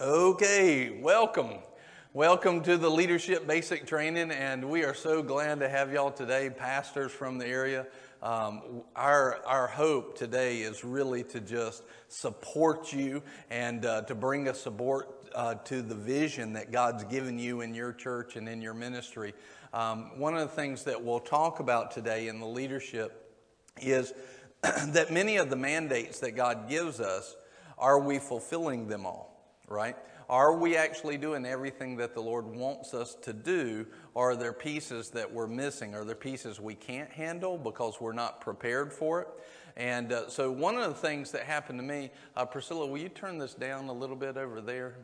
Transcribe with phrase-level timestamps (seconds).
[0.00, 1.50] Okay, welcome.
[2.12, 6.50] Welcome to the Leadership Basic Training, and we are so glad to have y'all today,
[6.50, 7.86] pastors from the area.
[8.20, 14.48] Um, our, our hope today is really to just support you and uh, to bring
[14.48, 18.60] a support uh, to the vision that God's given you in your church and in
[18.60, 19.32] your ministry.
[19.72, 23.32] Um, one of the things that we'll talk about today in the leadership
[23.80, 24.12] is
[24.62, 27.36] that many of the mandates that God gives us,
[27.78, 29.33] are we fulfilling them all,
[29.68, 29.96] right?
[30.28, 33.86] Are we actually doing everything that the Lord wants us to do?
[34.14, 35.94] Or are there pieces that we're missing?
[35.94, 39.28] Are there pieces we can't handle because we're not prepared for it?
[39.76, 43.08] And uh, so, one of the things that happened to me, uh, Priscilla, will you
[43.08, 44.94] turn this down a little bit over there?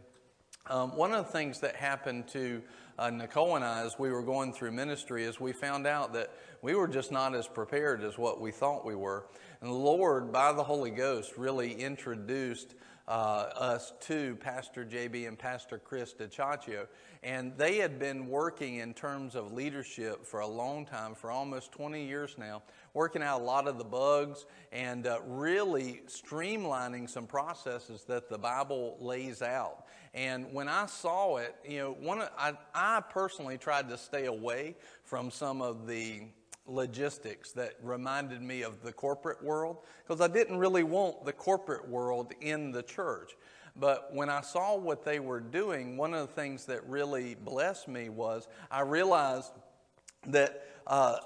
[0.68, 2.62] Um, one of the things that happened to
[2.98, 6.30] uh, Nicole and I as we were going through ministry is we found out that
[6.62, 9.26] we were just not as prepared as what we thought we were.
[9.60, 12.74] And the Lord, by the Holy Ghost, really introduced
[13.10, 16.86] us to Pastor JB and Pastor Chris DiCiaccio.
[17.22, 21.72] And they had been working in terms of leadership for a long time, for almost
[21.72, 22.62] 20 years now,
[22.94, 28.38] working out a lot of the bugs and uh, really streamlining some processes that the
[28.38, 29.86] Bible lays out.
[30.14, 34.76] And when I saw it, you know, one I, I personally tried to stay away
[35.04, 36.22] from some of the
[36.70, 41.88] logistics that reminded me of the corporate world because I didn't really want the corporate
[41.88, 43.32] world in the church.
[43.76, 47.88] But when I saw what they were doing, one of the things that really blessed
[47.88, 49.52] me was I realized
[50.26, 51.16] that uh,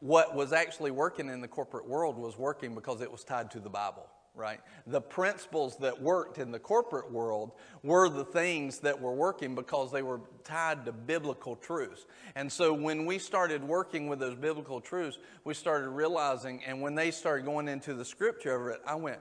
[0.00, 3.60] what was actually working in the corporate world was working because it was tied to
[3.60, 4.60] the Bible right?
[4.86, 9.92] The principles that worked in the corporate world were the things that were working because
[9.92, 12.06] they were tied to biblical truths.
[12.34, 16.94] And so when we started working with those biblical truths, we started realizing, and when
[16.94, 19.20] they started going into the scripture of it, I went,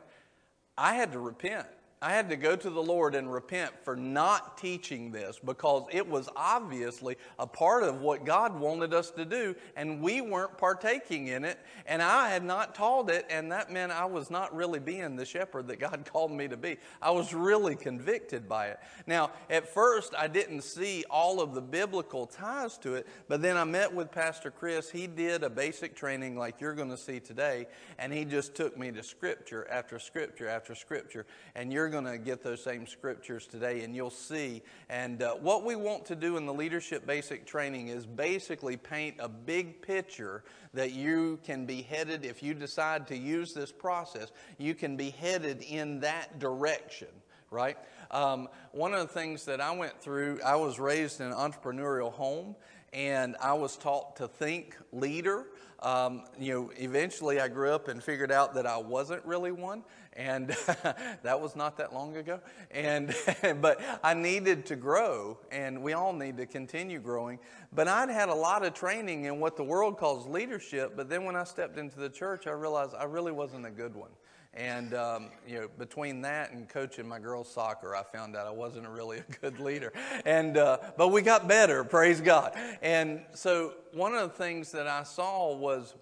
[0.77, 1.67] I had to repent
[2.03, 6.05] I had to go to the Lord and repent for not teaching this because it
[6.05, 11.27] was obviously a part of what God wanted us to do, and we weren't partaking
[11.27, 14.81] in it, and I had not taught it, and that meant I was not really
[14.81, 16.75] being the shepherd that God called me to be.
[17.01, 18.79] I was really convicted by it.
[19.07, 23.55] Now, at first, I didn't see all of the biblical ties to it, but then
[23.55, 24.89] I met with Pastor Chris.
[24.89, 27.65] He did a basic training like you're going to see today,
[27.97, 31.25] and he just took me to scripture after scripture after scripture,
[31.55, 34.63] and you're going to get those same scriptures today, and you'll see.
[34.89, 39.17] And uh, what we want to do in the leadership basic training is basically paint
[39.19, 40.43] a big picture
[40.73, 45.11] that you can be headed, if you decide to use this process, you can be
[45.11, 47.07] headed in that direction
[47.51, 47.77] right?
[48.09, 52.11] Um, one of the things that I went through, I was raised in an entrepreneurial
[52.11, 52.55] home
[52.91, 55.45] and I was taught to think leader.
[55.83, 59.83] Um, you know, eventually I grew up and figured out that I wasn't really one
[60.15, 60.49] and
[61.23, 62.39] that was not that long ago.
[62.71, 63.15] And
[63.61, 67.39] but I needed to grow, and we all need to continue growing.
[67.71, 70.93] But I'd had a lot of training in what the world calls leadership.
[70.95, 73.95] But then when I stepped into the church, I realized I really wasn't a good
[73.95, 74.11] one.
[74.55, 78.51] And um, you know, between that and coaching my girls' soccer, I found out I
[78.51, 79.91] wasn't really a good leader.
[80.25, 82.53] And uh, but we got better, praise God.
[82.83, 85.95] And so one of the things that I saw was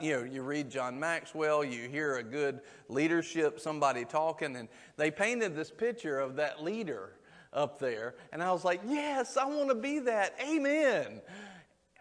[0.00, 5.10] You know, you read John Maxwell, you hear a good leadership, somebody talking, and they
[5.10, 7.10] painted this picture of that leader
[7.52, 8.14] up there.
[8.32, 10.34] And I was like, yes, I want to be that.
[10.40, 11.20] Amen.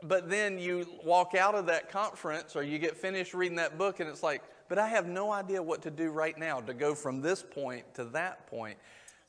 [0.02, 4.00] But then you walk out of that conference or you get finished reading that book,
[4.00, 6.96] and it's like, but I have no idea what to do right now to go
[6.96, 8.78] from this point to that point.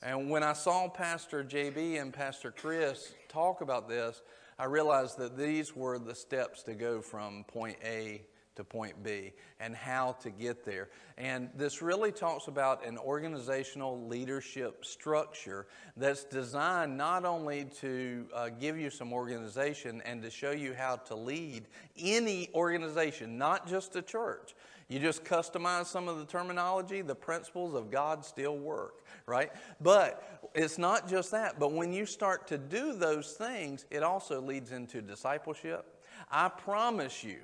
[0.02, 4.22] And when I saw Pastor JB and Pastor Chris talk about this,
[4.58, 8.22] I realized that these were the steps to go from point A
[8.56, 10.88] to point B and how to get there.
[11.16, 15.66] And this really talks about an organizational leadership structure
[15.96, 20.96] that's designed not only to uh, give you some organization and to show you how
[20.96, 21.66] to lead
[21.98, 24.54] any organization, not just a church.
[24.88, 29.52] You just customize some of the terminology, the principles of God still work, right?
[29.80, 34.40] But it's not just that, but when you start to do those things, it also
[34.40, 36.02] leads into discipleship.
[36.28, 37.38] I promise you,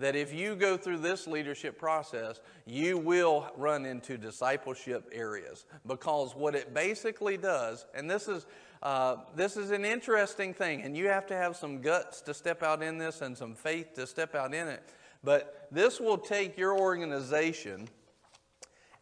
[0.00, 5.66] that if you go through this leadership process, you will run into discipleship areas.
[5.86, 8.46] Because what it basically does, and this is,
[8.82, 12.62] uh, this is an interesting thing, and you have to have some guts to step
[12.62, 14.82] out in this and some faith to step out in it.
[15.22, 17.86] But this will take your organization,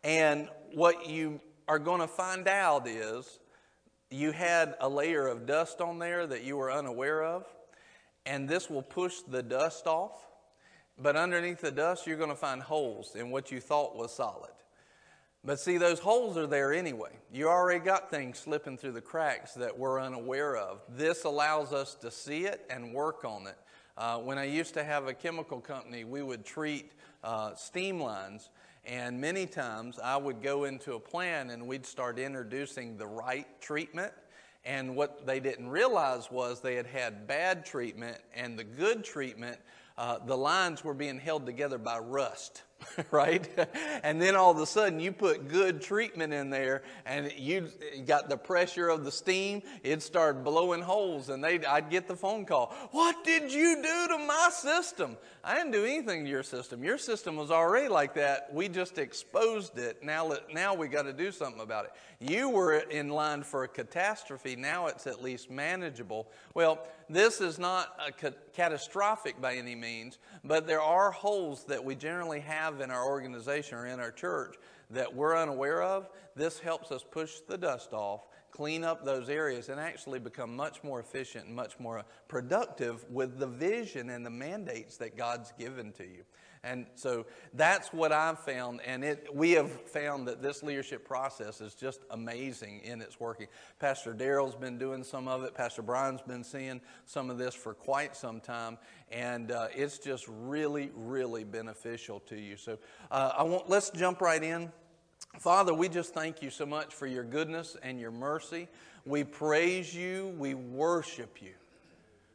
[0.02, 3.38] and what you are going to find out is
[4.10, 7.44] you had a layer of dust on there that you were unaware of,
[8.26, 10.27] and this will push the dust off
[11.00, 14.50] but underneath the dust, you're going to find holes in what you thought was solid.
[15.44, 17.12] But see, those holes are there anyway.
[17.32, 20.80] You already got things slipping through the cracks that we're unaware of.
[20.88, 23.56] This allows us to see it and work on it.
[23.96, 26.92] Uh, when I used to have a chemical company, we would treat
[27.22, 28.50] uh, steam lines,
[28.84, 33.46] and many times I would go into a plan and we'd start introducing the right
[33.60, 34.12] treatment.
[34.64, 39.58] And what they didn't realize was they had had bad treatment, and the good treatment,
[39.98, 42.62] uh, the lines were being held together by rust.
[43.10, 43.48] right?
[44.02, 47.68] and then all of a sudden you put good treatment in there and you
[48.06, 52.16] got the pressure of the steam, it started blowing holes and they I'd get the
[52.16, 52.74] phone call.
[52.92, 55.16] What did you do to my system?
[55.44, 56.84] I didn't do anything to your system.
[56.84, 58.52] Your system was already like that.
[58.52, 60.02] We just exposed it.
[60.02, 61.92] Now now we got to do something about it.
[62.20, 64.56] You were in line for a catastrophe.
[64.56, 66.28] Now it's at least manageable.
[66.54, 71.94] Well, this is not ca- catastrophic by any means, but there are holes that we
[71.94, 74.56] generally have in our organization or in our church
[74.90, 76.08] that we're unaware of.
[76.34, 80.82] This helps us push the dust off, clean up those areas, and actually become much
[80.82, 85.92] more efficient and much more productive with the vision and the mandates that God's given
[85.92, 86.24] to you.
[86.64, 91.60] And so that's what I've found, and it, we have found that this leadership process
[91.60, 93.46] is just amazing in its working.
[93.78, 95.54] Pastor Daryl's been doing some of it.
[95.54, 98.76] Pastor Brian's been seeing some of this for quite some time,
[99.10, 102.56] and uh, it's just really, really beneficial to you.
[102.56, 102.78] So
[103.10, 104.72] uh, I want let's jump right in.
[105.38, 108.66] Father, we just thank you so much for your goodness and your mercy.
[109.04, 110.34] We praise you.
[110.38, 111.52] We worship you.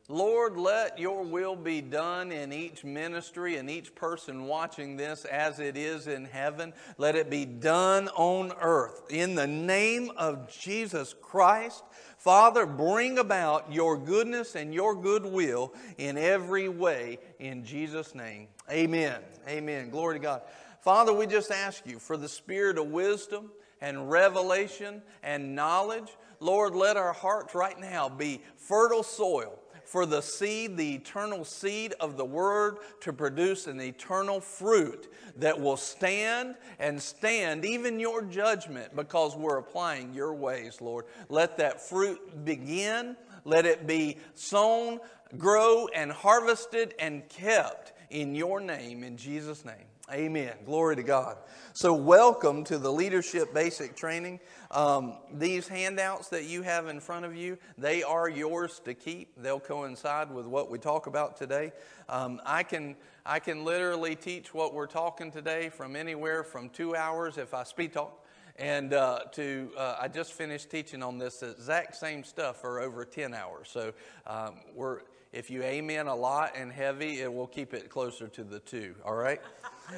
[0.10, 5.60] Lord, let your will be done in each ministry and each person watching this as
[5.60, 6.74] it is in heaven.
[6.98, 9.04] Let it be done on earth.
[9.10, 11.86] In the name of Jesus Christ,
[12.18, 18.50] Father, bring about your goodness and your goodwill in every way in Jesus' name.
[18.70, 19.22] Amen.
[19.48, 19.90] Amen.
[19.90, 20.42] Glory to God.
[20.82, 26.12] Father, we just ask you for the spirit of wisdom and revelation and knowledge.
[26.42, 29.60] Lord, let our hearts right now be fertile soil
[29.94, 35.62] for the seed, the eternal seed of the Word, to produce an eternal fruit that
[35.62, 41.06] will stand and stand even your judgment because we're applying your ways, Lord.
[41.30, 43.16] Let that fruit begin.
[43.46, 45.00] Let it be sown,
[45.38, 49.93] grow, and harvested and kept in your name, in Jesus' name.
[50.14, 50.54] Amen.
[50.64, 51.38] Glory to God.
[51.74, 54.40] So, welcome to the Leadership Basic Training.
[54.70, 59.32] Um, these handouts that you have in front of you, they are yours to keep.
[59.42, 61.72] They'll coincide with what we talk about today.
[62.10, 62.96] Um, I can
[63.26, 67.64] I can literally teach what we're talking today from anywhere from two hours if I
[67.64, 68.24] speed talk,
[68.58, 73.04] and uh, to uh, I just finished teaching on this exact same stuff for over
[73.04, 73.68] ten hours.
[73.72, 73.94] So
[74.28, 75.00] um, we're
[75.34, 78.94] if you amen a lot and heavy, it will keep it closer to the two.
[79.04, 79.42] All right.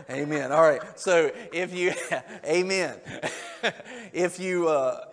[0.09, 0.53] Amen.
[0.53, 0.81] All right.
[0.97, 1.93] So if you,
[2.45, 2.99] amen.
[4.13, 5.07] if you, uh,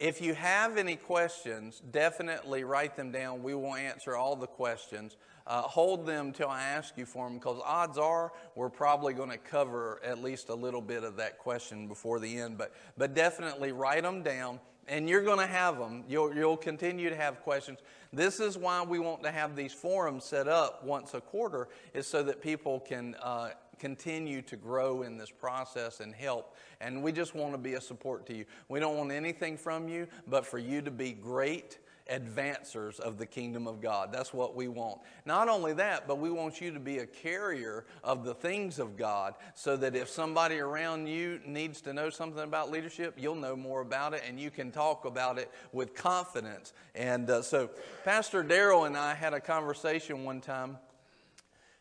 [0.00, 3.42] if you have any questions, definitely write them down.
[3.42, 5.18] We will answer all the questions.
[5.46, 9.30] Uh, hold them till I ask you for them because odds are we're probably going
[9.30, 12.56] to cover at least a little bit of that question before the end.
[12.56, 14.58] But, but definitely write them down
[14.88, 16.04] and you're going to have them.
[16.08, 17.78] You'll, you'll continue to have questions.
[18.12, 22.06] This is why we want to have these forums set up once a quarter, is
[22.06, 26.56] so that people can uh, continue to grow in this process and help.
[26.80, 28.44] And we just want to be a support to you.
[28.68, 33.26] We don't want anything from you but for you to be great advancers of the
[33.26, 34.12] kingdom of God.
[34.12, 35.00] That's what we want.
[35.26, 38.96] Not only that, but we want you to be a carrier of the things of
[38.96, 43.56] God so that if somebody around you needs to know something about leadership, you'll know
[43.56, 46.72] more about it and you can talk about it with confidence.
[46.94, 47.70] And uh, so,
[48.04, 50.78] Pastor Daryl and I had a conversation one time.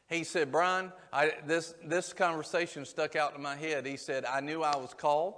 [0.09, 3.85] He said, Brian, I, this, this conversation stuck out in my head.
[3.85, 5.35] He said, I knew I was called.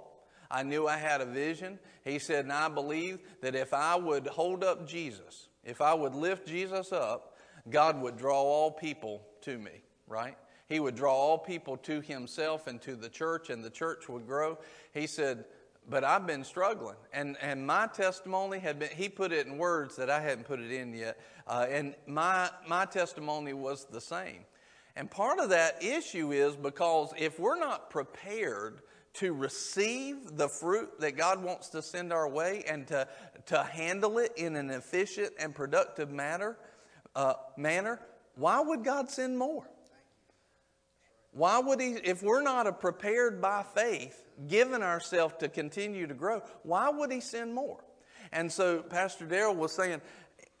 [0.50, 1.78] I knew I had a vision.
[2.04, 6.14] He said, and I believe that if I would hold up Jesus, if I would
[6.14, 7.36] lift Jesus up,
[7.68, 10.36] God would draw all people to me, right?
[10.68, 14.26] He would draw all people to himself and to the church, and the church would
[14.26, 14.58] grow.
[14.94, 15.44] He said,
[15.88, 16.96] but I've been struggling.
[17.12, 20.60] And, and my testimony had been, he put it in words that I hadn't put
[20.60, 21.20] it in yet.
[21.46, 24.44] Uh, and my, my testimony was the same.
[24.96, 28.82] And part of that issue is because if we're not prepared
[29.14, 33.08] to receive the fruit that God wants to send our way and to,
[33.46, 36.56] to handle it in an efficient and productive manner,
[37.16, 38.00] uh, manner,
[38.36, 39.68] why would God send more?
[41.32, 46.42] Why would He, if we're not prepared by faith, given ourselves to continue to grow,
[46.62, 47.84] why would He send more?
[48.32, 50.00] And so Pastor Darrell was saying,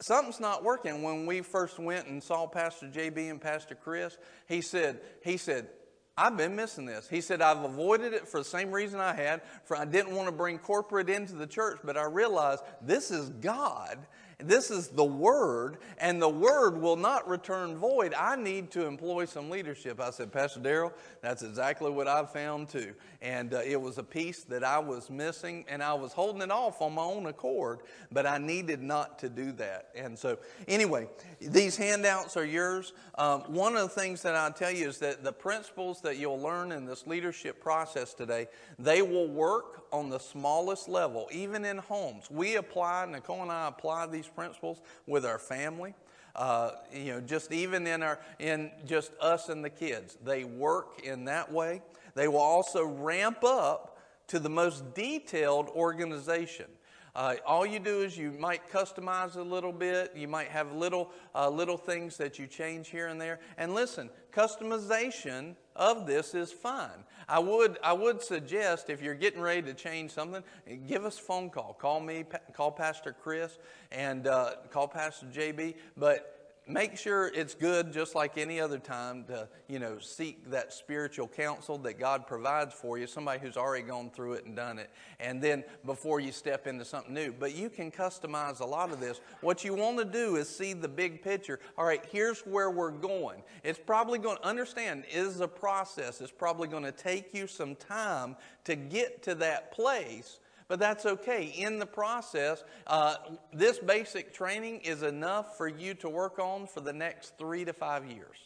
[0.00, 1.02] something's not working.
[1.02, 5.68] When we first went and saw Pastor JB and Pastor Chris, he said, he said,
[6.16, 7.08] I've been missing this.
[7.08, 10.28] He said, I've avoided it for the same reason I had, for I didn't want
[10.28, 13.98] to bring corporate into the church, but I realized this is God
[14.42, 18.14] this is the Word, and the Word will not return void.
[18.14, 20.00] I need to employ some leadership.
[20.00, 22.94] I said, Pastor Darrell, that's exactly what I've found too.
[23.22, 26.50] And uh, it was a piece that I was missing, and I was holding it
[26.50, 27.80] off on my own accord,
[28.10, 29.88] but I needed not to do that.
[29.94, 31.08] And so, anyway,
[31.40, 32.92] these handouts are yours.
[33.16, 36.40] Um, one of the things that I'll tell you is that the principles that you'll
[36.40, 41.78] learn in this leadership process today, they will work on the smallest level, even in
[41.78, 42.30] homes.
[42.30, 45.94] We apply, Nicole and I apply these principles with our family.
[46.36, 51.00] Uh, you know, just even in our in just us and the kids, they work
[51.02, 51.82] in that way.
[52.14, 56.66] They will also ramp up to the most detailed organization.
[57.14, 60.12] Uh, all you do is you might customize a little bit.
[60.14, 63.40] You might have little uh, little things that you change here and there.
[63.58, 67.04] And listen, customization of this is fine.
[67.26, 70.44] I would, I would suggest if you're getting ready to change something,
[70.86, 71.76] give us a phone call.
[71.80, 73.58] Call me, call Pastor Chris,
[73.90, 75.74] and uh, call Pastor JB.
[75.96, 76.39] But
[76.72, 81.28] make sure it's good just like any other time to you know seek that spiritual
[81.28, 84.90] counsel that god provides for you somebody who's already gone through it and done it
[85.18, 87.32] and then before you step into something new.
[87.32, 89.20] But you can customize a lot of this.
[89.40, 91.60] What you want to do is see the big picture.
[91.78, 93.42] All right here's where we're going.
[93.62, 96.20] It's probably going to understand is a process.
[96.20, 100.39] It's probably going to take you some time to get to that place
[100.70, 101.52] but that's okay.
[101.58, 103.16] In the process, uh,
[103.52, 107.72] this basic training is enough for you to work on for the next three to
[107.72, 108.36] five years.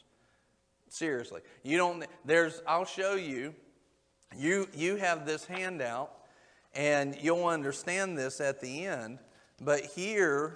[0.88, 2.06] Seriously, you don't.
[2.24, 2.62] There's.
[2.66, 3.54] I'll show you.
[4.34, 6.12] You you have this handout,
[6.72, 9.18] and you'll understand this at the end.
[9.60, 10.54] But here,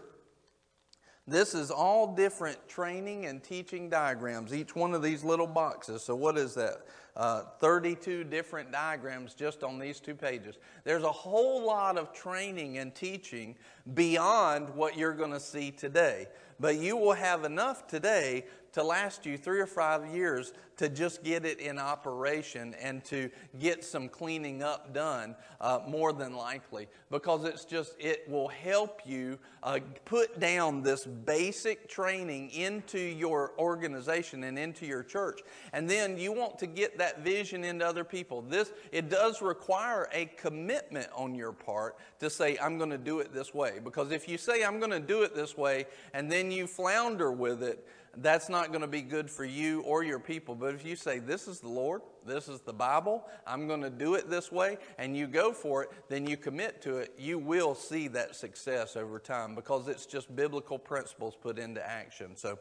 [1.29, 4.55] this is all different training and teaching diagrams.
[4.55, 6.03] Each one of these little boxes.
[6.03, 6.83] So what is that?
[7.19, 10.57] uh, 32 different diagrams just on these two pages.
[10.85, 13.57] There's a whole lot of training and teaching
[13.95, 16.29] beyond what you're going to see today.
[16.61, 18.47] But you will have enough today
[18.79, 23.29] to last you three or five years to just get it in operation and to
[23.59, 29.01] get some cleaning up done, uh, more than likely, because it's just, it will help
[29.05, 35.41] you uh, put down this basic training into your organization and into your church.
[35.73, 38.43] And then you want to get that vision into other people.
[38.43, 43.19] This, it does require a commitment on your part to say, I'm going to do
[43.19, 43.81] it this way.
[43.83, 47.33] Because if you say, I'm going to do it this way, and then you flounder
[47.33, 47.85] with it,
[48.17, 50.55] that's not going to be good for you or your people.
[50.55, 53.91] But if you say, This is the Lord, this is the Bible, I'm going to
[53.91, 57.39] do it this way, and you go for it, then you commit to it, you
[57.39, 62.37] will see that success over time because it's just biblical principles put into action.
[62.37, 62.59] So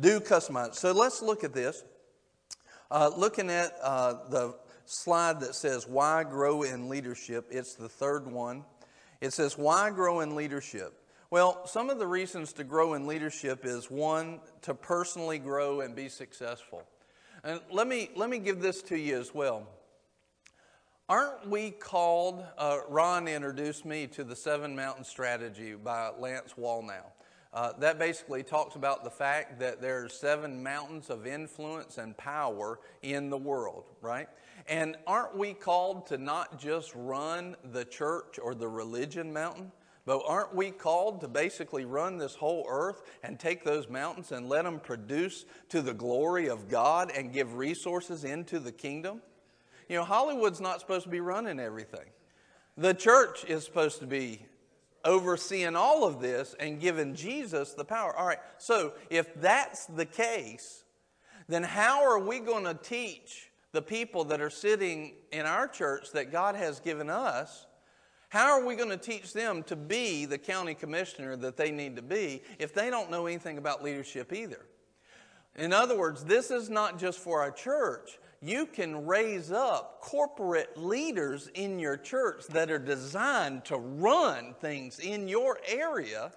[0.00, 0.74] do customize.
[0.74, 1.84] So let's look at this.
[2.90, 7.46] Uh, looking at uh, the slide that says, Why grow in leadership?
[7.50, 8.64] It's the third one.
[9.20, 10.94] It says, Why grow in leadership?
[11.28, 15.96] Well, some of the reasons to grow in leadership is one, to personally grow and
[15.96, 16.84] be successful.
[17.42, 19.66] And let me, let me give this to you as well.
[21.08, 22.44] Aren't we called?
[22.56, 27.04] Uh, Ron introduced me to the Seven Mountain Strategy by Lance Wallnau.
[27.52, 32.16] Uh, that basically talks about the fact that there are seven mountains of influence and
[32.16, 34.28] power in the world, right?
[34.68, 39.72] And aren't we called to not just run the church or the religion mountain,
[40.06, 44.48] but aren't we called to basically run this whole earth and take those mountains and
[44.48, 49.20] let them produce to the glory of God and give resources into the kingdom?
[49.88, 52.06] You know, Hollywood's not supposed to be running everything.
[52.76, 54.46] The church is supposed to be
[55.04, 58.14] overseeing all of this and giving Jesus the power.
[58.16, 60.84] All right, so if that's the case,
[61.48, 66.12] then how are we going to teach the people that are sitting in our church
[66.12, 67.66] that God has given us
[68.28, 71.96] how are we going to teach them to be the county commissioner that they need
[71.96, 74.66] to be if they don't know anything about leadership either?
[75.54, 78.18] In other words, this is not just for our church.
[78.42, 84.98] You can raise up corporate leaders in your church that are designed to run things
[84.98, 86.32] in your area,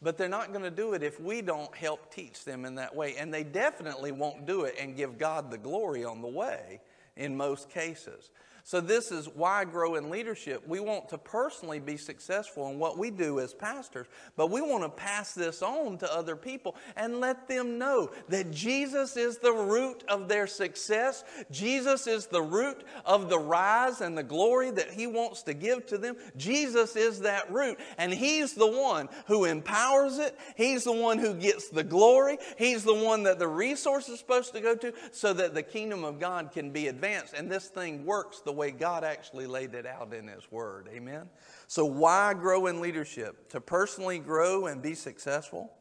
[0.00, 2.94] but they're not going to do it if we don't help teach them in that
[2.94, 3.16] way.
[3.16, 6.80] And they definitely won't do it and give God the glory on the way
[7.16, 8.30] in most cases.
[8.66, 10.66] So, this is why I grow in leadership.
[10.66, 14.82] We want to personally be successful in what we do as pastors, but we want
[14.82, 19.52] to pass this on to other people and let them know that Jesus is the
[19.52, 21.22] root of their success.
[21.48, 25.86] Jesus is the root of the rise and the glory that He wants to give
[25.86, 26.16] to them.
[26.36, 30.36] Jesus is that root, and He's the one who empowers it.
[30.56, 32.38] He's the one who gets the glory.
[32.58, 36.02] He's the one that the resource is supposed to go to so that the kingdom
[36.02, 37.32] of God can be advanced.
[37.32, 40.88] And this thing works the way God actually laid it out in His Word.
[40.92, 41.28] Amen?
[41.68, 43.48] So, why grow in leadership?
[43.50, 45.72] To personally grow and be successful,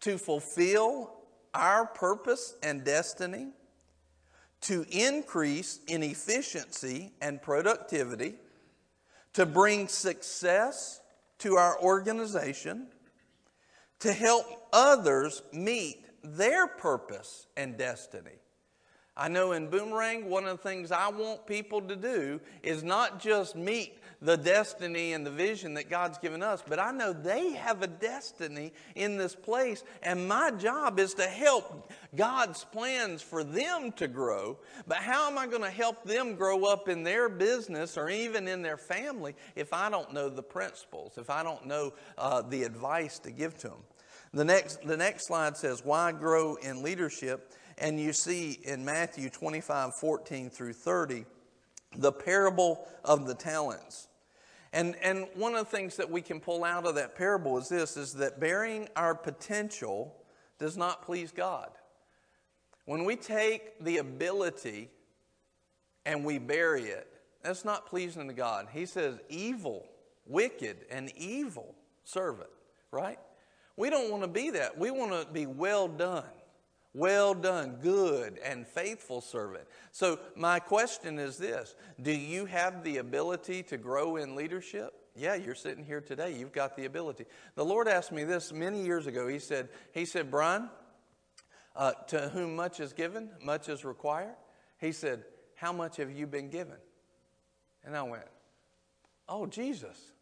[0.00, 1.14] to fulfill
[1.54, 3.48] our purpose and destiny,
[4.62, 8.34] to increase in efficiency and productivity,
[9.32, 11.00] to bring success
[11.38, 12.88] to our organization,
[14.00, 18.38] to help others meet their purpose and destiny.
[19.20, 23.18] I know in Boomerang, one of the things I want people to do is not
[23.18, 27.52] just meet the destiny and the vision that God's given us, but I know they
[27.54, 33.42] have a destiny in this place, and my job is to help God's plans for
[33.42, 34.58] them to grow.
[34.86, 38.46] But how am I going to help them grow up in their business or even
[38.46, 42.62] in their family if I don't know the principles, if I don't know uh, the
[42.62, 43.82] advice to give to them?
[44.32, 47.52] The next, the next slide says, Why grow in leadership?
[47.80, 51.24] And you see in Matthew 25, 14 through 30,
[51.96, 54.08] the parable of the talents.
[54.72, 57.68] And, and one of the things that we can pull out of that parable is
[57.68, 60.14] this is that burying our potential
[60.58, 61.70] does not please God.
[62.84, 64.90] When we take the ability
[66.04, 67.06] and we bury it,
[67.42, 68.68] that's not pleasing to God.
[68.72, 69.86] He says, evil,
[70.26, 72.50] wicked, and evil servant,
[72.90, 73.18] right?
[73.76, 74.76] We don't want to be that.
[74.76, 76.24] We want to be well done.
[76.98, 79.68] Well done, good and faithful servant.
[79.92, 84.92] So, my question is this Do you have the ability to grow in leadership?
[85.14, 86.36] Yeah, you're sitting here today.
[86.36, 87.26] You've got the ability.
[87.54, 89.28] The Lord asked me this many years ago.
[89.28, 90.70] He said, he said Brian,
[91.76, 94.34] uh, to whom much is given, much is required.
[94.80, 95.22] He said,
[95.54, 96.78] How much have you been given?
[97.84, 98.26] And I went,
[99.28, 100.14] Oh, Jesus,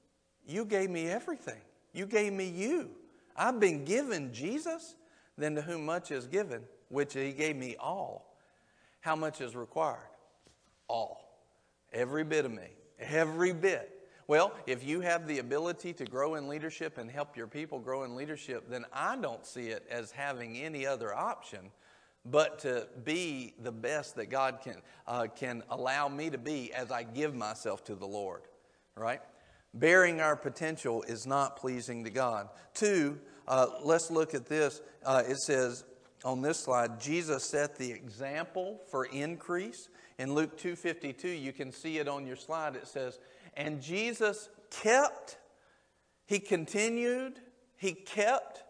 [0.47, 1.63] you gave me everything.
[1.95, 2.91] You gave me you.
[3.35, 4.95] I've been given Jesus.
[5.39, 8.37] Then to whom much is given, which he gave me all,
[9.01, 10.11] how much is required?
[10.89, 11.41] All.
[11.93, 12.69] Every bit of me.
[12.99, 13.93] Every bit.
[14.29, 18.03] Well, if you have the ability to grow in leadership and help your people grow
[18.03, 21.71] in leadership, then I don't see it as having any other option
[22.31, 26.91] but to be the best that God can, uh, can allow me to be as
[26.91, 28.43] I give myself to the Lord,
[28.97, 29.21] right?
[29.75, 32.49] Bearing our potential is not pleasing to God.
[32.75, 34.81] Two, uh, let's look at this.
[35.05, 35.85] Uh, it says
[36.25, 39.89] on this slide, Jesus set the example for increase.
[40.19, 42.75] In Luke 2:52, you can see it on your slide.
[42.75, 43.19] It says,
[43.55, 45.39] "And Jesus kept,
[46.25, 47.41] he continued,
[47.77, 48.65] he kept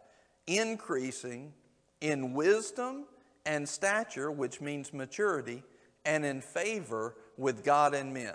[0.47, 1.55] increasing
[2.01, 3.07] in wisdom
[3.45, 5.63] and stature, which means maturity,
[6.05, 8.35] and in favor with God and men."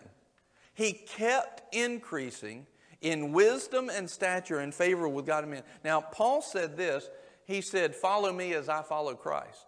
[0.74, 2.66] He kept increasing
[3.02, 5.64] in wisdom and stature and favor with God and men.
[5.84, 7.10] Now, Paul said this
[7.46, 9.66] he said, Follow me as I follow Christ.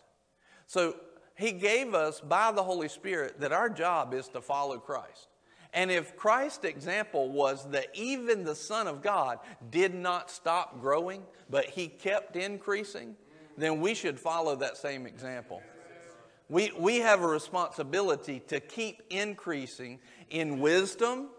[0.68, 0.96] So
[1.36, 5.28] he gave us by the Holy Spirit that our job is to follow Christ.
[5.74, 9.40] And if Christ's example was that even the Son of God
[9.72, 13.16] did not stop growing, but he kept increasing,
[13.58, 15.62] then we should follow that same example.
[16.48, 21.30] We, we have a responsibility to keep increasing in wisdom,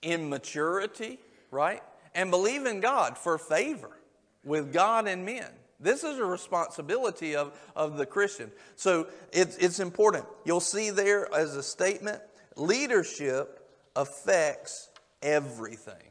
[0.00, 1.18] in maturity,
[1.54, 1.82] right?
[2.14, 3.96] And believe in God for favor
[4.44, 5.46] with God and men.
[5.80, 8.50] This is a responsibility of, of the Christian.
[8.76, 10.24] So it's, it's important.
[10.44, 12.20] You'll see there as a statement
[12.56, 14.90] leadership affects
[15.22, 16.10] everything.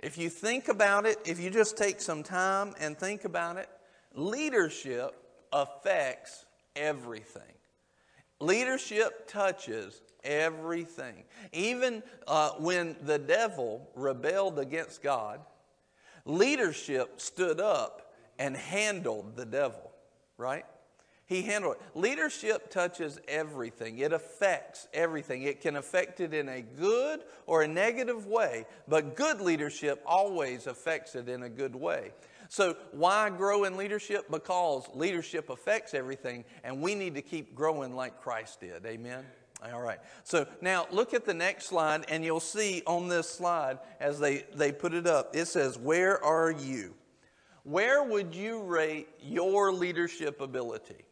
[0.00, 3.68] If you think about it, if you just take some time and think about it,
[4.14, 5.14] leadership
[5.52, 7.42] affects everything.
[8.40, 11.24] Leadership touches everything.
[11.52, 15.40] Even uh, when the devil rebelled against God,
[16.24, 19.90] leadership stood up and handled the devil,
[20.36, 20.64] right?
[21.30, 21.96] He handled it.
[21.96, 23.98] Leadership touches everything.
[23.98, 25.42] It affects everything.
[25.42, 30.66] It can affect it in a good or a negative way, but good leadership always
[30.66, 32.10] affects it in a good way.
[32.48, 34.28] So, why grow in leadership?
[34.28, 38.84] Because leadership affects everything, and we need to keep growing like Christ did.
[38.84, 39.24] Amen?
[39.62, 39.98] All right.
[40.24, 44.44] So now look at the next slide, and you'll see on this slide as they,
[44.54, 46.94] they put it up, it says, Where are you?
[47.64, 51.04] Where would you rate your leadership ability?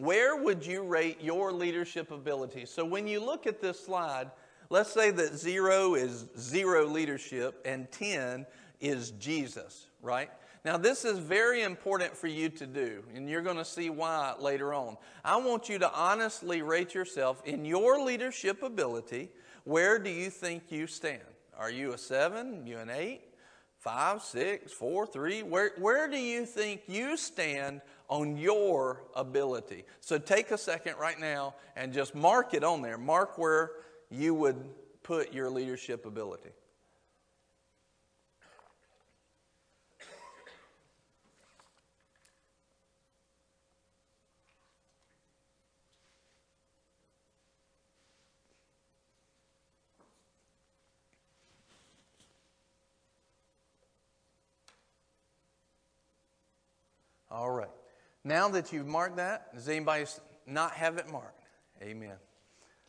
[0.00, 2.66] where would you rate your leadership ability?
[2.66, 4.30] So when you look at this slide,
[4.70, 8.46] let's say that zero is zero leadership and 10
[8.80, 10.30] is Jesus, right?
[10.64, 14.34] Now, this is very important for you to do, and you're going to see why
[14.38, 14.98] later on.
[15.24, 19.30] I want you to honestly rate yourself in your leadership ability.
[19.64, 21.22] Where do you think you stand?
[21.58, 22.66] Are you a seven?
[22.66, 23.22] You an eight?
[23.78, 25.42] Five, six, four, three?
[25.42, 29.84] Where, where do you think you stand on your ability?
[30.00, 32.98] So take a second right now and just mark it on there.
[32.98, 33.70] Mark where
[34.10, 34.68] you would
[35.02, 36.50] put your leadership ability.
[57.30, 57.68] All right.
[58.24, 60.04] Now that you've marked that, does anybody
[60.46, 61.42] not have it marked?
[61.82, 62.16] Amen.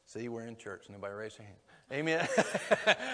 [0.06, 0.86] See, we're in church.
[0.90, 1.60] Nobody raise their hand.
[1.92, 2.28] Amen.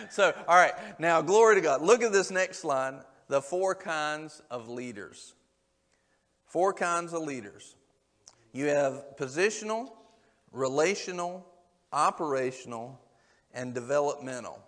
[0.10, 0.74] so, all right.
[1.00, 1.82] Now, glory to God.
[1.82, 5.34] Look at this next line the four kinds of leaders.
[6.46, 7.76] Four kinds of leaders.
[8.54, 9.90] You have positional,
[10.52, 11.46] relational,
[11.92, 13.00] operational,
[13.54, 14.64] and developmental.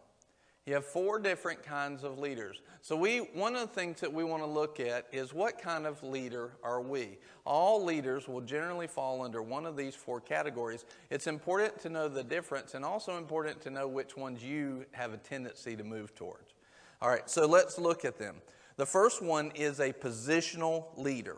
[0.69, 2.62] You have four different kinds of leaders.
[2.84, 5.88] So we one of the things that we want to look at is what kind
[5.88, 7.17] of leader are we?
[7.43, 10.86] All leaders will generally fall under one of these four categories.
[11.10, 15.12] It's important to know the difference and also important to know which ones you have
[15.12, 16.53] a tendency to move towards.
[17.01, 18.36] All right, so let's look at them.
[18.77, 21.38] The first one is a positional leader.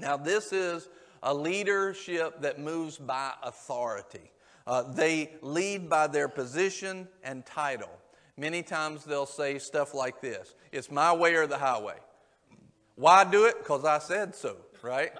[0.00, 0.88] Now this is
[1.22, 4.32] a leadership that moves by authority.
[4.66, 7.99] Uh, they lead by their position and title.
[8.40, 11.96] Many times they'll say stuff like this It's my way or the highway.
[12.94, 13.58] Why do it?
[13.58, 15.12] Because I said so, right?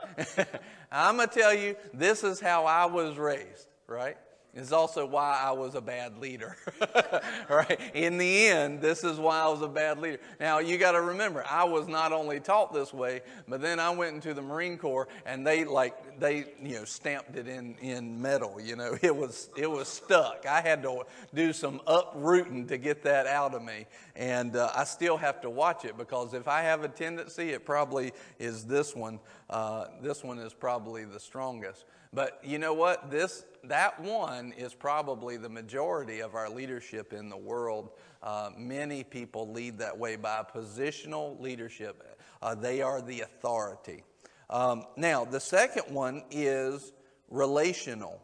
[0.92, 4.16] I'm going to tell you, this is how I was raised, right?
[4.54, 6.56] Is also why I was a bad leader.
[7.48, 7.78] right?
[7.94, 10.18] In the end, this is why I was a bad leader.
[10.40, 13.90] Now, you got to remember, I was not only taught this way, but then I
[13.90, 18.20] went into the Marine Corps and they like they, you know, stamped it in in
[18.20, 18.96] metal, you know.
[19.02, 20.44] It was it was stuck.
[20.46, 23.86] I had to do some uprooting to get that out of me.
[24.14, 27.64] And uh, I still have to watch it because if I have a tendency, it
[27.64, 29.20] probably is this one.
[29.48, 31.86] Uh, this one is probably the strongest.
[32.12, 33.10] But you know what?
[33.10, 37.90] This that one is probably the majority of our leadership in the world.
[38.22, 42.18] Uh, many people lead that way by positional leadership.
[42.42, 44.02] Uh, they are the authority.
[44.48, 46.92] Um, now, the second one is
[47.28, 48.20] relational.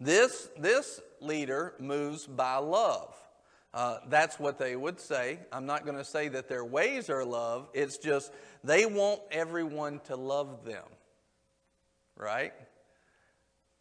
[0.00, 3.14] This, this leader moves by love.
[3.72, 5.38] Uh, that's what they would say.
[5.52, 7.68] I'm not going to say that their ways are love.
[7.72, 8.32] It's just
[8.64, 10.84] they want everyone to love them
[12.20, 12.52] right?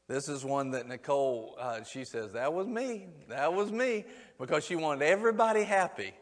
[0.07, 3.07] This is one that Nicole, uh, she says, that was me.
[3.27, 4.05] That was me.
[4.39, 6.13] Because she wanted everybody happy,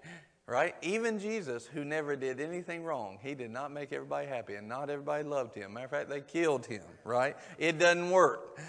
[0.45, 0.75] right?
[0.81, 4.89] Even Jesus, who never did anything wrong, he did not make everybody happy, and not
[4.89, 5.73] everybody loved him.
[5.73, 7.37] Matter of fact, they killed him, right?
[7.57, 8.59] It doesn't work.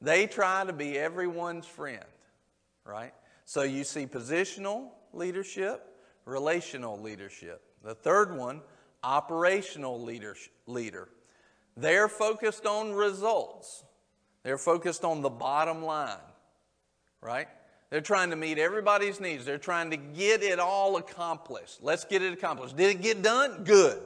[0.00, 2.04] They try to be everyone's friend,
[2.86, 3.12] right?
[3.44, 5.84] So you see positional leadership,
[6.24, 7.62] relational leadership.
[7.84, 8.62] The third one,
[9.04, 10.34] operational leader.
[10.66, 11.08] leader.
[11.76, 13.84] They're focused on results.
[14.42, 16.16] They're focused on the bottom line,
[17.20, 17.48] right?
[17.90, 19.44] They're trying to meet everybody's needs.
[19.44, 21.82] They're trying to get it all accomplished.
[21.82, 22.76] Let's get it accomplished.
[22.76, 23.64] Did it get done?
[23.64, 24.00] Good.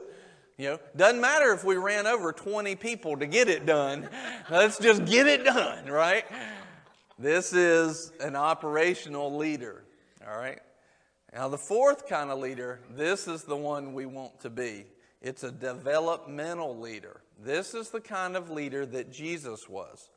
[0.57, 4.09] You know, doesn't matter if we ran over 20 people to get it done.
[4.51, 6.25] Let's just get it done, right?
[7.19, 9.83] This is an operational leader,
[10.27, 10.59] all right?
[11.33, 14.85] Now, the fourth kind of leader, this is the one we want to be.
[15.21, 17.21] It's a developmental leader.
[17.39, 20.09] This is the kind of leader that Jesus was.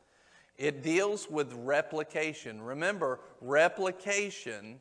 [0.57, 2.61] It deals with replication.
[2.61, 4.81] Remember, replication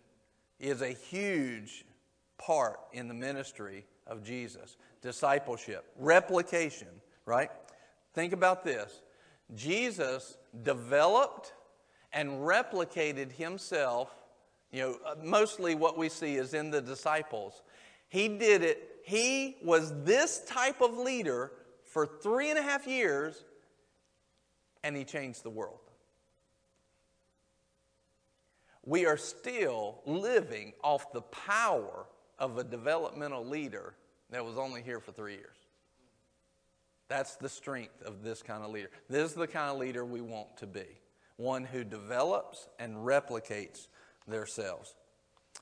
[0.59, 1.85] is a huge
[2.37, 4.77] part in the ministry of Jesus.
[5.01, 6.89] Discipleship, replication,
[7.25, 7.49] right?
[8.13, 9.01] Think about this
[9.55, 11.53] Jesus developed
[12.13, 14.09] and replicated himself.
[14.71, 17.63] You know, uh, mostly what we see is in the disciples.
[18.09, 21.51] He did it, he was this type of leader
[21.89, 23.43] for three and a half years,
[24.83, 25.79] and he changed the world.
[28.85, 32.05] We are still living off the power
[32.37, 33.93] of a developmental leader
[34.29, 35.57] that was only here for three years.
[37.09, 38.89] That's the strength of this kind of leader.
[39.09, 40.85] This is the kind of leader we want to be
[41.39, 43.87] one who develops and replicates
[44.27, 44.93] themselves.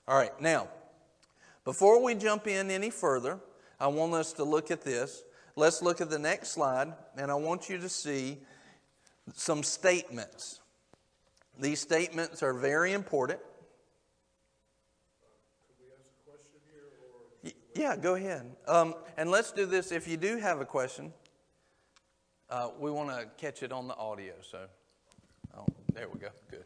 [0.07, 0.67] All right, now,
[1.63, 3.39] before we jump in any further,
[3.79, 5.23] I want us to look at this.
[5.57, 8.37] Let's look at the next slide, and I want you to see
[9.33, 10.61] some statements.
[11.59, 13.39] These statements are very important.
[17.75, 18.55] Yeah, go ahead.
[18.67, 19.91] Um, and let's do this.
[19.91, 21.13] If you do have a question,
[22.49, 24.33] uh, we want to catch it on the audio.
[24.41, 24.65] So,
[25.55, 26.29] oh, there we go.
[26.49, 26.63] Good.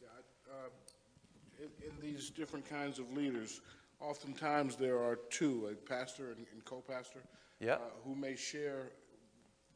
[0.00, 0.08] Yeah,
[0.50, 0.68] uh,
[1.58, 3.60] in, in, these different kinds of leaders,
[4.00, 7.20] oftentimes there are two, a pastor and, and co-pastor,
[7.60, 7.80] yep.
[7.80, 8.92] uh, who may share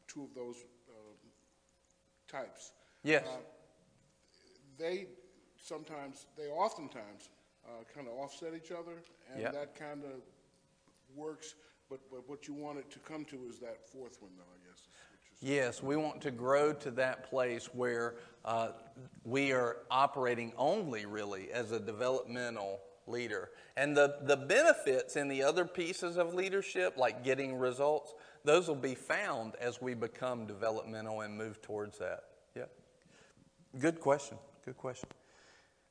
[0.07, 0.57] two of those
[0.89, 0.93] uh,
[2.29, 2.73] types.
[3.03, 3.25] Yes.
[3.27, 3.39] Uh,
[4.79, 5.07] they
[5.57, 7.29] sometimes, they oftentimes
[7.67, 9.53] uh, kind of offset each other, and yep.
[9.53, 10.21] that kind of
[11.15, 11.55] works,
[11.89, 14.69] but, but what you want it to come to is that fourth one, though, I
[14.69, 14.83] guess.
[15.43, 18.69] Yes, we want to grow to that place where uh,
[19.25, 23.51] we are operating only really as a developmental leader.
[23.77, 28.75] And the, the benefits in the other pieces of leadership, like getting results, those will
[28.75, 32.25] be found as we become developmental and move towards that.
[32.57, 32.65] Yeah.
[33.79, 34.39] Good question.
[34.65, 35.09] Good question.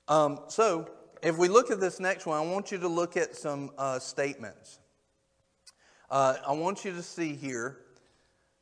[0.07, 0.89] Um, so,
[1.21, 3.99] if we look at this next one, I want you to look at some uh,
[3.99, 4.79] statements.
[6.09, 7.77] Uh, I want you to see here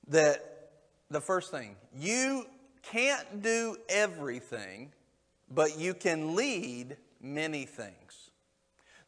[0.07, 0.71] that
[1.09, 2.45] the first thing, you
[2.81, 4.91] can't do everything,
[5.49, 8.26] but you can lead many things.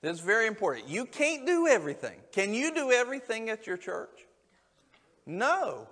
[0.01, 0.87] That's very important.
[0.87, 2.19] You can't do everything.
[2.31, 4.27] Can you do everything at your church?
[5.25, 5.87] No.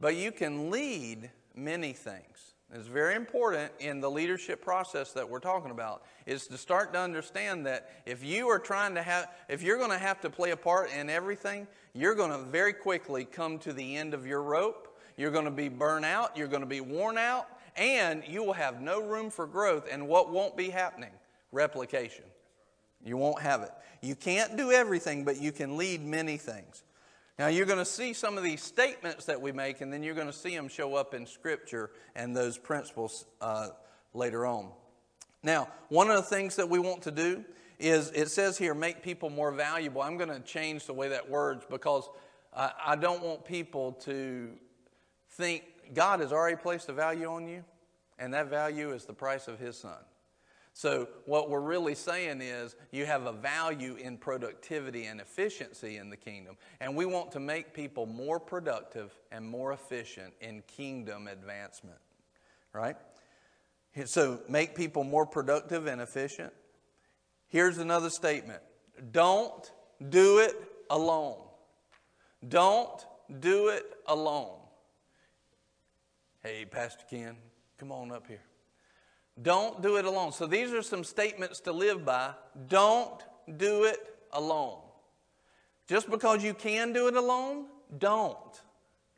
[0.00, 2.54] But you can lead many things.
[2.72, 6.98] It's very important in the leadership process that we're talking about is to start to
[6.98, 10.50] understand that if you are trying to have if you're going to have to play
[10.50, 14.42] a part in everything, you're going to very quickly come to the end of your
[14.42, 14.98] rope.
[15.16, 18.52] You're going to be burnt out, you're going to be worn out, and you will
[18.52, 21.10] have no room for growth and what won't be happening?
[21.52, 22.24] Replication.
[23.08, 23.70] You won't have it.
[24.00, 26.84] You can't do everything, but you can lead many things.
[27.38, 30.14] Now, you're going to see some of these statements that we make, and then you're
[30.14, 33.68] going to see them show up in Scripture and those principles uh,
[34.12, 34.70] later on.
[35.42, 37.44] Now, one of the things that we want to do
[37.78, 40.02] is it says here, make people more valuable.
[40.02, 42.08] I'm going to change the way that words because
[42.54, 44.50] I, I don't want people to
[45.30, 45.62] think
[45.94, 47.64] God has already placed a value on you,
[48.18, 49.98] and that value is the price of His Son.
[50.78, 56.08] So, what we're really saying is you have a value in productivity and efficiency in
[56.08, 56.56] the kingdom.
[56.80, 61.98] And we want to make people more productive and more efficient in kingdom advancement.
[62.72, 62.94] Right?
[64.04, 66.52] So, make people more productive and efficient.
[67.48, 68.62] Here's another statement
[69.10, 69.72] don't
[70.10, 70.54] do it
[70.90, 71.40] alone.
[72.46, 73.04] Don't
[73.40, 74.60] do it alone.
[76.44, 77.34] Hey, Pastor Ken,
[77.78, 78.47] come on up here.
[79.42, 80.32] Don't do it alone.
[80.32, 82.32] So these are some statements to live by.
[82.68, 83.22] Don't
[83.56, 83.98] do it
[84.32, 84.80] alone.
[85.86, 87.66] Just because you can do it alone,
[87.98, 88.62] don't.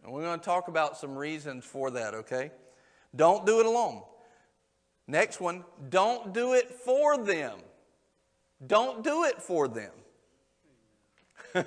[0.05, 2.51] And we're going to talk about some reasons for that, okay?
[3.17, 4.03] Don't do it alone.
[5.07, 7.59] Next one, don't do it for them.
[8.65, 9.91] Don't do it for them.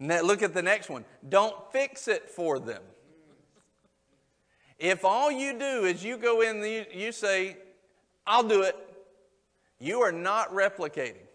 [0.00, 1.04] Look at the next one.
[1.28, 2.82] Don't fix it for them.
[4.78, 6.62] If all you do is you go in
[6.92, 7.56] you say,
[8.26, 8.76] I'll do it,
[9.78, 11.26] you are not replicating.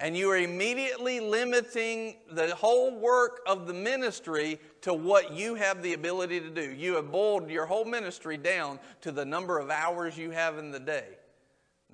[0.00, 5.82] And you are immediately limiting the whole work of the ministry to what you have
[5.82, 6.70] the ability to do.
[6.70, 10.70] You have boiled your whole ministry down to the number of hours you have in
[10.70, 11.18] the day.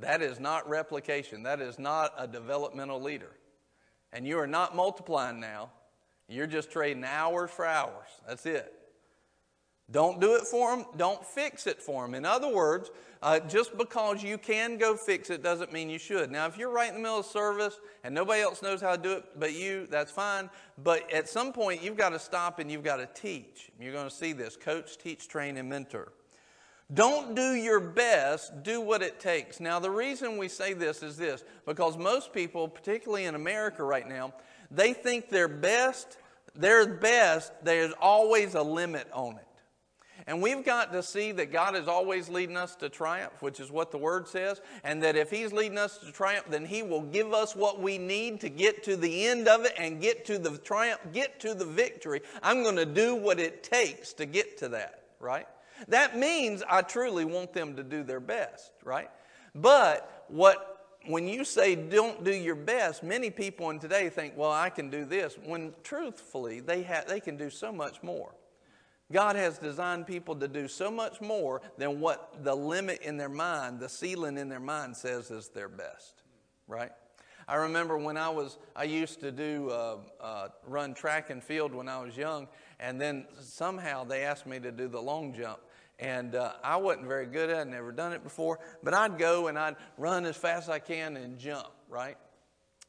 [0.01, 1.45] That is not replication.
[1.45, 3.31] That is not a developmental leader.
[4.13, 5.71] And you are not multiplying now.
[6.29, 8.09] You're just trading hours for hours.
[8.29, 8.84] That's it.
[9.90, 10.87] Don't do it for them.
[10.97, 12.14] Don't fix it for them.
[12.14, 12.90] In other words,
[13.23, 16.31] uh, just because you can go fix it doesn't mean you should.
[16.31, 19.03] Now, if you're right in the middle of service and nobody else knows how to
[19.03, 20.49] do it but you, that's fine.
[20.83, 23.70] But at some point, you've got to stop and you've got to teach.
[23.79, 26.12] You're going to see this coach, teach, train, and mentor.
[26.92, 29.59] Don't do your best, do what it takes.
[29.59, 34.07] Now, the reason we say this is this because most people, particularly in America right
[34.07, 34.35] now,
[34.70, 36.18] they think their best,
[36.55, 39.47] their best, there's always a limit on it.
[40.27, 43.71] And we've got to see that God is always leading us to triumph, which is
[43.71, 47.03] what the Word says, and that if He's leading us to triumph, then He will
[47.03, 50.39] give us what we need to get to the end of it and get to
[50.39, 52.23] the triumph, get to the victory.
[52.43, 55.47] I'm going to do what it takes to get to that, right?
[55.89, 59.11] That means I truly want them to do their best, right?
[59.55, 60.71] But what
[61.07, 64.91] when you say don't do your best, many people in today think, well, I can
[64.91, 68.33] do this, when truthfully, they, ha- they can do so much more.
[69.12, 73.29] God has designed people to do so much more than what the limit in their
[73.29, 76.23] mind, the ceiling in their mind says is their best,
[76.67, 76.90] right?
[77.47, 81.75] I remember when I was, I used to do uh, uh, run track and field
[81.75, 82.49] when I was young,
[82.81, 85.61] and then somehow they asked me to do the long jump.
[85.99, 89.47] And uh, I wasn't very good at it, never done it before, but I'd go
[89.49, 92.17] and I'd run as fast as I can and jump, right?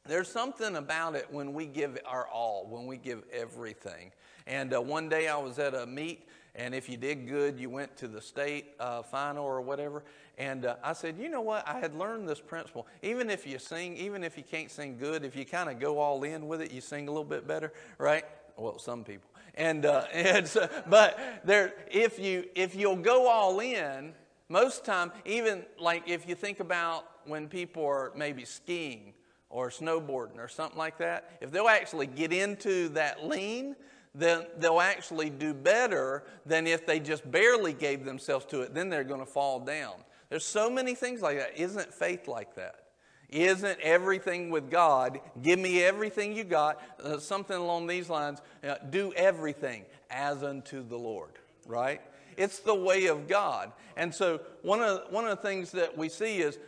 [0.07, 4.11] There's something about it when we give our all, when we give everything.
[4.47, 7.69] And uh, one day I was at a meet, and if you did good, you
[7.69, 10.03] went to the state uh, final or whatever.
[10.37, 11.67] And uh, I said, you know what?
[11.67, 12.87] I had learned this principle.
[13.01, 15.99] Even if you sing, even if you can't sing good, if you kind of go
[15.99, 18.25] all in with it, you sing a little bit better, right?
[18.57, 19.29] Well, some people.
[19.55, 24.13] And, uh, and so, but there, if you if you'll go all in,
[24.47, 29.13] most time, even like if you think about when people are maybe skiing
[29.49, 33.75] or snowboarding or something like that, if they'll actually get into that lean,
[34.17, 38.73] then they'll actually do better than if they just barely gave themselves to it.
[38.73, 39.95] Then they're going to fall down.
[40.29, 41.59] There's so many things like that.
[41.59, 42.85] Isn't faith like that?
[43.29, 45.19] Isn't everything with God?
[45.41, 46.81] Give me everything you got.
[47.03, 48.41] Uh, something along these lines.
[48.63, 51.33] Uh, do everything as unto the Lord,
[51.65, 52.01] right?
[52.37, 53.71] It's the way of God.
[53.97, 56.59] And so, one of, one of the things that we see is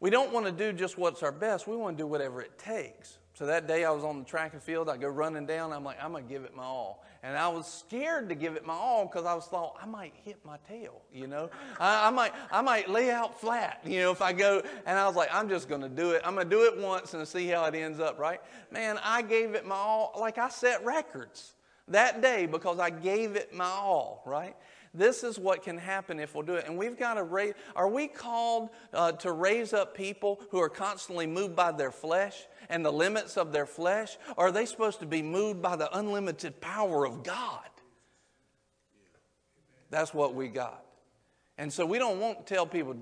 [0.00, 2.58] we don't want to do just what's our best, we want to do whatever it
[2.58, 3.18] takes.
[3.34, 5.84] So that day I was on the track and field, I go running down, I'm
[5.84, 7.02] like, I'm going to give it my all.
[7.22, 10.12] And I was scared to give it my all because I was thought I might
[10.24, 11.48] hit my tail, you know.
[11.80, 14.60] I, I, might I might lay out flat, you know, if I go.
[14.84, 16.22] And I was like, I'm just going to do it.
[16.24, 18.40] I'm going to do it once and see how it ends up, right?
[18.70, 20.12] Man, I gave it my all.
[20.18, 21.54] Like I set records
[21.88, 24.56] that day because I gave it my all, right?
[24.94, 26.66] This is what can happen if we'll do it.
[26.66, 30.68] And we've got to raise, are we called uh, to raise up people who are
[30.68, 34.16] constantly moved by their flesh and the limits of their flesh?
[34.36, 37.68] Or are they supposed to be moved by the unlimited power of God?
[39.90, 40.82] That's what we got.
[41.58, 42.96] And so we don't want to tell people,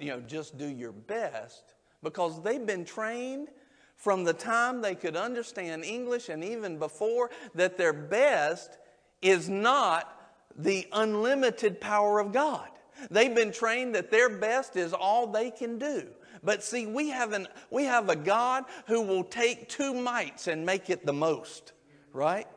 [0.00, 1.62] you know, just do your best
[2.02, 3.48] because they've been trained
[3.96, 8.76] from the time they could understand English and even before that their best
[9.22, 10.20] is not
[10.56, 12.68] the unlimited power of God.
[13.08, 16.08] They've been trained that their best is all they can do.
[16.42, 20.66] But see, we have, an, we have a God who will take two mites and
[20.66, 21.72] make it the most,
[22.12, 22.48] right?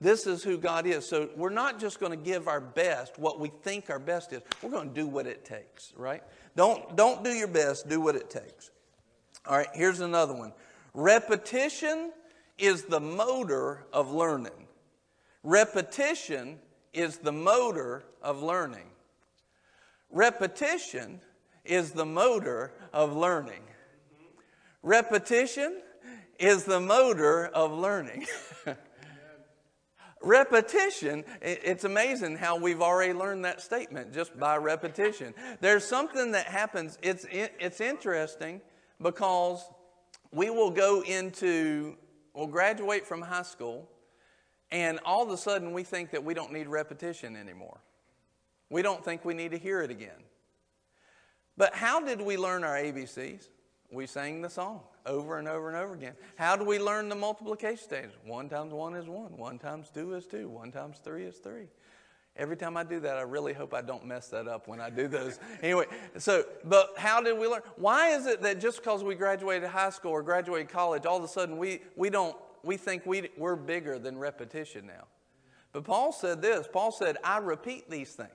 [0.00, 1.06] This is who God is.
[1.06, 4.42] So we're not just going to give our best, what we think our best is.
[4.62, 6.22] We're going to do what it takes, right?
[6.54, 8.70] Don't, don't do your best, do what it takes.
[9.46, 10.52] All right, here's another one.
[10.92, 12.12] Repetition
[12.58, 14.66] is the motor of learning.
[15.42, 16.58] Repetition
[16.92, 18.88] is the motor of learning.
[20.10, 21.20] Repetition
[21.68, 23.62] is the motor of learning.
[24.82, 25.80] Repetition
[26.38, 28.26] is the motor of learning.
[30.22, 35.34] repetition, it's amazing how we've already learned that statement just by repetition.
[35.60, 38.60] There's something that happens, it's, it's interesting
[39.00, 39.64] because
[40.32, 41.96] we will go into,
[42.34, 43.88] we'll graduate from high school
[44.70, 47.80] and all of a sudden, we think that we don't need repetition anymore.
[48.68, 50.24] We don't think we need to hear it again.
[51.56, 53.48] But how did we learn our ABCs?
[53.90, 56.14] We sang the song over and over and over again.
[56.36, 58.14] How do we learn the multiplication tables?
[58.24, 59.36] One times one is one.
[59.36, 60.48] One times two is two.
[60.48, 61.68] One times three is three.
[62.36, 64.90] Every time I do that, I really hope I don't mess that up when I
[64.90, 65.38] do those.
[65.62, 65.86] anyway,
[66.18, 67.62] so, but how did we learn?
[67.76, 71.24] Why is it that just because we graduated high school or graduated college, all of
[71.24, 75.04] a sudden we, we don't we think we, we're bigger than repetition now.
[75.72, 78.30] But Paul said this Paul said, I repeat these things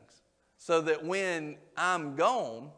[0.58, 2.72] so that when I'm gone,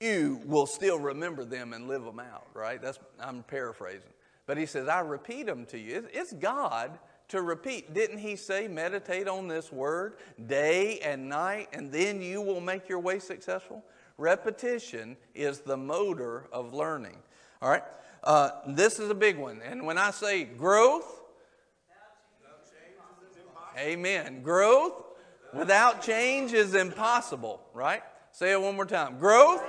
[0.00, 2.80] you will still remember them and live them out, right?
[2.82, 4.10] That's, I'm paraphrasing.
[4.46, 6.06] But he says, I repeat them to you.
[6.12, 7.94] It's God to repeat.
[7.94, 10.14] Didn't he say, meditate on this word
[10.46, 13.84] day and night, and then you will make your way successful?
[14.18, 17.18] Repetition is the motor of learning.
[17.60, 17.82] All right?
[18.22, 19.60] Uh, this is a big one.
[19.64, 21.22] And when I say growth,
[23.78, 24.42] amen.
[24.42, 25.04] Growth
[25.52, 28.02] without change is impossible, right?
[28.36, 29.16] Say it one more time.
[29.18, 29.62] Growth?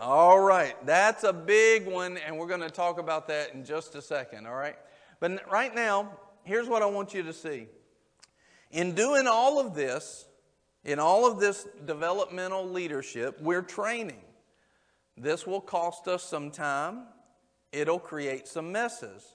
[0.00, 3.96] All right, that's a big one, and we're going to talk about that in just
[3.96, 4.76] a second, all right?
[5.18, 7.66] But right now, here's what I want you to see.
[8.70, 10.26] In doing all of this,
[10.84, 14.22] in all of this developmental leadership, we're training.
[15.16, 17.06] This will cost us some time.
[17.72, 19.34] It'll create some messes.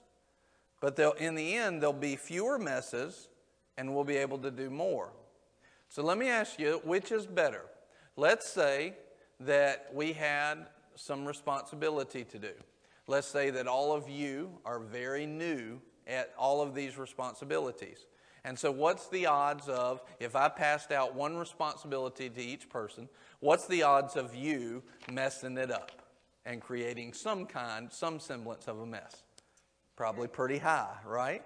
[0.80, 3.28] But in the end, there'll be fewer messes
[3.76, 5.12] and we'll be able to do more.
[5.88, 7.62] So let me ask you which is better?
[8.16, 8.94] Let's say
[9.40, 12.52] that we had some responsibility to do.
[13.06, 18.06] Let's say that all of you are very new at all of these responsibilities.
[18.44, 23.08] And so, what's the odds of, if I passed out one responsibility to each person,
[23.40, 25.98] what's the odds of you messing it up
[26.48, 29.22] and creating some kind, some semblance of a mess.
[29.96, 31.42] Probably pretty high, right?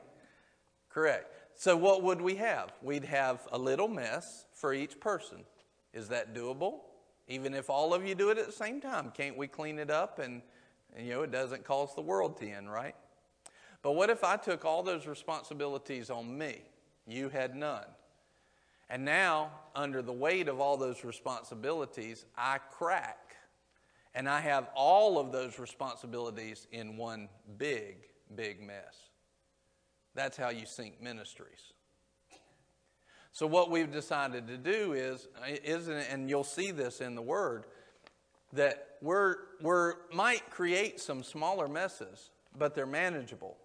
[0.88, 1.34] Correct.
[1.54, 2.72] So, what would we have?
[2.82, 5.38] We'd have a little mess for each person.
[5.92, 6.80] Is that doable?
[7.28, 9.90] Even if all of you do it at the same time, can't we clean it
[9.90, 10.42] up and,
[10.96, 12.94] and you know, it doesn't cause the world to end, right?
[13.82, 16.62] But what if I took all those responsibilities on me?
[17.06, 17.86] You had none.
[18.88, 23.36] And now, under the weight of all those responsibilities, I crack.
[24.14, 27.96] And I have all of those responsibilities in one big,
[28.34, 29.11] big mess.
[30.14, 31.72] That's how you sink ministries.
[33.32, 35.28] So, what we've decided to do is,
[35.64, 37.64] isn't and you'll see this in the Word,
[38.52, 43.56] that we're, we're might create some smaller messes, but they're manageable.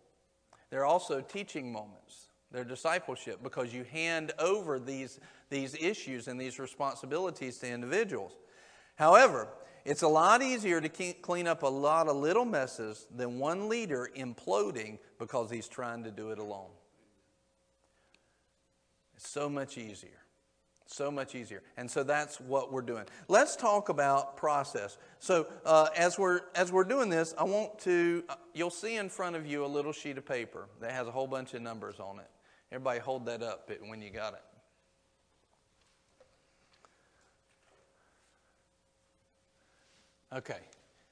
[0.70, 2.28] They're also teaching moments.
[2.52, 5.20] They're discipleship because you hand over these,
[5.50, 8.38] these issues and these responsibilities to individuals.
[8.96, 9.50] However,
[9.88, 14.10] it's a lot easier to clean up a lot of little messes than one leader
[14.18, 16.72] imploding because he's trying to do it alone.
[19.16, 20.10] It's so much easier.
[20.88, 21.64] So much easier.
[21.78, 23.06] And so that's what we're doing.
[23.30, 24.98] Let's talk about process.
[25.20, 29.08] So uh, as, we're, as we're doing this, I want to, uh, you'll see in
[29.08, 32.02] front of you a little sheet of paper that has a whole bunch of numbers
[32.02, 32.30] on it.
[32.74, 34.42] Everybody hold that up when you got it.
[40.38, 40.60] Okay,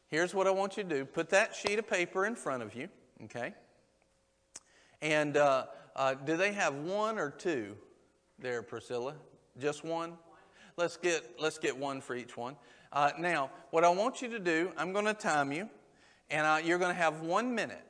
[0.08, 2.76] here's what I want you to do put that sheet of paper in front of
[2.76, 2.90] you,
[3.24, 3.56] okay?
[5.02, 5.66] And uh,
[5.96, 7.76] uh, do they have one or two
[8.38, 9.16] there, Priscilla?
[9.58, 10.14] Just one?
[10.78, 12.56] Let's get, let's get one for each one.
[12.94, 15.68] Uh, now, what I want you to do, I'm going to time you,
[16.30, 17.82] and uh, you're going to have one minute.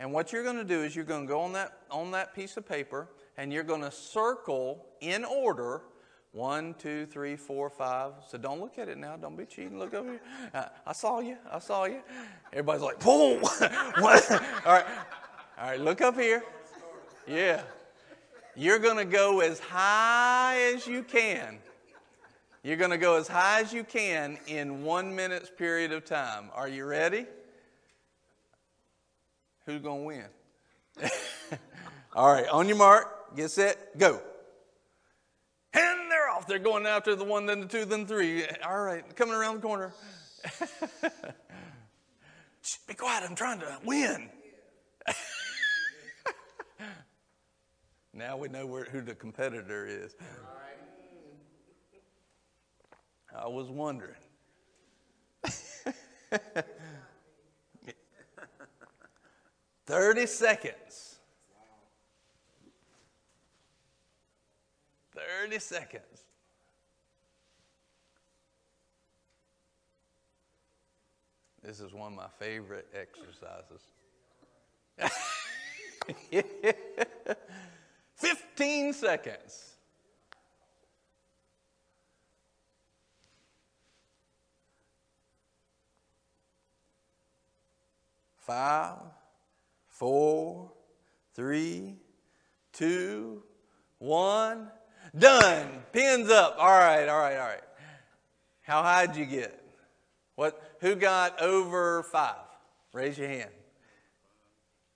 [0.00, 2.34] And what you're going to do is you're going to go on that, on that
[2.34, 5.82] piece of paper, and you're going to circle in order
[6.32, 8.12] one, two, three, four, five.
[8.28, 9.16] So don't look at it now.
[9.16, 9.78] Don't be cheating.
[9.78, 10.20] Look over here.
[10.54, 11.36] Uh, I saw you.
[11.50, 12.00] I saw you.
[12.52, 13.42] Everybody's like, boom.
[13.60, 13.68] All
[14.00, 14.84] right.
[15.58, 15.80] All right.
[15.80, 16.44] Look up here.
[17.26, 17.62] Yeah.
[18.54, 21.58] You're going to go as high as you can.
[22.62, 26.50] You're going to go as high as you can in one minute's period of time.
[26.54, 27.26] Are you ready?
[29.66, 31.10] Who's going to win?
[32.14, 32.46] All right.
[32.48, 33.34] On your mark.
[33.34, 33.98] Get set.
[33.98, 34.20] Go.
[35.72, 36.09] And
[36.40, 36.46] off.
[36.46, 38.44] They're going after the one, then the two, then the three.
[38.66, 39.92] All right, coming around the corner.
[42.62, 43.24] Shh, be quiet.
[43.28, 44.30] I'm trying to win.
[48.14, 50.14] now we know where, who the competitor is.
[53.36, 54.16] I was wondering.
[59.86, 61.10] Thirty seconds.
[65.40, 66.29] 30 seconds.
[71.62, 73.82] This is one of my favorite exercises.
[78.14, 79.66] 15 seconds.
[88.38, 88.96] Five,
[89.86, 90.72] four,
[91.34, 91.96] three,
[92.72, 93.42] two,
[93.98, 94.68] one.
[95.16, 95.68] Done.
[95.92, 96.56] Pins up.
[96.58, 97.60] All right, all right, all right.
[98.62, 99.59] How high did you get?
[100.40, 100.76] What?
[100.80, 102.46] Who got over five?
[102.94, 103.50] Raise your hand.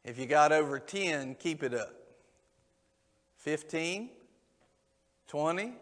[0.03, 1.95] If you got over 10, keep it up.
[3.37, 4.09] 15?
[5.27, 5.73] 20?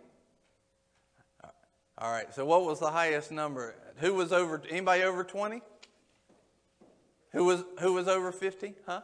[1.97, 3.77] All right, so what was the highest number?
[3.99, 5.63] Who was over, anybody over 20?
[7.31, 8.75] Who was, who was over 50?
[8.85, 9.03] Huh?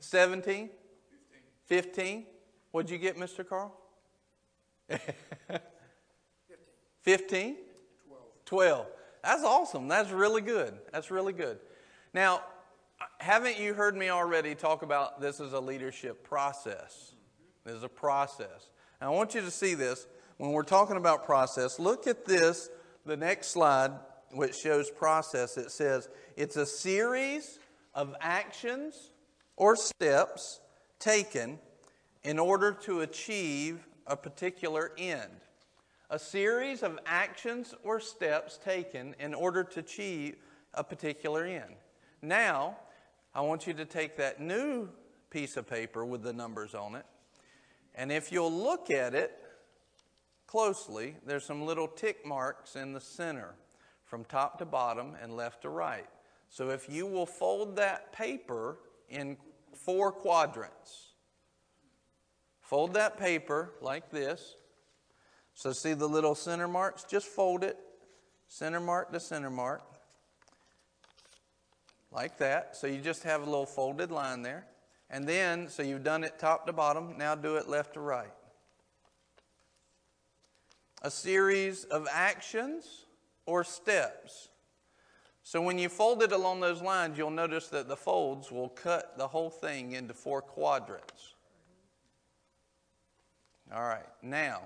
[0.00, 0.68] 17?
[1.64, 1.82] 15?
[1.84, 2.26] 15?
[2.72, 3.48] What'd you get, Mr.
[3.48, 3.74] Carl?
[7.00, 7.56] 15?
[8.06, 8.22] 12.
[8.44, 8.86] 12.
[9.22, 9.88] That's awesome.
[9.88, 10.78] That's really good.
[10.92, 11.58] That's really good.
[12.14, 12.42] Now,
[13.18, 17.14] haven't you heard me already talk about this as a leadership process?
[17.64, 18.70] This is a process.
[19.00, 20.06] Now, I want you to see this.
[20.38, 22.70] When we're talking about process, look at this,
[23.04, 23.92] the next slide,
[24.32, 25.56] which shows process.
[25.56, 27.58] It says it's a series
[27.94, 29.10] of actions
[29.56, 30.60] or steps
[30.98, 31.58] taken
[32.22, 35.30] in order to achieve a particular end.
[36.10, 40.36] A series of actions or steps taken in order to achieve
[40.74, 41.74] a particular end.
[42.22, 42.76] Now,
[43.34, 44.88] I want you to take that new
[45.30, 47.04] piece of paper with the numbers on it,
[47.94, 49.38] and if you'll look at it
[50.46, 53.54] closely, there's some little tick marks in the center
[54.04, 56.08] from top to bottom and left to right.
[56.48, 58.78] So if you will fold that paper
[59.10, 59.36] in
[59.74, 61.08] four quadrants,
[62.68, 64.56] Fold that paper like this.
[65.58, 67.02] So, see the little center marks?
[67.02, 67.76] Just fold it,
[68.46, 69.82] center mark to center mark.
[72.12, 72.76] like that.
[72.76, 74.66] So you just have a little folded line there.
[75.10, 78.32] And then, so you've done it top to bottom, now do it left to right.
[81.02, 83.06] A series of actions
[83.44, 84.50] or steps.
[85.42, 89.18] So when you fold it along those lines, you'll notice that the folds will cut
[89.18, 91.34] the whole thing into four quadrants.
[93.74, 94.62] All right, now,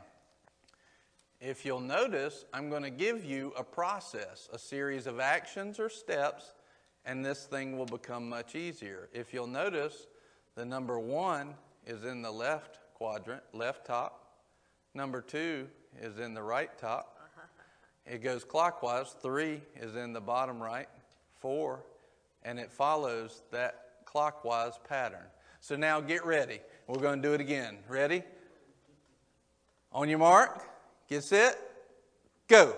[1.42, 5.88] if you'll notice, I'm going to give you a process, a series of actions or
[5.88, 6.52] steps,
[7.04, 9.08] and this thing will become much easier.
[9.12, 10.06] If you'll notice,
[10.54, 14.36] the number one is in the left quadrant, left top.
[14.94, 15.66] Number two
[16.00, 17.18] is in the right top.
[18.06, 19.16] It goes clockwise.
[19.20, 20.88] Three is in the bottom right.
[21.40, 21.82] Four,
[22.44, 25.26] and it follows that clockwise pattern.
[25.58, 26.60] So now get ready.
[26.86, 27.78] We're going to do it again.
[27.88, 28.22] Ready?
[29.92, 30.68] On your mark,
[31.12, 31.58] get set,
[32.48, 32.74] go.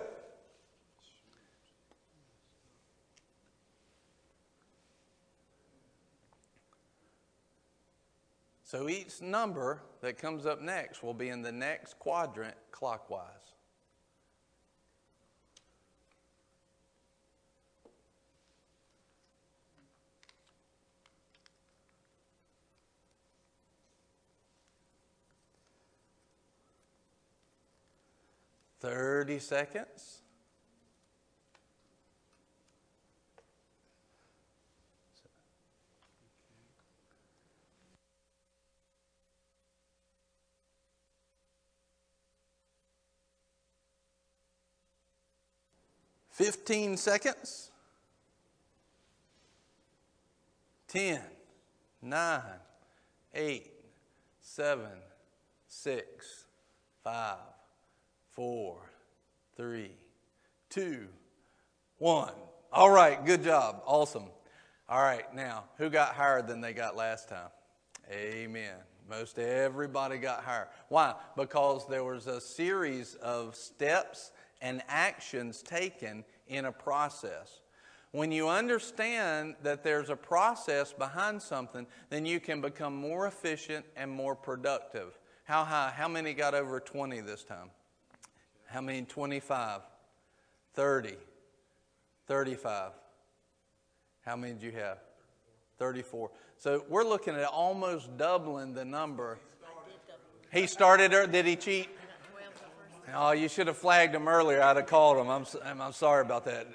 [8.64, 13.43] So each number that comes up next will be in the next quadrant clockwise.
[28.85, 30.20] Thirty seconds.
[46.32, 47.70] 15 seconds.
[50.89, 51.20] 10,
[52.03, 52.43] 9,
[53.32, 53.72] 8,
[54.41, 54.87] 7,
[55.68, 56.45] 6,
[57.03, 57.39] 5,
[58.35, 58.76] 4,
[59.57, 59.91] 3,
[60.70, 61.07] 2,
[61.99, 62.32] 1.
[62.72, 63.82] All right, good job.
[63.87, 64.26] Awesome.
[64.89, 67.49] All right, now, who got higher than they got last time?
[68.11, 68.74] Amen.
[69.09, 70.68] Most everybody got higher.
[70.89, 71.14] Why?
[71.37, 77.61] Because there was a series of steps and actions taken in a process.
[78.12, 83.85] When you understand that there's a process behind something, then you can become more efficient
[83.97, 85.18] and more productive.
[85.45, 85.93] How high?
[85.95, 87.70] How many got over 20 this time?
[88.75, 89.03] How many?
[89.03, 89.83] 25,
[90.75, 91.14] 30,
[92.27, 92.91] 35.
[94.27, 94.99] How many did you have?
[95.79, 96.29] 34.
[96.59, 99.39] So we're looking at almost doubling the number.
[100.53, 101.89] He started, or did he cheat?
[103.14, 104.61] Oh, you should have flagged him earlier.
[104.61, 105.29] I'd have called him.
[105.31, 106.66] I'm, I'm, I'm sorry about that.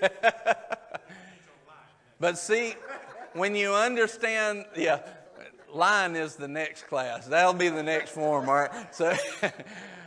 [2.18, 2.72] but see,
[3.34, 5.00] when you understand, yeah,
[5.74, 7.26] line is the next class.
[7.26, 8.94] That'll be the next form, all right?
[8.94, 9.14] So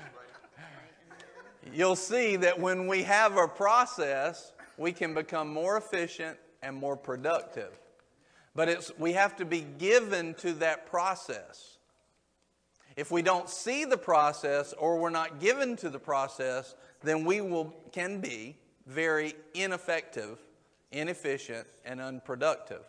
[1.74, 6.96] you'll see that when we have a process, we can become more efficient and more
[6.96, 7.78] productive.
[8.56, 11.78] But it's, we have to be given to that process.
[12.96, 17.40] If we don't see the process or we're not given to the process, then we
[17.42, 20.40] will, can be very ineffective,
[20.92, 22.84] inefficient, and unproductive.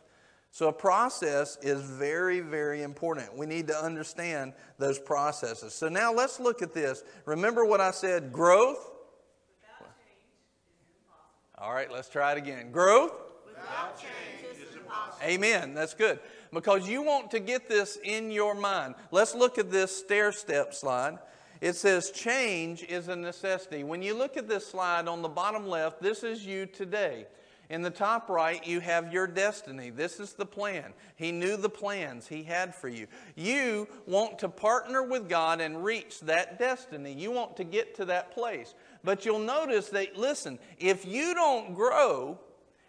[0.55, 3.37] So, a process is very, very important.
[3.37, 5.73] We need to understand those processes.
[5.73, 7.03] So, now let's look at this.
[7.25, 8.91] Remember what I said growth?
[11.57, 12.71] All right, let's try it again.
[12.71, 13.13] Growth?
[13.47, 15.25] Without change is impossible.
[15.25, 15.75] Amen.
[15.75, 16.19] That's good
[16.53, 18.95] because you want to get this in your mind.
[19.11, 21.19] Let's look at this stair step slide.
[21.61, 23.85] It says change is a necessity.
[23.85, 27.27] When you look at this slide on the bottom left, this is you today.
[27.71, 29.91] In the top right, you have your destiny.
[29.91, 30.93] This is the plan.
[31.17, 33.07] He knew the plans He had for you.
[33.35, 37.13] You want to partner with God and reach that destiny.
[37.13, 38.75] You want to get to that place.
[39.03, 42.39] But you'll notice that, listen, if you don't grow,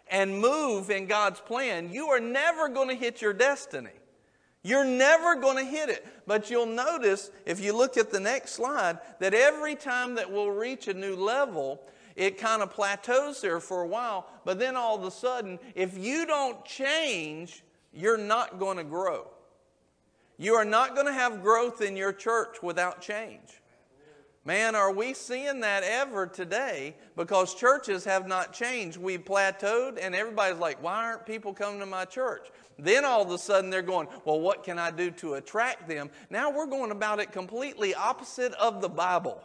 [0.08, 3.90] and move in God's plan, you are never going to hit your destiny.
[4.62, 6.06] You're never going to hit it.
[6.26, 10.50] But you'll notice, if you look at the next slide, that every time that we'll
[10.50, 11.82] reach a new level,
[12.16, 14.28] it kind of plateaus there for a while.
[14.44, 17.62] But then all of a sudden, if you don't change,
[17.92, 19.28] you're not going to grow.
[20.36, 23.60] You are not going to have growth in your church without change.
[24.46, 26.96] Man, are we seeing that ever today?
[27.16, 28.98] Because churches have not changed.
[28.98, 32.48] We've plateaued, and everybody's like, why aren't people coming to my church?
[32.78, 36.10] Then all of a sudden they're going, well, what can I do to attract them?
[36.28, 39.40] Now we're going about it completely opposite of the Bible.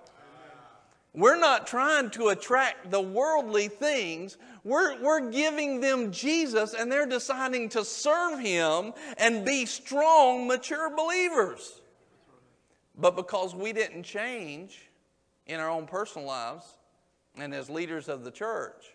[1.14, 4.38] We're not trying to attract the worldly things.
[4.64, 10.96] We're, we're giving them Jesus, and they're deciding to serve Him and be strong, mature
[10.96, 11.82] believers.
[12.96, 14.90] But because we didn't change,
[15.50, 16.78] in our own personal lives
[17.36, 18.86] and as leaders of the church,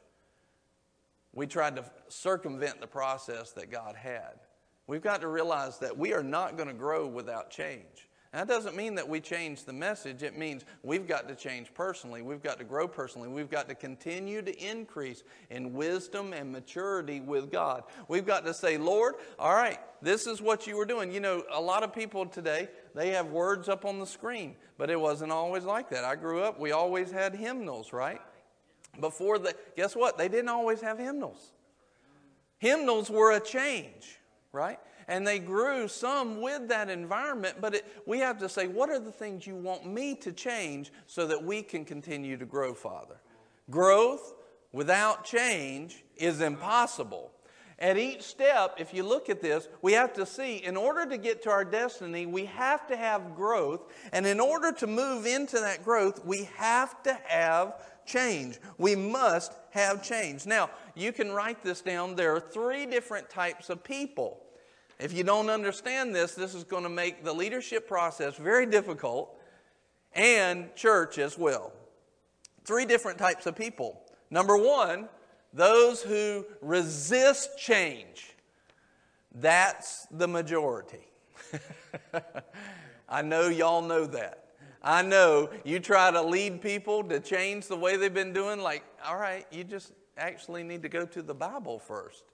[1.33, 4.39] we tried to circumvent the process that God had.
[4.87, 8.09] We've got to realize that we are not going to grow without change.
[8.35, 10.25] That doesn't mean that we change the message.
[10.25, 12.21] It means we've got to change personally.
[12.21, 13.29] We've got to grow personally.
[13.29, 17.85] We've got to continue to increase in wisdom and maturity with God.
[18.09, 21.13] We've got to say, Lord, all right, this is what you were doing.
[21.13, 24.91] You know, a lot of people today, they have words up on the screen, but
[24.91, 26.03] it wasn't always like that.
[26.03, 28.21] I grew up, we always had hymnals, right?
[28.99, 30.19] Before the, guess what?
[30.19, 31.53] They didn't always have hymnals.
[32.59, 34.19] Hymnals were a change,
[34.51, 34.81] right?
[35.09, 37.57] And they grew some with that environment.
[37.61, 40.93] But it, we have to say, what are the things you want me to change
[41.07, 43.17] so that we can continue to grow, Father?
[43.71, 44.35] Growth
[44.73, 47.31] without change is impossible.
[47.79, 51.17] At each step, if you look at this, we have to see in order to
[51.17, 53.93] get to our destiny, we have to have growth.
[54.13, 57.75] And in order to move into that growth, we have to have
[58.07, 58.59] change.
[58.79, 60.47] We must have change.
[60.47, 62.15] Now, you can write this down.
[62.15, 64.44] There are three different types of people.
[64.99, 69.41] If you don't understand this, this is going to make the leadership process very difficult
[70.13, 71.73] and church as well.
[72.65, 74.01] Three different types of people.
[74.31, 75.09] Number one,
[75.53, 78.35] those who resist change.
[79.35, 81.07] That's the majority.
[83.09, 84.45] I know y'all know that.
[84.83, 88.85] I know you try to lead people to change the way they've been doing, like,
[89.05, 92.25] all right, you just actually need to go to the Bible first.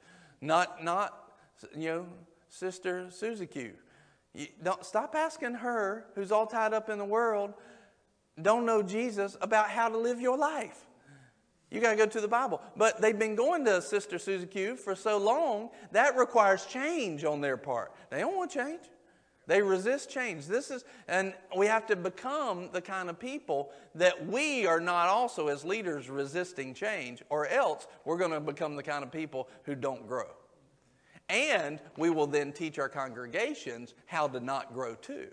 [0.40, 1.32] Not, not,
[1.76, 2.06] you know,
[2.50, 3.70] Sister Suzuki.
[4.34, 7.54] You don't stop asking her, who's all tied up in the world,
[8.40, 10.86] don't know Jesus, about how to live your life.
[11.70, 12.60] You got to go to the Bible.
[12.76, 17.56] But they've been going to Sister Suzuki for so long, that requires change on their
[17.56, 17.92] part.
[18.10, 18.82] They don't want change.
[19.46, 20.46] They resist change.
[20.46, 25.08] This is, and we have to become the kind of people that we are not
[25.08, 29.48] also, as leaders, resisting change, or else we're going to become the kind of people
[29.64, 30.28] who don't grow.
[31.30, 35.28] And we will then teach our congregations how to not grow too.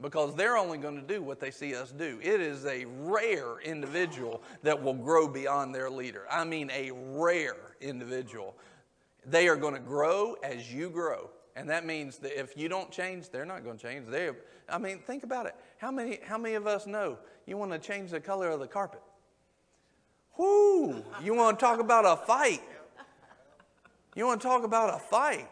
[0.00, 2.18] Because they're only going to do what they see us do.
[2.22, 6.24] It is a rare individual that will grow beyond their leader.
[6.30, 8.56] I mean, a rare individual.
[9.24, 11.30] They are going to grow as you grow.
[11.56, 14.06] And that means that if you don't change, they're not going to change.
[14.08, 14.30] They,
[14.68, 15.54] I mean, think about it.
[15.78, 17.16] How many, how many of us know
[17.46, 19.00] you want to change the color of the carpet?
[20.36, 21.02] Whoo!
[21.22, 22.60] You want to talk about a fight?
[24.16, 25.48] You want to talk about a fight?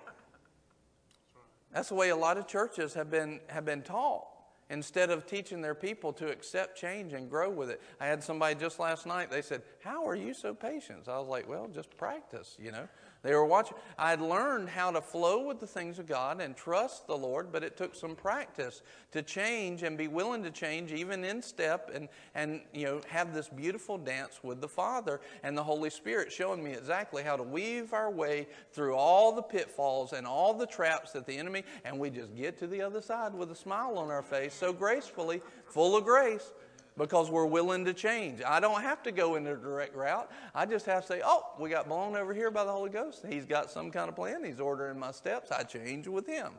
[1.71, 4.27] That's the way a lot of churches have been, have been taught
[4.71, 7.83] instead of teaching their people to accept change and grow with it.
[8.01, 11.09] I had somebody just last night, they said, How are you so patient?
[11.09, 12.89] I was like, Well, just practice, you know.
[13.25, 13.79] They were watching.
[13.99, 17.51] I had learned how to flow with the things of God and trust the Lord,
[17.51, 21.91] but it took some practice to change and be willing to change even in step
[21.95, 26.31] and, and you know, have this beautiful dance with the Father and the Holy Spirit
[26.31, 30.67] showing me exactly how to weave our way through all the pitfalls and all the
[30.67, 33.97] traps that the enemy, and we just get to the other side with a smile
[33.97, 36.53] on our face so gracefully, full of grace
[36.97, 38.41] because we're willing to change.
[38.47, 40.31] I don't have to go in a direct route.
[40.55, 43.25] I just have to say, oh, we got blown over here by the Holy Ghost.
[43.29, 44.45] He's got some kind of plan.
[44.45, 45.51] He's ordering my steps.
[45.51, 46.53] I change with him.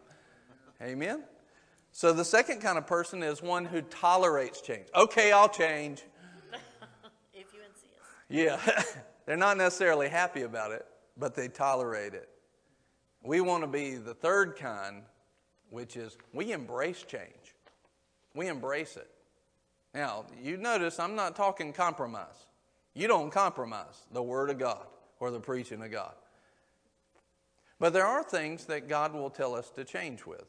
[0.81, 1.23] Amen.
[1.91, 4.88] So the second kind of person is one who tolerates change.
[4.93, 6.03] Okay, I'll change.
[7.33, 7.93] if you insist.
[8.27, 8.59] Yeah.
[9.25, 10.86] They're not necessarily happy about it,
[11.17, 12.29] but they tolerate it.
[13.23, 15.03] We want to be the third kind,
[15.69, 17.55] which is we embrace change.
[18.36, 19.09] We embrace it.
[19.96, 22.48] Now, you notice I'm not talking compromise.
[22.93, 24.86] You don't compromise the Word of God
[25.22, 26.14] or the preaching of God.
[27.80, 30.46] But there are things that God will tell us to change with,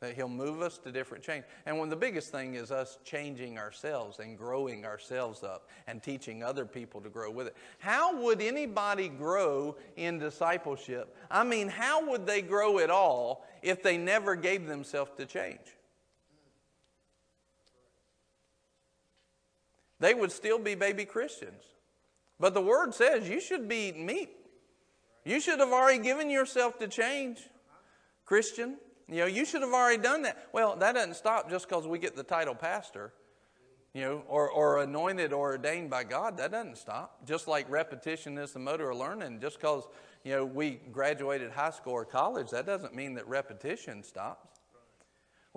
[0.00, 1.44] that He'll move us to different change.
[1.64, 6.00] And one of the biggest thing is us changing ourselves and growing ourselves up and
[6.00, 7.56] teaching other people to grow with it.
[7.80, 11.16] How would anybody grow in discipleship?
[11.28, 15.75] I mean, how would they grow at all if they never gave themselves to change?
[20.00, 21.62] They would still be baby Christians.
[22.38, 24.30] But the word says you should be meat.
[25.24, 27.40] You should have already given yourself to change,
[28.24, 28.76] Christian.
[29.08, 30.48] You know, you should have already done that.
[30.52, 33.12] Well, that doesn't stop just because we get the title pastor,
[33.94, 36.36] you know, or, or anointed or ordained by God.
[36.36, 37.26] That doesn't stop.
[37.26, 39.84] Just like repetition is the motor of learning, just because,
[40.24, 44.55] you know, we graduated high school or college, that doesn't mean that repetition stops.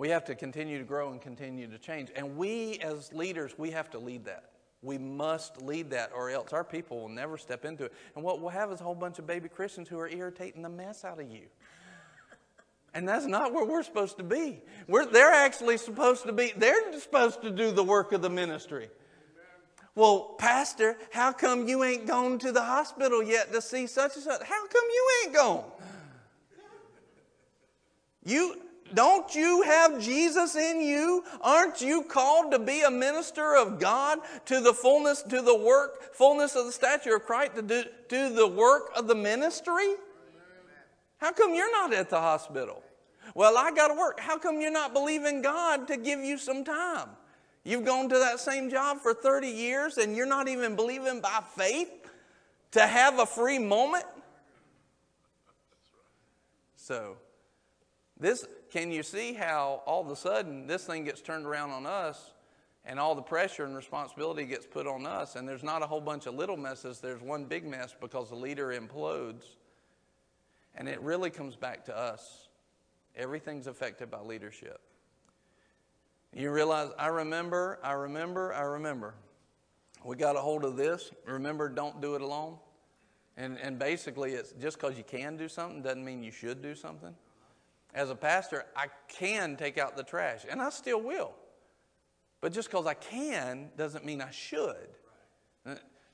[0.00, 2.08] We have to continue to grow and continue to change.
[2.16, 4.44] And we, as leaders, we have to lead that.
[4.80, 7.92] We must lead that, or else our people will never step into it.
[8.14, 10.70] And what we'll have is a whole bunch of baby Christians who are irritating the
[10.70, 11.42] mess out of you.
[12.94, 14.62] And that's not where we're supposed to be.
[14.88, 18.88] We're, they're actually supposed to be, they're supposed to do the work of the ministry.
[19.94, 24.24] Well, Pastor, how come you ain't gone to the hospital yet to see such and
[24.24, 24.42] such?
[24.44, 25.64] How come you ain't gone?
[28.24, 28.62] You
[28.94, 31.24] don't you have Jesus in you?
[31.40, 36.14] Aren't you called to be a minister of God to the fullness, to the work,
[36.14, 39.94] fullness of the stature of Christ, to do, do the work of the ministry?
[41.18, 42.82] How come you're not at the hospital?
[43.34, 44.18] Well, I got to work.
[44.18, 47.08] How come you're not believing God to give you some time?
[47.62, 51.40] You've gone to that same job for 30 years and you're not even believing by
[51.56, 51.90] faith
[52.72, 54.04] to have a free moment?
[56.76, 57.18] So,
[58.18, 61.86] this can you see how all of a sudden this thing gets turned around on
[61.86, 62.32] us
[62.84, 66.00] and all the pressure and responsibility gets put on us and there's not a whole
[66.00, 69.44] bunch of little messes, there's one big mess because the leader implodes.
[70.76, 72.48] And it really comes back to us.
[73.16, 74.80] Everything's affected by leadership.
[76.32, 79.14] You realize, I remember, I remember, I remember.
[80.04, 81.10] We got a hold of this.
[81.26, 82.56] Remember, don't do it alone.
[83.36, 86.74] And, and basically, it's just because you can do something doesn't mean you should do
[86.74, 87.14] something.
[87.94, 91.32] As a pastor, I can take out the trash, and I still will.
[92.40, 94.88] But just because I can doesn't mean I should.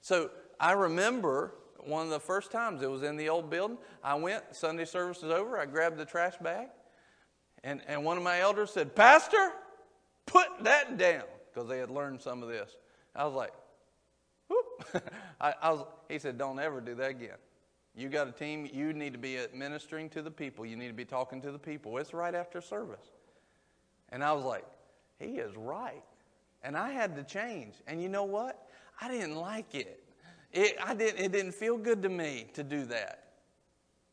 [0.00, 3.78] So I remember one of the first times it was in the old building.
[4.02, 6.68] I went, Sunday service was over, I grabbed the trash bag,
[7.62, 9.52] and, and one of my elders said, Pastor,
[10.26, 12.76] put that down, because they had learned some of this.
[13.14, 13.52] I was like,
[14.48, 15.02] whoop.
[15.40, 17.36] I, I was, he said, Don't ever do that again.
[17.96, 20.66] You got a team, you need to be administering to the people.
[20.66, 21.96] You need to be talking to the people.
[21.96, 23.10] It's right after service.
[24.10, 24.66] And I was like,
[25.18, 26.02] he is right.
[26.62, 27.74] And I had to change.
[27.86, 28.68] And you know what?
[29.00, 30.02] I didn't like it.
[30.52, 33.22] It, I didn't, it didn't feel good to me to do that.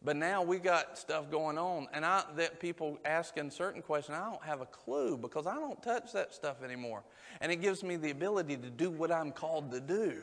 [0.03, 4.29] But now we got stuff going on, and I that people asking certain questions, I
[4.29, 7.03] don't have a clue because I don't touch that stuff anymore.
[7.39, 10.21] And it gives me the ability to do what I'm called to do,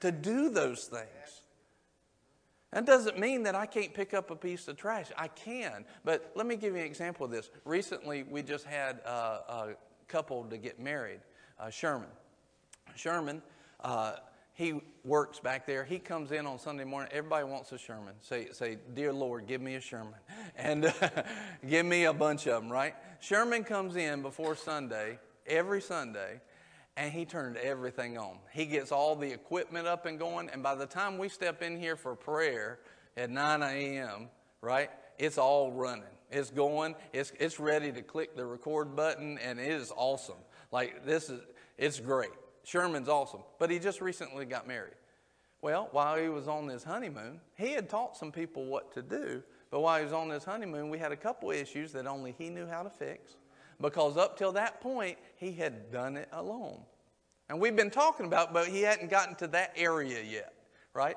[0.00, 1.41] to do those things.
[2.72, 5.06] That doesn't mean that I can't pick up a piece of trash.
[5.16, 5.84] I can.
[6.04, 7.50] But let me give you an example of this.
[7.64, 9.68] Recently, we just had a, a
[10.08, 11.20] couple to get married,
[11.60, 12.08] uh, Sherman.
[12.96, 13.42] Sherman,
[13.80, 14.14] uh,
[14.54, 15.84] he works back there.
[15.84, 17.10] He comes in on Sunday morning.
[17.12, 18.14] Everybody wants a Sherman.
[18.20, 20.14] Say, say Dear Lord, give me a Sherman.
[20.56, 20.92] And
[21.68, 22.94] give me a bunch of them, right?
[23.20, 26.40] Sherman comes in before Sunday, every Sunday,
[26.96, 28.38] and he turned everything on.
[28.52, 31.78] He gets all the equipment up and going, and by the time we step in
[31.78, 32.80] here for prayer
[33.16, 34.28] at 9 a.m.,
[34.60, 36.04] right, it's all running.
[36.30, 40.36] It's going, it's, it's ready to click the record button, and it is awesome.
[40.70, 41.40] Like, this is,
[41.78, 42.30] it's great.
[42.64, 44.94] Sherman's awesome, but he just recently got married.
[45.62, 49.42] Well, while he was on his honeymoon, he had taught some people what to do,
[49.70, 52.50] but while he was on his honeymoon, we had a couple issues that only he
[52.50, 53.36] knew how to fix
[53.80, 56.80] because up till that point, he had done it alone.
[57.48, 60.54] And we've been talking about, but he hadn't gotten to that area yet,
[60.94, 61.16] right?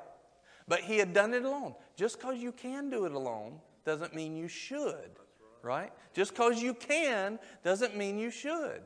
[0.67, 1.75] But he had done it alone.
[1.95, 5.11] Just because you can do it alone doesn't mean you should,
[5.61, 5.91] right?
[6.13, 8.81] Just because you can doesn't mean you should.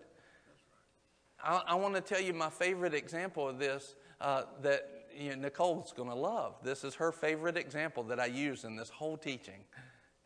[1.43, 5.43] I, I want to tell you my favorite example of this uh, that you know,
[5.43, 6.55] Nicole's going to love.
[6.63, 9.63] This is her favorite example that I use in this whole teaching.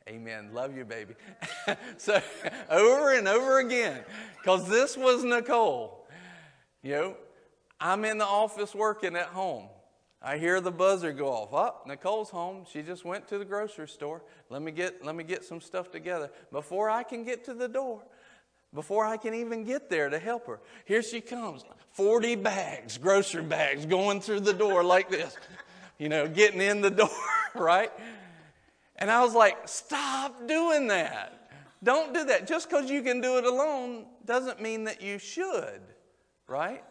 [0.08, 0.50] Amen.
[0.54, 1.16] Love you, baby.
[1.98, 2.22] so,
[2.70, 4.04] over and over again,
[4.38, 6.08] because this was Nicole.
[6.82, 7.18] You know,
[7.80, 9.70] I'm in the office working at home.
[10.22, 11.50] I hear the buzzer go off.
[11.54, 12.66] Oh, Nicole's home.
[12.72, 14.22] She just went to the grocery store.
[14.50, 16.30] Let me get let me get some stuff together.
[16.52, 18.02] Before I can get to the door,
[18.74, 21.64] before I can even get there to help her, here she comes.
[21.92, 25.36] 40 bags, grocery bags, going through the door like this.
[26.00, 27.10] You know, getting in the door,
[27.56, 27.92] right?
[28.98, 31.44] And I was like, stop doing that.
[31.84, 32.48] Don't do that.
[32.48, 35.82] Just because you can do it alone doesn't mean that you should,
[36.48, 36.84] right?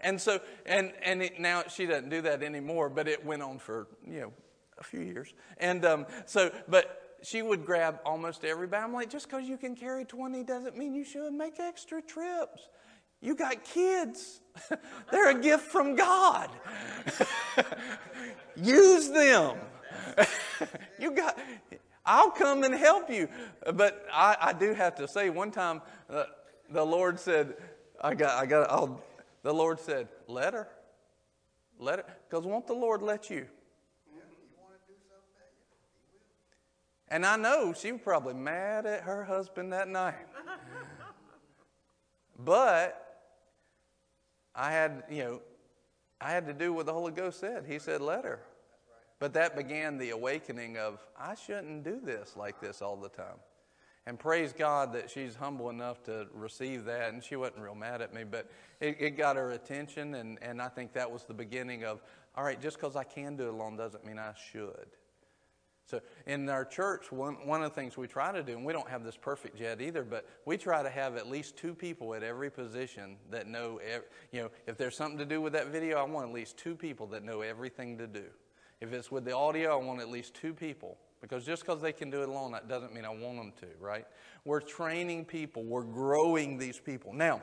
[0.00, 3.58] And so, and, and it, now she doesn't do that anymore, but it went on
[3.58, 4.32] for, you know,
[4.78, 5.32] a few years.
[5.58, 8.84] And um, so, but she would grab almost everybody.
[8.84, 12.68] I'm like, just because you can carry 20 doesn't mean you should make extra trips.
[13.22, 14.40] You got kids,
[15.10, 16.50] they're a gift from God.
[18.56, 19.56] Use them.
[20.98, 21.38] you got,
[22.04, 23.28] I'll come and help you.
[23.74, 26.24] But I, I do have to say, one time uh,
[26.70, 27.54] the Lord said,
[28.00, 29.02] I got, I got, I'll,
[29.42, 30.68] the Lord said, let her.
[31.78, 32.04] Let her.
[32.28, 33.46] Because won't the Lord let you?
[37.08, 40.14] And I know she was probably mad at her husband that night.
[42.38, 43.06] but
[44.54, 45.40] I had, you know,
[46.20, 47.64] I had to do what the Holy Ghost said.
[47.68, 48.40] He said, let her.
[49.18, 53.38] But that began the awakening of, I shouldn't do this like this all the time.
[54.06, 57.12] And praise God that she's humble enough to receive that.
[57.12, 58.48] And she wasn't real mad at me, but
[58.80, 60.14] it, it got her attention.
[60.14, 62.02] And, and I think that was the beginning of,
[62.36, 64.86] all right, just because I can do it alone doesn't mean I should.
[65.86, 68.72] So in our church, one, one of the things we try to do, and we
[68.72, 72.12] don't have this perfect yet either, but we try to have at least two people
[72.14, 73.80] at every position that know,
[74.32, 76.74] you know, if there's something to do with that video, I want at least two
[76.74, 78.24] people that know everything to do.
[78.80, 80.98] If it's with the audio, I want at least two people.
[81.20, 83.66] Because just because they can do it alone, that doesn't mean I want them to,
[83.80, 84.06] right?
[84.44, 87.12] We're training people, we're growing these people.
[87.12, 87.42] Now,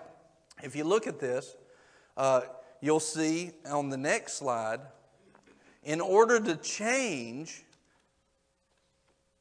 [0.61, 1.57] if you look at this,
[2.15, 2.41] uh,
[2.81, 4.79] you'll see on the next slide,
[5.83, 7.65] in order to change,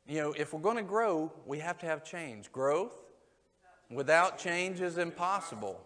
[0.06, 2.50] you know, if we're going to grow, we have to have change.
[2.50, 3.04] Growth
[3.90, 5.84] without change is impossible.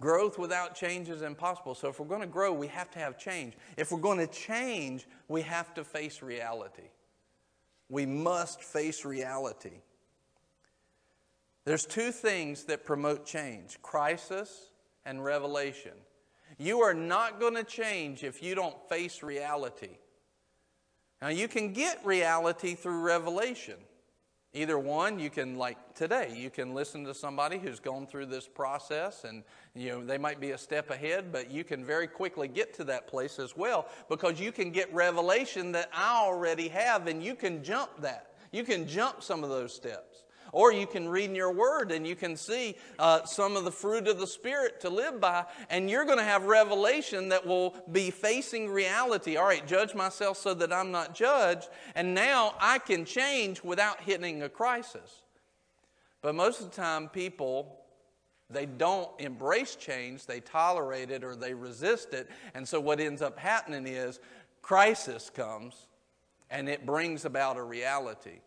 [0.00, 1.74] Growth without change is impossible.
[1.74, 3.54] So, if we're going to grow, we have to have change.
[3.76, 6.90] If we're going to change, we have to face reality.
[7.88, 9.80] We must face reality.
[11.64, 14.70] There's two things that promote change crisis
[15.04, 15.92] and revelation.
[16.58, 19.98] You are not going to change if you don't face reality.
[21.20, 23.76] Now, you can get reality through revelation.
[24.54, 28.48] Either one, you can, like today, you can listen to somebody who's gone through this
[28.48, 29.44] process and,
[29.74, 32.84] you know, they might be a step ahead, but you can very quickly get to
[32.84, 37.34] that place as well because you can get revelation that I already have and you
[37.34, 38.32] can jump that.
[38.50, 40.07] You can jump some of those steps.
[40.52, 43.72] Or you can read in your word and you can see uh, some of the
[43.72, 47.76] fruit of the Spirit to live by, and you're going to have revelation that will
[47.92, 49.36] be facing reality.
[49.36, 54.00] All right, judge myself so that I'm not judged, and now I can change without
[54.00, 55.22] hitting a crisis.
[56.22, 57.78] But most of the time, people
[58.50, 62.30] they don't embrace change, they tolerate it or they resist it.
[62.54, 64.20] And so, what ends up happening is
[64.62, 65.86] crisis comes
[66.50, 68.40] and it brings about a reality.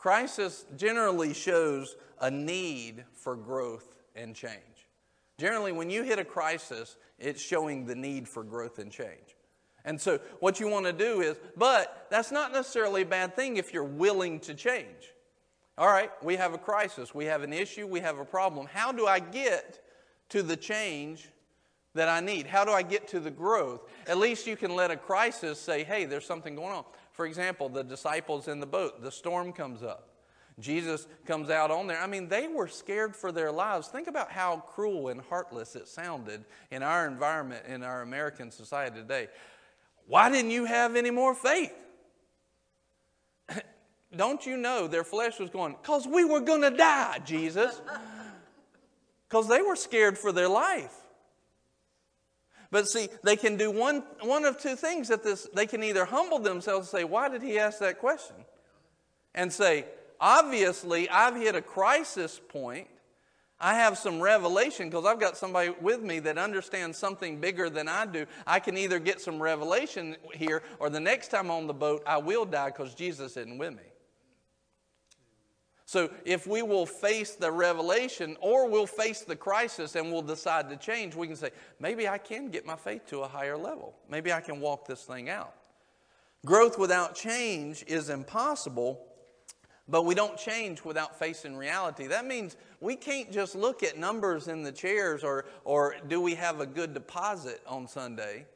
[0.00, 4.88] Crisis generally shows a need for growth and change.
[5.36, 9.36] Generally, when you hit a crisis, it's showing the need for growth and change.
[9.84, 13.58] And so, what you want to do is, but that's not necessarily a bad thing
[13.58, 15.12] if you're willing to change.
[15.76, 18.68] All right, we have a crisis, we have an issue, we have a problem.
[18.72, 19.84] How do I get
[20.30, 21.28] to the change
[21.92, 22.46] that I need?
[22.46, 23.82] How do I get to the growth?
[24.06, 26.84] At least you can let a crisis say, hey, there's something going on.
[27.12, 30.10] For example, the disciples in the boat, the storm comes up.
[30.58, 32.00] Jesus comes out on there.
[32.00, 33.88] I mean, they were scared for their lives.
[33.88, 38.96] Think about how cruel and heartless it sounded in our environment, in our American society
[38.96, 39.28] today.
[40.06, 41.72] Why didn't you have any more faith?
[44.16, 47.80] Don't you know their flesh was going, because we were going to die, Jesus.
[49.28, 50.99] Because they were scared for their life.
[52.70, 55.48] But see, they can do one, one of two things at this.
[55.54, 58.36] They can either humble themselves and say, Why did he ask that question?
[59.34, 59.86] And say,
[60.20, 62.86] Obviously, I've hit a crisis point.
[63.58, 67.88] I have some revelation because I've got somebody with me that understands something bigger than
[67.88, 68.26] I do.
[68.46, 72.18] I can either get some revelation here, or the next time on the boat, I
[72.18, 73.89] will die because Jesus isn't with me.
[75.90, 80.70] So if we will face the revelation or we'll face the crisis and we'll decide
[80.70, 83.96] to change, we can say, maybe I can get my faith to a higher level.
[84.08, 85.52] Maybe I can walk this thing out.
[86.46, 89.04] Growth without change is impossible,
[89.88, 92.06] but we don't change without facing reality.
[92.06, 96.36] That means we can't just look at numbers in the chairs or, or do we
[96.36, 98.46] have a good deposit on Sunday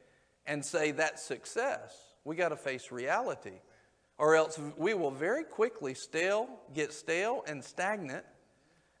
[0.45, 1.97] and say that's success.
[2.23, 3.59] We got to face reality
[4.17, 8.25] or else we will very quickly stale, get stale and stagnant,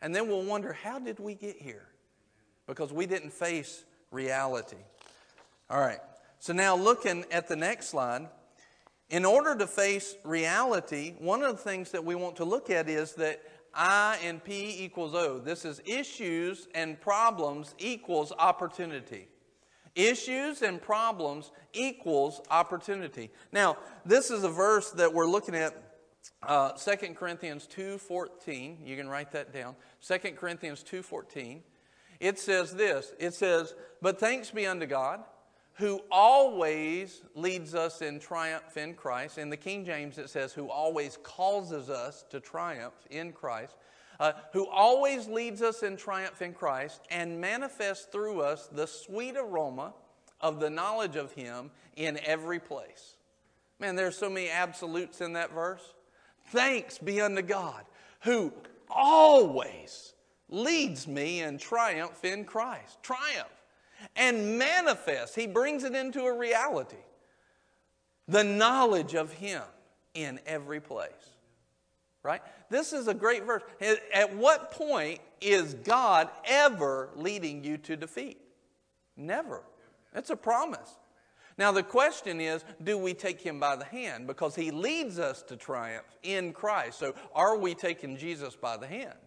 [0.01, 1.87] and then we'll wonder how did we get here?
[2.67, 4.77] Because we didn't face reality.
[5.69, 5.99] All right,
[6.39, 8.27] so now looking at the next slide,
[9.09, 12.89] in order to face reality, one of the things that we want to look at
[12.89, 13.41] is that
[13.73, 15.39] I and P equals O.
[15.39, 19.27] This is issues and problems equals opportunity.
[19.95, 23.31] Issues and problems equals opportunity.
[23.51, 25.73] Now, this is a verse that we're looking at
[26.43, 28.85] uh, 2 Corinthians 2.14.
[28.85, 29.75] You can write that down.
[30.05, 31.61] 2 Corinthians 2.14.
[32.19, 33.13] It says this.
[33.19, 35.21] It says, But thanks be unto God,
[35.75, 39.37] who always leads us in triumph in Christ.
[39.37, 43.75] In the King James, it says, who always causes us to triumph in Christ
[44.19, 49.35] uh, who always leads us in triumph in Christ and manifests through us the sweet
[49.37, 49.93] aroma
[50.41, 53.15] of the knowledge of Him in every place.
[53.79, 55.93] Man, there's so many absolutes in that verse.
[56.47, 57.85] Thanks be unto God
[58.21, 58.51] who
[58.89, 60.13] always
[60.49, 63.01] leads me in triumph in Christ.
[63.03, 63.49] Triumph.
[64.15, 66.97] And manifests, He brings it into a reality.
[68.27, 69.61] The knowledge of Him
[70.13, 71.34] in every place.
[72.25, 72.41] Right?
[72.69, 73.61] This is a great verse.
[73.79, 78.41] At- At what point is God ever leading you to defeat?
[79.15, 79.61] Never.
[80.13, 80.97] It's a promise.
[81.57, 84.27] Now, the question is do we take him by the hand?
[84.27, 86.99] Because he leads us to triumph in Christ.
[86.99, 89.17] So, are we taking Jesus by the hand?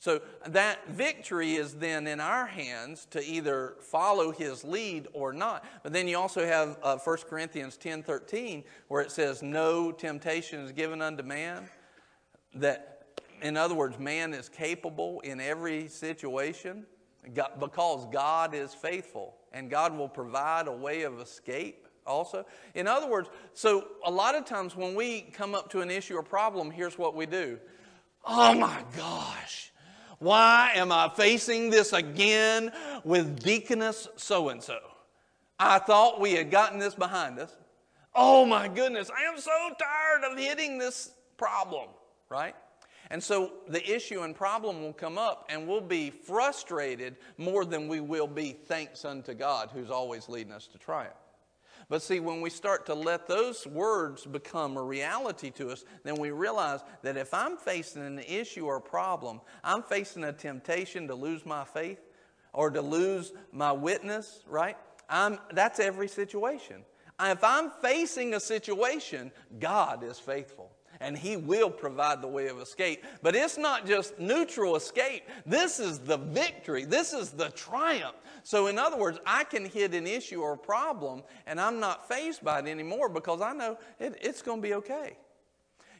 [0.00, 5.64] So, that victory is then in our hands to either follow his lead or not.
[5.82, 10.60] But then you also have uh, 1 Corinthians 10 13, where it says, No temptation
[10.60, 11.68] is given unto man.
[12.54, 13.04] That,
[13.42, 16.86] in other words, man is capable in every situation
[17.34, 22.44] God- because God is faithful and God will provide a way of escape also.
[22.74, 26.16] In other words, so a lot of times when we come up to an issue
[26.16, 27.58] or problem, here's what we do
[28.24, 29.72] Oh my gosh,
[30.18, 32.72] why am I facing this again
[33.04, 34.78] with Deaconess so and so?
[35.58, 37.56] I thought we had gotten this behind us.
[38.14, 41.88] Oh my goodness, I am so tired of hitting this problem,
[42.28, 42.54] right?
[43.10, 47.88] And so the issue and problem will come up, and we'll be frustrated more than
[47.88, 51.14] we will be thanks unto God, who's always leading us to triumph.
[51.88, 56.16] But see, when we start to let those words become a reality to us, then
[56.16, 61.14] we realize that if I'm facing an issue or problem, I'm facing a temptation to
[61.14, 62.00] lose my faith
[62.52, 64.76] or to lose my witness, right?
[65.08, 66.84] I'm, that's every situation.
[67.18, 70.67] If I'm facing a situation, God is faithful
[71.00, 73.04] and He will provide the way of escape.
[73.22, 78.16] But it's not just neutral escape, this is the victory, this is the triumph.
[78.42, 82.08] So, in other words, I can hit an issue or a problem and I'm not
[82.08, 85.16] faced by it anymore because I know it, it's going to be okay.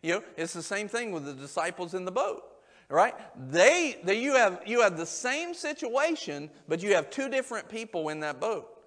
[0.03, 2.45] You know, it's the same thing with the disciples in the boat
[2.91, 3.15] right
[3.51, 8.09] they, they you have you have the same situation but you have two different people
[8.09, 8.79] in that boat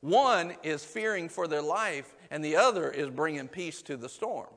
[0.00, 4.48] one is fearing for their life and the other is bringing peace to the storm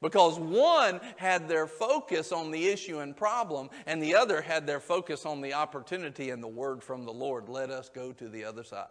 [0.00, 4.80] because one had their focus on the issue and problem and the other had their
[4.80, 8.44] focus on the opportunity and the word from the lord let us go to the
[8.44, 8.86] other side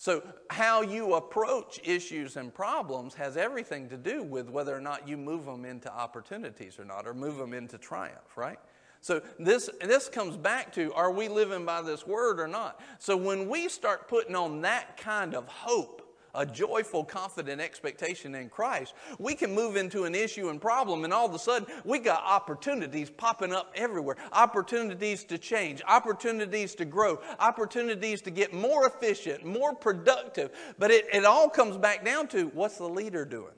[0.00, 5.06] so, how you approach issues and problems has everything to do with whether or not
[5.06, 8.58] you move them into opportunities or not, or move them into triumph, right?
[9.02, 12.80] So, this, this comes back to are we living by this word or not?
[12.98, 15.99] So, when we start putting on that kind of hope,
[16.34, 21.12] a joyful, confident expectation in Christ, we can move into an issue and problem, and
[21.12, 26.84] all of a sudden we got opportunities popping up everywhere opportunities to change, opportunities to
[26.84, 30.50] grow, opportunities to get more efficient, more productive.
[30.78, 33.54] But it, it all comes back down to what's the leader doing?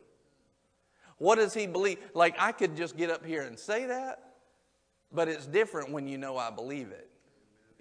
[1.18, 1.98] What does he believe?
[2.14, 4.32] Like, I could just get up here and say that,
[5.12, 7.11] but it's different when you know I believe it.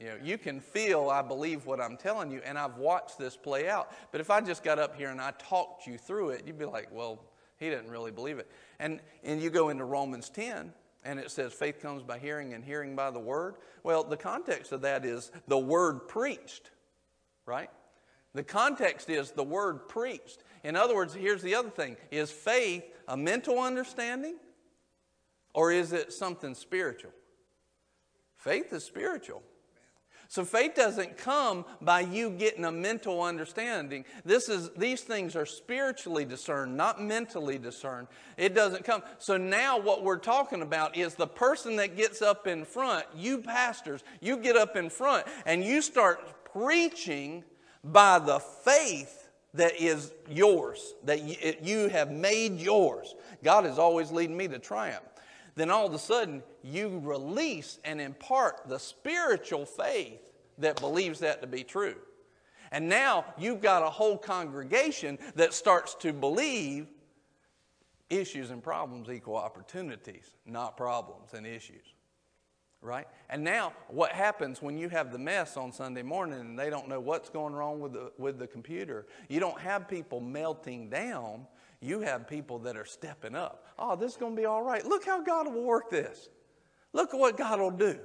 [0.01, 3.37] You know, you can feel I believe what I'm telling you, and I've watched this
[3.37, 3.91] play out.
[4.11, 6.65] But if I just got up here and I talked you through it, you'd be
[6.65, 7.23] like, well,
[7.57, 8.49] he didn't really believe it.
[8.79, 10.73] And, and you go into Romans 10,
[11.03, 13.57] and it says faith comes by hearing, and hearing by the word.
[13.83, 16.71] Well, the context of that is the word preached,
[17.45, 17.69] right?
[18.33, 20.39] The context is the word preached.
[20.63, 24.37] In other words, here's the other thing is faith a mental understanding,
[25.53, 27.11] or is it something spiritual?
[28.35, 29.43] Faith is spiritual.
[30.32, 34.05] So faith doesn't come by you getting a mental understanding.
[34.23, 38.07] This is these things are spiritually discerned, not mentally discerned.
[38.38, 39.03] It doesn't come.
[39.17, 43.39] So now what we're talking about is the person that gets up in front, you
[43.39, 47.43] pastors, you get up in front and you start preaching
[47.84, 53.15] by the faith that is yours, that you have made yours.
[53.43, 55.03] God is always leading me to triumph
[55.55, 60.20] then all of a sudden you release and impart the spiritual faith
[60.57, 61.95] that believes that to be true.
[62.72, 66.88] And now you've got a whole congregation that starts to believe
[68.09, 71.86] issues and problems equal opportunities, not problems and issues.
[72.84, 73.07] Right?
[73.30, 76.89] And now, what happens when you have the mess on Sunday morning and they don't
[76.89, 79.05] know what's going wrong with the, with the computer?
[79.30, 81.45] You don't have people melting down
[81.82, 83.66] you have people that are stepping up.
[83.78, 84.86] Oh, this is going to be all right.
[84.86, 86.30] Look how God will work this.
[86.93, 87.99] Look at what God will do.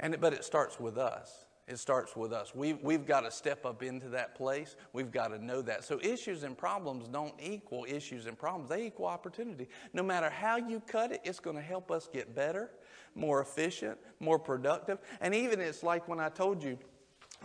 [0.00, 1.44] And, but it starts with us.
[1.66, 2.54] It starts with us.
[2.54, 4.76] We've, we've got to step up into that place.
[4.92, 5.82] We've got to know that.
[5.82, 9.68] So, issues and problems don't equal issues and problems, they equal opportunity.
[9.94, 12.70] No matter how you cut it, it's going to help us get better,
[13.14, 14.98] more efficient, more productive.
[15.22, 16.78] And even it's like when I told you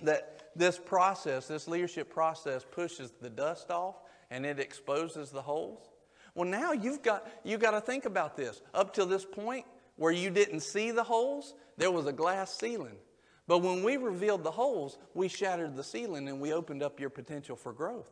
[0.04, 3.96] that this process, this leadership process, pushes the dust off
[4.32, 5.89] and it exposes the holes.
[6.40, 8.62] Well, now you've got, you've got to think about this.
[8.74, 9.66] Up till this point,
[9.98, 12.96] where you didn't see the holes, there was a glass ceiling.
[13.46, 17.10] But when we revealed the holes, we shattered the ceiling and we opened up your
[17.10, 18.08] potential for growth.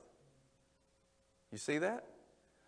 [1.53, 2.03] You see that?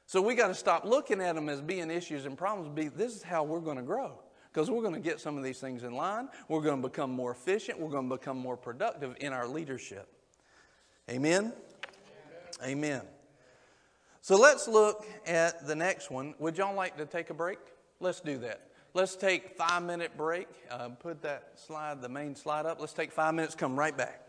[0.05, 2.93] So we got to stop looking at them as being issues and problems.
[2.95, 4.14] This is how we're going to grow
[4.53, 6.30] because we're going to get some of these things in line.
[6.47, 7.82] We're going to become more efficient.
[7.82, 10.07] We're going to become more productive in our leadership.
[11.10, 11.51] Amen.
[12.64, 13.01] Amen.
[13.01, 13.01] Amen.
[14.30, 16.36] So let's look at the next one.
[16.38, 17.58] Would y'all like to take a break?
[18.00, 18.62] Let's do that.
[18.94, 20.48] Let's take five minute break.
[20.70, 22.80] Uh, put that slide, the main slide up.
[22.80, 23.56] Let's take five minutes.
[23.56, 24.29] Come right back.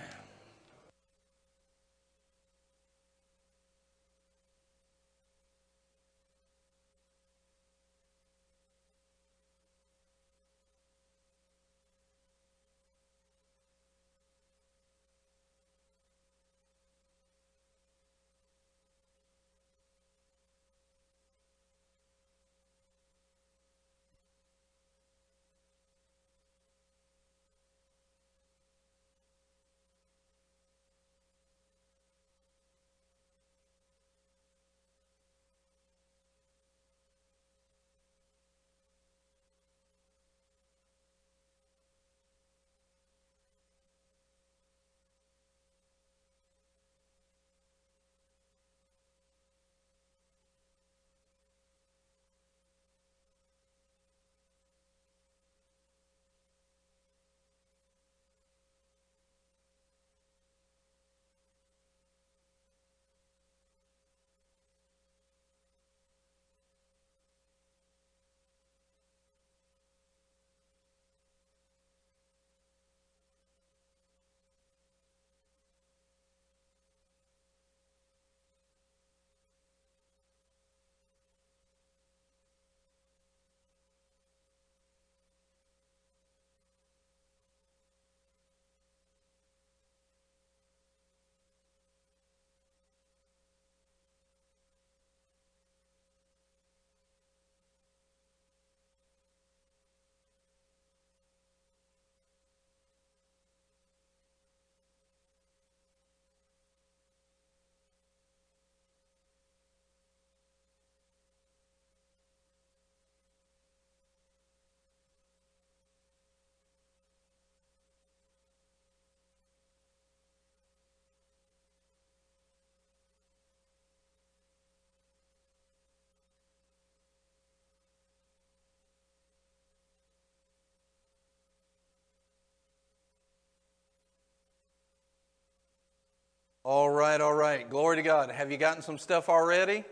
[136.63, 137.67] All right, all right.
[137.67, 138.29] Glory to God.
[138.29, 139.83] Have you gotten some stuff already?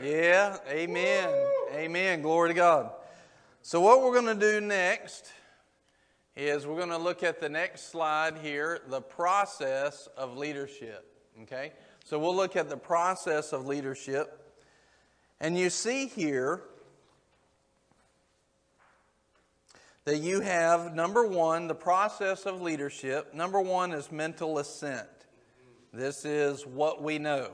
[0.00, 0.10] Amen.
[0.10, 1.28] Yeah, amen.
[1.74, 2.22] Amen.
[2.22, 2.92] Glory to God.
[3.60, 5.30] So, what we're going to do next
[6.34, 11.12] is we're going to look at the next slide here the process of leadership.
[11.42, 11.74] Okay?
[12.06, 14.56] So, we'll look at the process of leadership.
[15.40, 16.62] And you see here
[20.06, 23.34] that you have number one, the process of leadership.
[23.34, 25.06] Number one is mental assent.
[25.96, 27.50] This is what we know.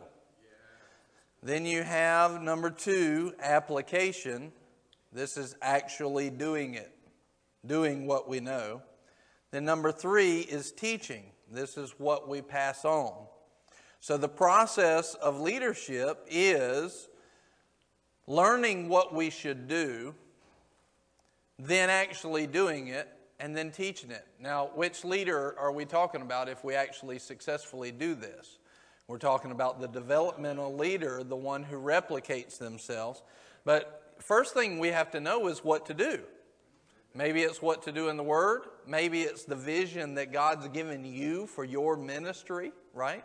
[1.45, 4.51] Then you have number two, application.
[5.13, 6.93] This is actually doing it,
[7.65, 8.83] doing what we know.
[9.53, 11.27] Then number three is teaching.
[11.53, 13.13] This is what we pass on.
[14.01, 17.09] So the process of leadership is
[18.27, 20.17] learning what we should do
[21.61, 23.09] then actually doing it,
[23.43, 24.25] and then teaching it.
[24.39, 28.59] Now, which leader are we talking about if we actually successfully do this?
[29.09, 33.21] We're talking about the developmental leader, the one who replicates themselves.
[33.65, 36.21] But first thing we have to know is what to do.
[37.15, 38.63] Maybe it's what to do in the Word.
[38.87, 43.25] Maybe it's the vision that God's given you for your ministry, right?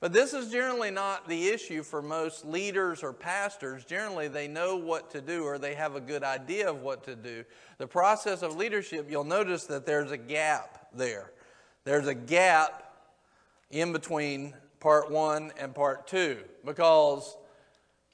[0.00, 3.84] But this is generally not the issue for most leaders or pastors.
[3.84, 7.16] Generally, they know what to do or they have a good idea of what to
[7.16, 7.44] do.
[7.78, 11.32] The process of leadership, you'll notice that there's a gap there.
[11.84, 12.84] There's a gap
[13.70, 17.36] in between part one and part two because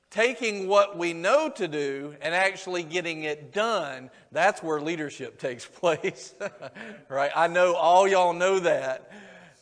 [0.09, 5.67] taking what we know to do and actually getting it done, that's where leadership takes
[5.67, 6.35] place.
[7.11, 7.31] right?
[7.37, 9.11] I know all y'all know that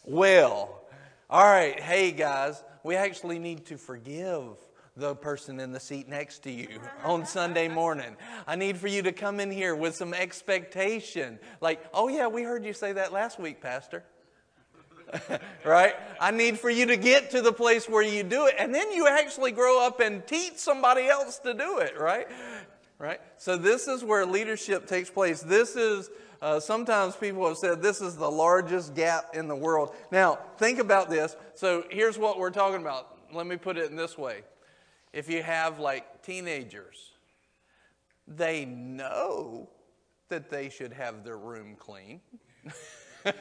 [0.04, 0.81] well.
[1.32, 4.58] All right, hey guys, we actually need to forgive
[4.98, 8.18] the person in the seat next to you on Sunday morning.
[8.46, 11.38] I need for you to come in here with some expectation.
[11.62, 14.04] Like, oh yeah, we heard you say that last week, Pastor.
[15.64, 15.94] right?
[16.20, 18.92] I need for you to get to the place where you do it, and then
[18.92, 22.26] you actually grow up and teach somebody else to do it, right?
[22.98, 23.22] Right?
[23.38, 25.40] So, this is where leadership takes place.
[25.40, 26.10] This is
[26.42, 29.94] uh, sometimes people have said this is the largest gap in the world.
[30.10, 31.36] Now, think about this.
[31.54, 33.16] So, here's what we're talking about.
[33.32, 34.42] Let me put it in this way.
[35.12, 37.12] If you have like teenagers,
[38.26, 39.70] they know
[40.28, 42.20] that they should have their room clean.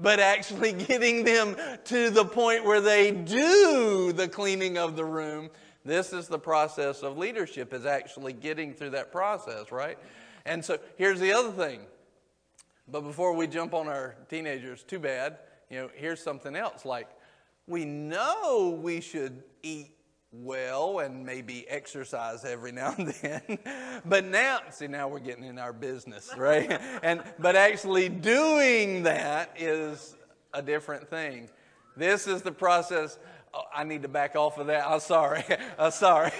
[0.00, 1.54] but actually getting them
[1.84, 5.50] to the point where they do the cleaning of the room
[5.84, 9.98] this is the process of leadership is actually getting through that process right
[10.44, 11.80] and so here's the other thing.
[12.88, 15.38] But before we jump on our teenagers, too bad,
[15.70, 16.84] you know, here's something else.
[16.84, 17.08] Like,
[17.66, 19.92] we know we should eat
[20.32, 23.58] well and maybe exercise every now and then.
[24.04, 26.80] but now, see, now we're getting in our business, right?
[27.02, 30.16] and but actually doing that is
[30.52, 31.48] a different thing.
[31.96, 33.18] This is the process.
[33.52, 34.86] Oh, I need to back off of that.
[34.86, 35.44] I'm sorry.
[35.78, 36.32] I'm sorry.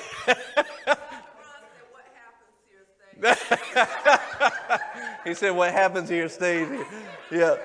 [5.24, 6.86] he said, What happens here stays here.
[7.30, 7.56] Yeah.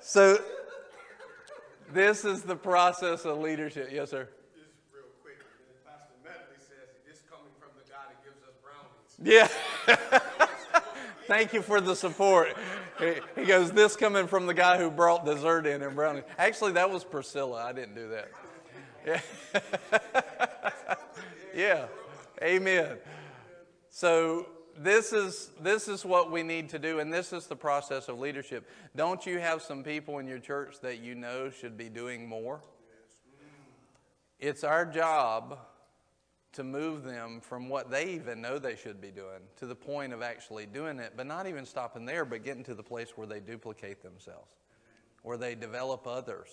[0.00, 0.38] So,
[1.92, 3.90] this is the process of leadership.
[3.92, 4.28] Yes, sir.
[4.54, 5.38] Just real quick.
[5.84, 9.18] Pastor Medley says this coming from the guy that gives us brownies.
[9.20, 9.48] Yeah.
[11.26, 12.56] Thank you for the support.
[13.34, 16.22] He goes, This coming from the guy who brought dessert in and brownies.
[16.38, 17.64] Actually, that was Priscilla.
[17.64, 18.28] I didn't do that.
[19.06, 19.22] Yeah.
[21.54, 21.86] yeah.
[22.42, 22.98] Amen.
[23.90, 24.46] So
[24.78, 28.18] this is this is what we need to do and this is the process of
[28.18, 28.68] leadership.
[28.96, 32.60] Don't you have some people in your church that you know should be doing more?
[34.38, 35.58] It's our job
[36.52, 40.12] to move them from what they even know they should be doing to the point
[40.12, 43.26] of actually doing it, but not even stopping there, but getting to the place where
[43.26, 44.54] they duplicate themselves,
[45.22, 46.48] where they develop others.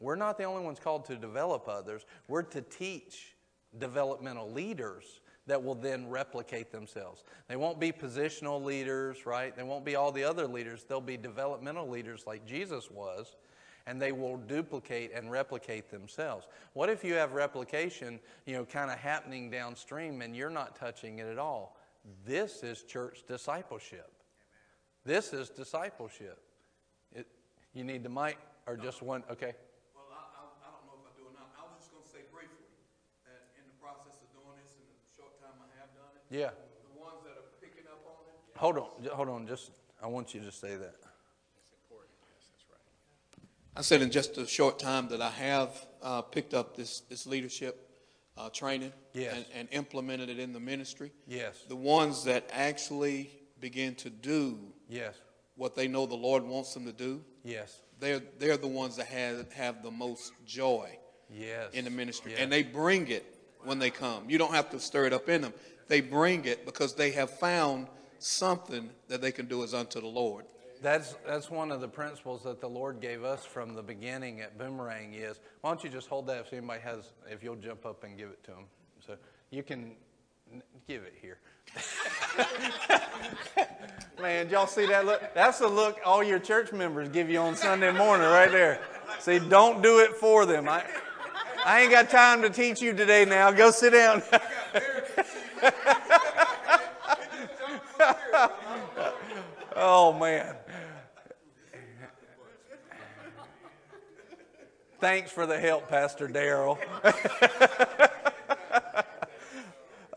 [0.00, 3.36] We're not the only ones called to develop others, we're to teach
[3.78, 7.22] developmental leaders that will then replicate themselves.
[7.48, 9.56] They won't be positional leaders, right?
[9.56, 10.84] They won't be all the other leaders.
[10.88, 13.36] They'll be developmental leaders like Jesus was,
[13.86, 16.46] and they will duplicate and replicate themselves.
[16.72, 21.20] What if you have replication, you know, kind of happening downstream and you're not touching
[21.20, 21.76] it at all?
[22.24, 24.10] This is church discipleship.
[25.04, 26.40] This is discipleship.
[27.14, 27.28] It,
[27.72, 29.22] you need the mic or just one?
[29.30, 29.54] Okay.
[36.36, 36.50] Yeah.
[36.94, 38.58] The ones that are picking up on it.
[38.58, 39.46] Hold on, hold on.
[39.46, 39.70] Just
[40.02, 40.96] I want you to say that.
[43.78, 47.26] I said in just a short time that I have uh, picked up this this
[47.26, 47.90] leadership
[48.38, 49.34] uh, training yes.
[49.34, 51.12] and, and, implemented it in the ministry.
[51.26, 51.64] Yes.
[51.68, 53.30] The ones that actually
[53.60, 54.58] begin to do
[54.88, 55.14] yes.
[55.56, 57.22] what they know the Lord wants them to do.
[57.44, 57.80] Yes.
[58.00, 60.98] they're they're the ones that have have the most joy
[61.28, 61.72] Yes.
[61.72, 62.40] in the ministry, Yes.
[62.40, 63.24] and they bring it
[63.64, 64.30] when they come.
[64.30, 65.52] You don't have to stir it up in them;
[65.88, 67.86] they bring it because they have found
[68.18, 70.44] something that they can do as unto the Lord.
[70.82, 74.58] That's, that's one of the principles that the Lord gave us from the beginning at
[74.58, 78.04] Boomerang is, why don't you just hold that if anybody has, if you'll jump up
[78.04, 78.64] and give it to them.
[79.04, 79.16] So
[79.50, 79.92] you can
[80.86, 81.38] give it here.
[84.20, 85.22] Man, y'all see that look?
[85.34, 88.80] That's the look all your church members give you on Sunday morning right there.
[89.18, 90.68] See, don't do it for them.
[90.68, 90.84] I,
[91.64, 93.50] I ain't got time to teach you today now.
[93.50, 94.22] Go sit down.
[99.76, 100.54] oh, man.
[105.00, 106.78] Thanks for the help, Pastor Daryl.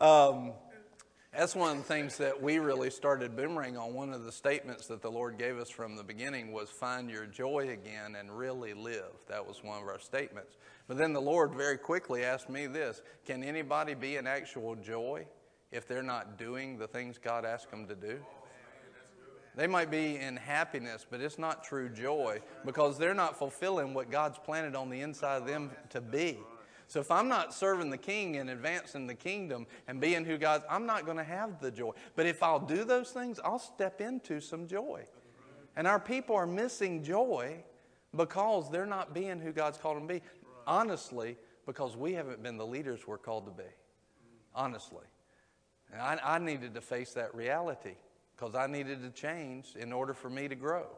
[0.00, 0.52] um,
[1.40, 3.94] that's one of the things that we really started boomerang on.
[3.94, 7.24] One of the statements that the Lord gave us from the beginning was find your
[7.24, 9.12] joy again and really live.
[9.26, 10.58] That was one of our statements.
[10.86, 15.24] But then the Lord very quickly asked me this Can anybody be in actual joy
[15.72, 18.18] if they're not doing the things God asked them to do?
[19.56, 24.10] They might be in happiness, but it's not true joy because they're not fulfilling what
[24.10, 26.36] God's planted on the inside of them to be.
[26.90, 30.64] So if I'm not serving the king and advancing the kingdom and being who God's,
[30.68, 31.92] I'm not going to have the joy.
[32.16, 35.04] But if I'll do those things, I'll step into some joy.
[35.76, 37.62] And our people are missing joy
[38.16, 40.22] because they're not being who God's called them to be.
[40.66, 43.70] Honestly, because we haven't been the leaders we're called to be.
[44.52, 45.06] Honestly.
[45.96, 47.94] I, I needed to face that reality
[48.34, 50.88] because I needed to change in order for me to grow.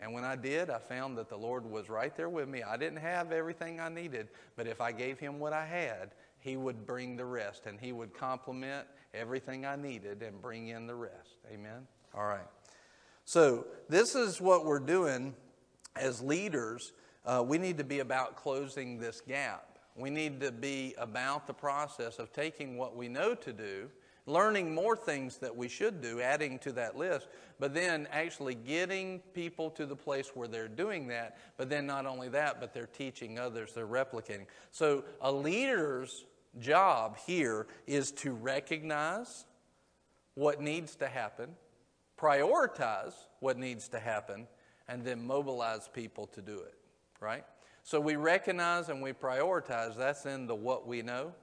[0.00, 2.62] And when I did, I found that the Lord was right there with me.
[2.62, 6.10] I didn't have everything I needed, but if I gave Him what I had,
[6.40, 10.86] He would bring the rest and He would complement everything I needed and bring in
[10.86, 11.36] the rest.
[11.52, 11.86] Amen?
[12.14, 12.46] All right.
[13.24, 15.34] So, this is what we're doing
[15.96, 16.92] as leaders.
[17.24, 19.78] Uh, we need to be about closing this gap.
[19.96, 23.88] We need to be about the process of taking what we know to do
[24.26, 27.28] learning more things that we should do, adding to that list,
[27.58, 31.36] but then actually getting people to the place where they're doing that.
[31.56, 34.46] But then not only that, but they're teaching others, they're replicating.
[34.70, 36.24] So a leader's
[36.58, 39.44] job here is to recognize
[40.34, 41.50] what needs to happen,
[42.18, 44.46] prioritize what needs to happen,
[44.88, 46.74] and then mobilize people to do it,
[47.20, 47.44] right?
[47.82, 49.96] So we recognize and we prioritize.
[49.96, 51.34] That's in the what we know,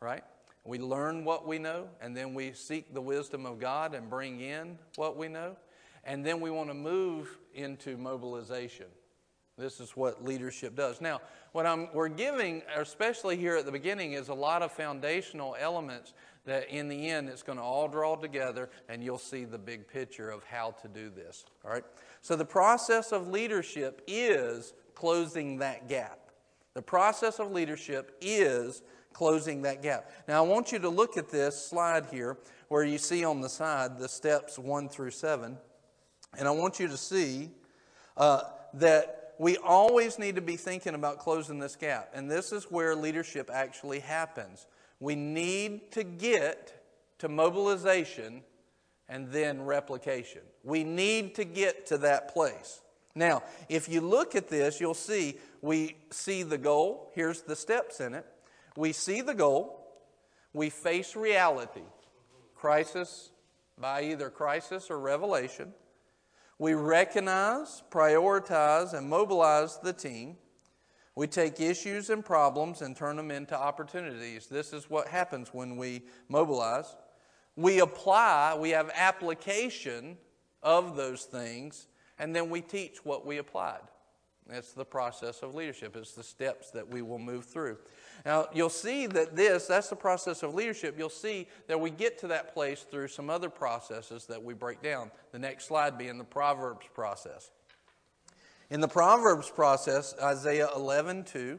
[0.00, 0.24] right?
[0.64, 4.40] We learn what we know, and then we seek the wisdom of God and bring
[4.40, 5.56] in what we know.
[6.04, 8.86] And then we want to move into mobilization.
[9.58, 11.00] This is what leadership does.
[11.00, 11.20] Now,
[11.52, 16.14] what I'm, we're giving, especially here at the beginning, is a lot of foundational elements
[16.44, 19.86] that in the end it's going to all draw together and you'll see the big
[19.86, 21.44] picture of how to do this.
[21.64, 21.84] All right?
[22.22, 26.18] So, the process of leadership is closing that gap.
[26.74, 28.82] The process of leadership is
[29.12, 30.10] closing that gap.
[30.28, 33.48] Now, I want you to look at this slide here where you see on the
[33.48, 35.58] side the steps one through seven.
[36.38, 37.50] And I want you to see
[38.16, 38.42] uh,
[38.74, 42.10] that we always need to be thinking about closing this gap.
[42.14, 44.66] And this is where leadership actually happens.
[45.00, 46.72] We need to get
[47.18, 48.42] to mobilization
[49.08, 50.42] and then replication.
[50.62, 52.80] We need to get to that place.
[53.14, 57.10] Now, if you look at this, you'll see we see the goal.
[57.14, 58.26] Here's the steps in it.
[58.76, 59.86] We see the goal,
[60.52, 61.82] we face reality,
[62.54, 63.30] crisis
[63.78, 65.72] by either crisis or revelation.
[66.58, 70.36] We recognize, prioritize, and mobilize the team.
[71.14, 74.46] We take issues and problems and turn them into opportunities.
[74.46, 76.96] This is what happens when we mobilize.
[77.56, 80.16] We apply, we have application
[80.62, 81.88] of those things,
[82.18, 83.82] and then we teach what we applied.
[84.46, 85.96] That's the process of leadership.
[85.96, 87.78] It's the steps that we will move through.
[88.24, 90.94] Now, you'll see that this, that's the process of leadership.
[90.96, 94.80] You'll see that we get to that place through some other processes that we break
[94.80, 95.10] down.
[95.32, 97.50] The next slide being the Proverbs process.
[98.70, 101.58] In the Proverbs process, Isaiah 11 2,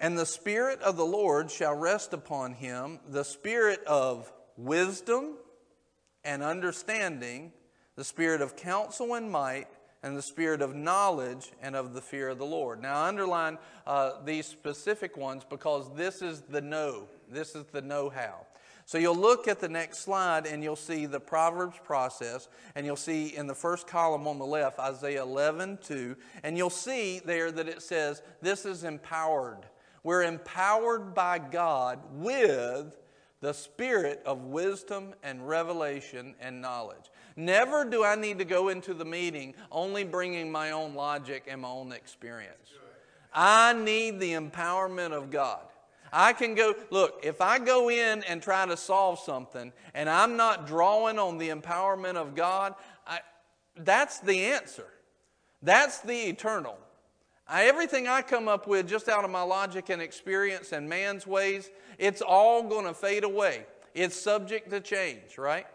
[0.00, 5.36] and the Spirit of the Lord shall rest upon him, the Spirit of wisdom
[6.24, 7.52] and understanding,
[7.94, 9.68] the Spirit of counsel and might
[10.02, 12.82] and the spirit of knowledge and of the fear of the Lord.
[12.82, 17.08] Now, underline uh, these specific ones because this is the know.
[17.30, 18.46] This is the know how.
[18.84, 22.96] So you'll look at the next slide and you'll see the Proverbs process, and you'll
[22.96, 27.52] see in the first column on the left, Isaiah 11, 2, and you'll see there
[27.52, 29.60] that it says, This is empowered.
[30.02, 32.98] We're empowered by God with
[33.40, 37.10] the spirit of wisdom and revelation and knowledge.
[37.36, 41.62] Never do I need to go into the meeting only bringing my own logic and
[41.62, 42.56] my own experience.
[43.32, 45.60] I need the empowerment of God.
[46.12, 50.36] I can go, look, if I go in and try to solve something and I'm
[50.36, 52.74] not drawing on the empowerment of God,
[53.06, 53.20] I,
[53.76, 54.86] that's the answer.
[55.62, 56.76] That's the eternal.
[57.48, 61.26] I, everything I come up with just out of my logic and experience and man's
[61.26, 63.64] ways, it's all going to fade away.
[63.94, 65.66] It's subject to change, right?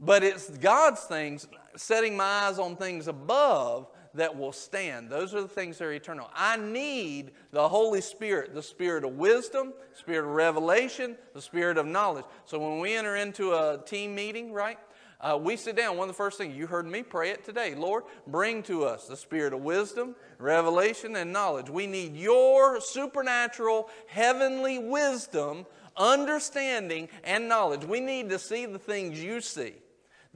[0.00, 5.10] But it's God's things, setting my eyes on things above that will stand.
[5.10, 6.30] Those are the things that are eternal.
[6.34, 11.86] I need the Holy Spirit, the spirit of wisdom, spirit of revelation, the spirit of
[11.86, 12.24] knowledge.
[12.44, 14.78] So when we enter into a team meeting, right?
[15.20, 15.96] Uh, we sit down.
[15.96, 17.74] One of the first things you heard me pray it today.
[17.74, 21.68] Lord, bring to us the spirit of wisdom, revelation, and knowledge.
[21.68, 25.66] We need your supernatural, heavenly wisdom,
[25.96, 27.84] understanding, and knowledge.
[27.84, 29.74] We need to see the things you see.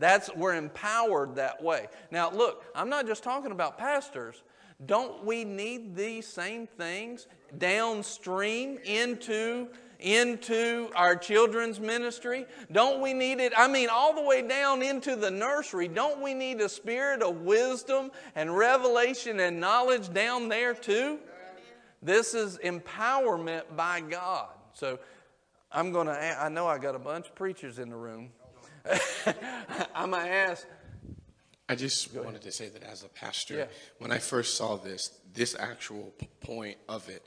[0.03, 1.87] That's we're empowered that way.
[2.11, 4.43] Now, look, I'm not just talking about pastors.
[4.85, 9.69] Don't we need these same things downstream into
[10.01, 12.47] into our children's ministry?
[12.73, 13.53] Don't we need it?
[13.57, 15.87] I mean, all the way down into the nursery.
[15.87, 21.21] Don't we need a spirit of wisdom and revelation and knowledge down there too?
[22.03, 24.49] This is empowerment by God.
[24.73, 24.99] So
[25.71, 28.31] I'm going to, I know I got a bunch of preachers in the room.
[29.95, 30.67] I'm going to ask.
[31.69, 33.65] I just wanted to say that as a pastor, Yeah.
[33.99, 37.25] when I first saw this, this actual p- point of it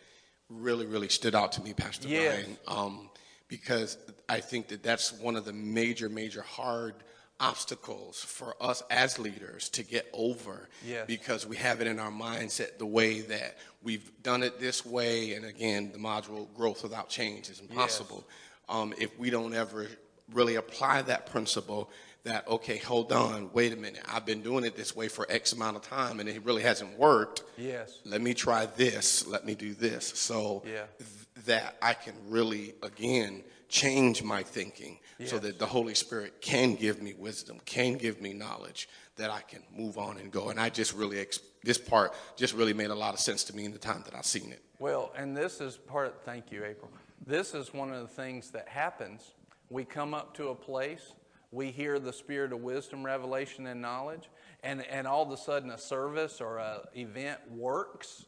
[0.49, 2.43] really, really stood out to me, Pastor Yes.
[2.43, 3.09] Brian, um,
[3.47, 3.97] because
[4.29, 6.93] I think that that's one of the major, major hard
[7.39, 11.05] obstacles for us as leaders to get over Yes.
[11.07, 15.33] because we have it in our mindset the way that we've done it this way
[15.33, 18.25] and again the module growth without change is impossible
[18.69, 19.85] um, if we don't ever
[20.33, 21.89] really apply that principle
[22.23, 25.53] that okay hold on wait a minute i've been doing it this way for x
[25.53, 27.99] amount of time and it really hasn't worked Yes.
[28.05, 30.85] let me try this let me do this so Yeah.
[30.97, 31.09] th-
[31.45, 37.01] that i can really again change my thinking so that the holy spirit can give
[37.01, 40.69] me wisdom can give me knowledge that i can move on and go and i
[40.69, 43.71] just really ex- this part just really made a lot of sense to me in
[43.71, 46.89] the time that i've seen it Well, and this is part, thank you, April.
[47.25, 49.21] This is one of the things that happens.
[49.69, 51.13] We come up to a place,
[51.51, 54.29] we hear the spirit of wisdom, revelation, and knowledge,
[54.63, 58.25] and, and all of a sudden a service or a event works.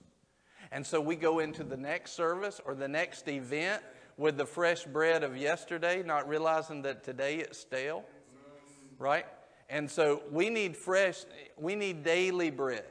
[0.71, 3.83] And so we go into the next service or the next event
[4.17, 8.03] with the fresh bread of yesterday, not realizing that today it's stale,
[8.97, 9.25] right?
[9.69, 11.23] And so we need fresh,
[11.57, 12.85] we need daily bread.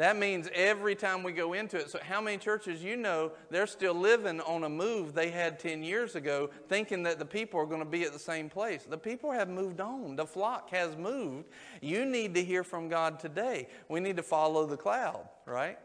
[0.00, 1.90] That means every time we go into it.
[1.90, 5.82] So, how many churches you know they're still living on a move they had 10
[5.82, 8.84] years ago, thinking that the people are going to be at the same place?
[8.84, 11.48] The people have moved on, the flock has moved.
[11.82, 13.68] You need to hear from God today.
[13.90, 15.78] We need to follow the cloud, right?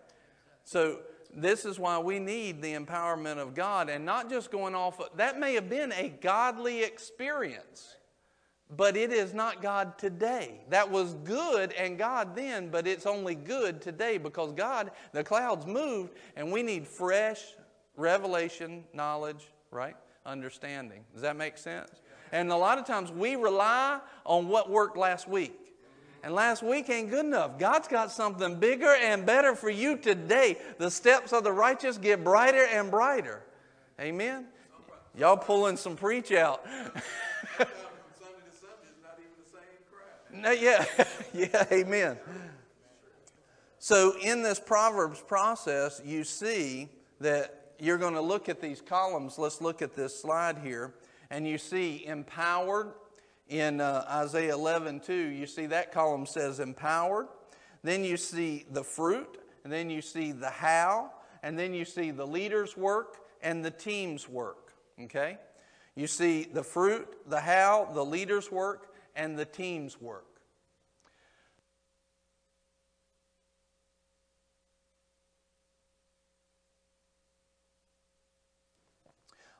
[0.63, 0.99] So,
[1.35, 4.97] this is why we need the empowerment of God and not just going off.
[5.17, 7.97] That may have been a godly experience.
[8.75, 10.61] But it is not God today.
[10.69, 15.67] That was good and God then, but it's only good today because God, the clouds
[15.67, 17.43] moved, and we need fresh
[17.95, 19.95] revelation, knowledge, right?
[20.25, 21.03] Understanding.
[21.13, 21.91] Does that make sense?
[22.31, 25.53] And a lot of times we rely on what worked last week.
[26.23, 27.59] And last week ain't good enough.
[27.59, 30.57] God's got something bigger and better for you today.
[30.79, 33.43] The steps of the righteous get brighter and brighter.
[34.01, 34.47] Amen?
[35.15, 36.65] Y'all pulling some preach out.
[40.43, 40.85] Yeah,
[41.33, 42.17] yeah, amen.
[43.79, 46.89] So, in this Proverbs process, you see
[47.19, 49.37] that you're going to look at these columns.
[49.37, 50.93] Let's look at this slide here.
[51.29, 52.93] And you see empowered
[53.47, 55.13] in uh, Isaiah 11, 2.
[55.13, 57.27] You see that column says empowered.
[57.83, 59.39] Then you see the fruit.
[59.63, 61.11] And then you see the how.
[61.43, 64.73] And then you see the leader's work and the team's work.
[65.03, 65.37] Okay?
[65.95, 70.25] You see the fruit, the how, the leader's work, and the team's work.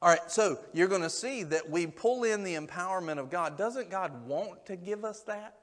[0.02, 3.58] All right, so you're going to see that we pull in the empowerment of God.
[3.58, 5.56] Doesn't God want to give us that?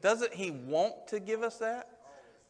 [0.00, 1.89] Doesn't He want to give us that?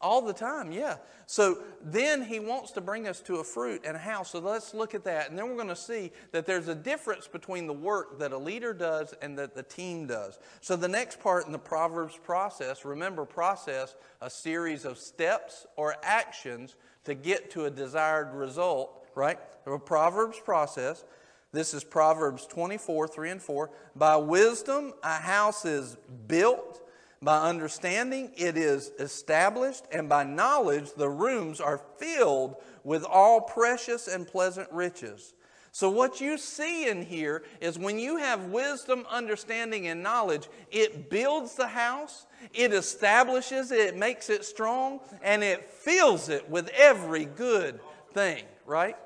[0.02, 0.97] All the time, yeah.
[1.27, 4.31] So then He wants to bring us to a fruit and a house.
[4.31, 5.28] So let's look at that.
[5.28, 8.39] And then we're going to see that there's a difference between the work that a
[8.39, 10.39] leader does and that the team does.
[10.62, 15.97] So the next part in the Proverbs process, remember, process, a series of steps or
[16.02, 19.39] actions to get to a desired result, right?
[19.66, 21.05] A Proverbs process.
[21.52, 23.70] This is Proverbs 24, 3 and 4.
[23.97, 25.97] By wisdom, a house is
[26.27, 26.81] built.
[27.22, 34.09] By understanding, it is established, and by knowledge, the rooms are filled with all precious
[34.09, 35.34] and pleasant riches.
[35.72, 41.10] So, what you see in here is when you have wisdom, understanding, and knowledge, it
[41.10, 46.70] builds the house, it establishes it, it makes it strong, and it fills it with
[46.70, 47.80] every good
[48.14, 48.97] thing, right?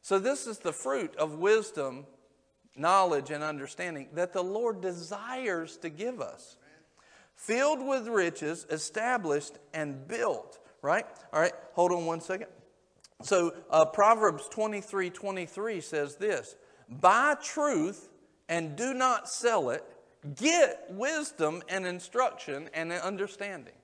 [0.00, 2.06] So, this is the fruit of wisdom,
[2.76, 6.56] knowledge, and understanding that the Lord desires to give us.
[7.42, 11.04] Filled with riches, established, and built, right?
[11.32, 12.46] All right, hold on one second.
[13.22, 16.54] So uh, Proverbs 23 23 says this
[16.88, 18.10] Buy truth
[18.48, 19.84] and do not sell it.
[20.36, 23.74] Get wisdom and instruction and understanding.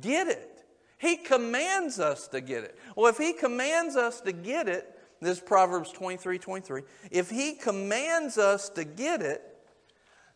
[0.00, 0.64] Get it.
[0.98, 2.76] He commands us to get it.
[2.96, 6.82] Well, if He commands us to get it, this is Proverbs 23 23.
[7.12, 9.42] If He commands us to get it,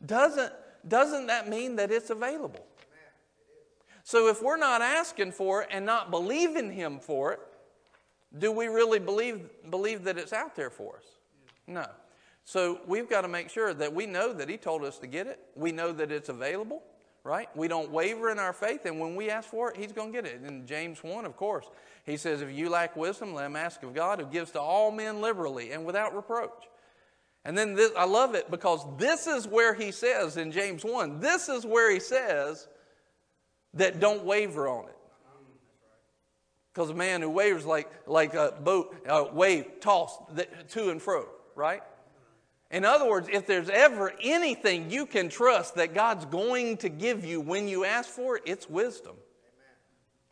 [0.04, 0.52] doesn't,
[0.88, 2.66] doesn't that mean that it's available?
[4.06, 7.40] So if we're not asking for it and not believing Him for it,
[8.38, 11.06] do we really believe, believe that it's out there for us?
[11.66, 11.86] No.
[12.44, 15.26] So we've got to make sure that we know that He told us to get
[15.26, 15.40] it.
[15.56, 16.84] We know that it's available,
[17.24, 17.48] right?
[17.56, 20.22] We don't waver in our faith, and when we ask for it, He's going to
[20.22, 20.40] get it.
[20.46, 21.66] In James 1, of course,
[22.04, 24.92] He says, If you lack wisdom, let him ask of God, who gives to all
[24.92, 26.68] men liberally and without reproach.
[27.46, 31.20] And then this, I love it because this is where He says in James 1,
[31.20, 32.66] this is where He says
[33.74, 34.96] that don't waver on it.
[36.74, 40.18] Because a man who wavers like, like a boat, a wave tossed
[40.70, 41.82] to and fro, right?
[42.72, 47.24] In other words, if there's ever anything you can trust that God's going to give
[47.24, 49.14] you when you ask for it, it's wisdom.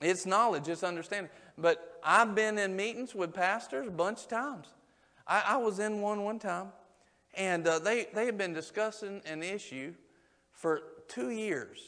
[0.03, 0.11] Amen.
[0.11, 1.31] It's knowledge, it's understanding.
[1.57, 4.67] But I've been in meetings with pastors a bunch of times.
[5.29, 6.73] I, I was in one one time,
[7.37, 9.95] and uh, they, they had been discussing an issue
[10.53, 11.79] for two years.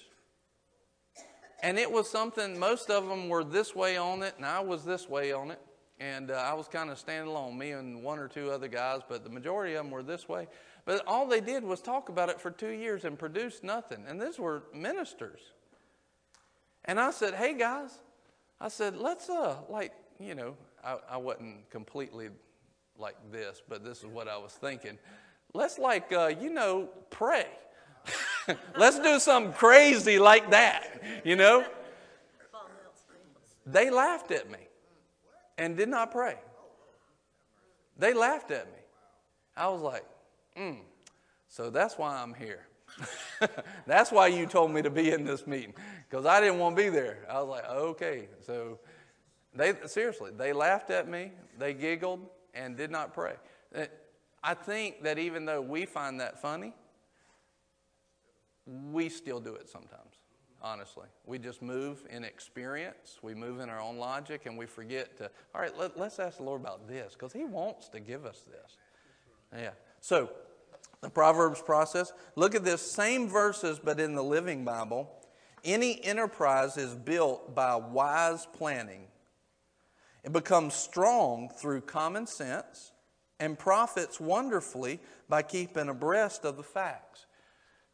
[1.63, 4.85] And it was something, most of them were this way on it, and I was
[4.85, 5.61] this way on it.
[5.99, 9.01] And uh, I was kind of standing alone, me and one or two other guys,
[9.09, 10.47] but the majority of them were this way.
[10.85, 14.05] But all they did was talk about it for two years and produce nothing.
[14.07, 15.41] And these were ministers.
[16.85, 17.99] And I said, hey guys,
[18.61, 20.55] I said, let's, uh, like, you know,
[20.85, 22.29] I, I wasn't completely
[22.99, 24.99] like this, but this is what I was thinking.
[25.57, 27.47] Let's, like, uh, you know, pray.
[28.79, 31.65] Let's do something crazy like that, you know?
[33.65, 34.59] They laughed at me
[35.59, 36.37] and did not pray.
[37.99, 38.79] They laughed at me.
[39.57, 40.05] I was like,
[40.55, 40.75] hmm,
[41.49, 42.67] so that's why I'm here.
[43.87, 45.75] that's why you told me to be in this meeting
[46.09, 47.27] because I didn't want to be there.
[47.29, 48.29] I was like, okay.
[48.47, 48.79] So
[49.55, 52.21] they seriously, they laughed at me, they giggled,
[52.55, 53.35] and did not pray.
[54.47, 56.73] I think that even though we find that funny,
[58.65, 60.15] we still do it sometimes,
[60.63, 61.09] honestly.
[61.25, 65.33] We just move in experience, we move in our own logic, and we forget to,
[65.53, 68.45] all right, let, us ask the Lord about this, because He wants to give us
[68.49, 68.77] this.
[69.61, 69.71] Yeah.
[70.01, 70.31] So,
[71.01, 75.11] the Proverbs process, look at this same verses, but in the Living Bible.
[75.65, 79.09] Any enterprise is built by wise planning.
[80.23, 82.93] It becomes strong through common sense
[83.39, 87.27] and profits wonderfully by keeping abreast of the facts.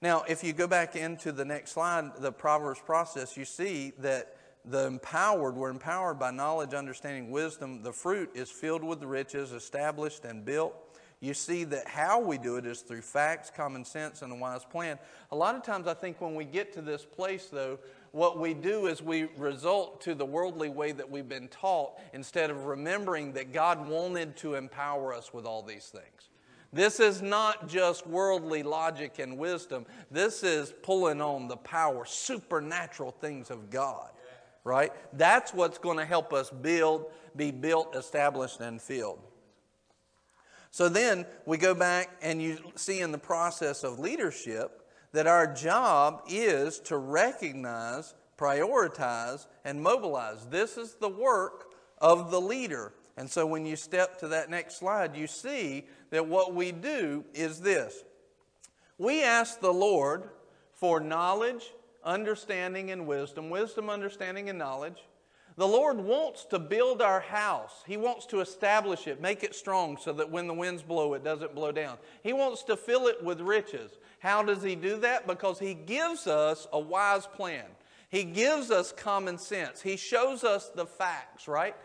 [0.00, 4.36] Now, if you go back into the next slide, the Proverbs process, you see that
[4.64, 7.82] the empowered, we're empowered by knowledge, understanding, wisdom.
[7.82, 10.74] The fruit is filled with riches, established and built.
[11.20, 14.64] You see that how we do it is through facts, common sense, and a wise
[14.64, 14.98] plan.
[15.30, 17.78] A lot of times, I think when we get to this place, though,
[18.12, 22.50] what we do is we result to the worldly way that we've been taught instead
[22.50, 26.28] of remembering that God wanted to empower us with all these things.
[26.74, 29.86] This is not just worldly logic and wisdom.
[30.10, 34.10] This is pulling on the power, supernatural things of God,
[34.64, 34.92] right?
[35.14, 39.20] That's what's going to help us build, be built, established, and filled.
[40.70, 44.81] So then we go back and you see in the process of leadership
[45.12, 50.46] that our job is to recognize, prioritize, and mobilize.
[50.46, 52.92] This is the work of the leader.
[53.16, 57.24] And so when you step to that next slide, you see that what we do
[57.34, 58.04] is this
[58.98, 60.24] we ask the Lord
[60.74, 61.72] for knowledge,
[62.04, 65.02] understanding, and wisdom wisdom, understanding, and knowledge.
[65.62, 67.84] The Lord wants to build our house.
[67.86, 71.22] He wants to establish it, make it strong so that when the winds blow, it
[71.22, 71.98] doesn't blow down.
[72.24, 73.92] He wants to fill it with riches.
[74.18, 75.24] How does He do that?
[75.24, 77.66] Because He gives us a wise plan.
[78.08, 79.80] He gives us common sense.
[79.80, 81.76] He shows us the facts, right?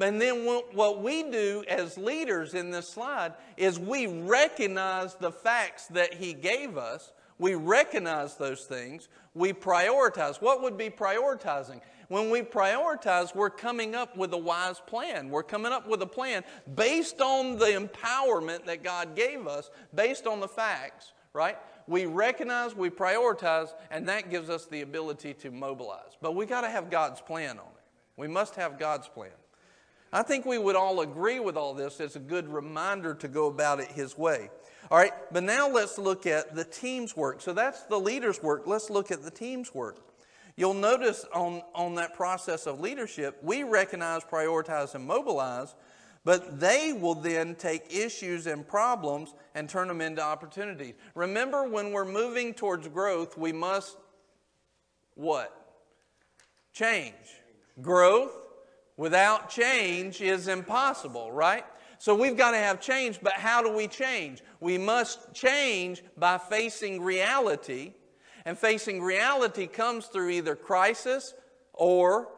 [0.00, 5.88] And then what we do as leaders in this slide is we recognize the facts
[5.88, 7.10] that He gave us.
[7.38, 10.40] we recognize those things, we prioritize.
[10.40, 11.80] What would be prioritizing?
[12.14, 15.30] When we prioritize, we're coming up with a wise plan.
[15.30, 16.44] We're coming up with a plan
[16.76, 21.58] based on the empowerment that God gave us, based on the facts, right?
[21.88, 26.16] We recognize, we prioritize, and that gives us the ability to mobilize.
[26.22, 27.82] But we got to have God's plan on it.
[28.16, 29.32] We must have God's plan.
[30.12, 31.98] I think we would all agree with all this.
[31.98, 34.50] It's a good reminder to go about it His way.
[34.88, 37.40] All right, but now let's look at the team's work.
[37.40, 38.68] So that's the leader's work.
[38.68, 40.13] Let's look at the team's work.
[40.56, 45.74] You'll notice on, on that process of leadership, we recognize, prioritize, and mobilize,
[46.24, 50.94] but they will then take issues and problems and turn them into opportunities.
[51.14, 53.96] Remember, when we're moving towards growth, we must
[55.14, 55.52] what?
[56.72, 57.14] Change.
[57.82, 58.32] Growth
[58.96, 61.64] without change is impossible, right?
[61.98, 64.42] So we've got to have change, but how do we change?
[64.60, 67.94] We must change by facing reality
[68.44, 71.34] and facing reality comes through either crisis
[71.72, 72.28] or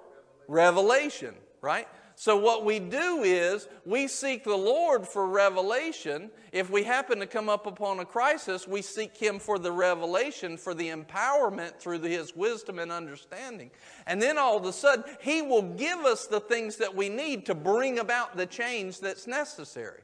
[0.49, 1.89] revelation, right?
[2.19, 6.31] So, what we do is we seek the Lord for revelation.
[6.51, 10.57] If we happen to come up upon a crisis, we seek Him for the revelation,
[10.57, 13.71] for the empowerment through His wisdom and understanding.
[14.07, 17.45] And then all of a sudden, He will give us the things that we need
[17.47, 20.01] to bring about the change that's necessary.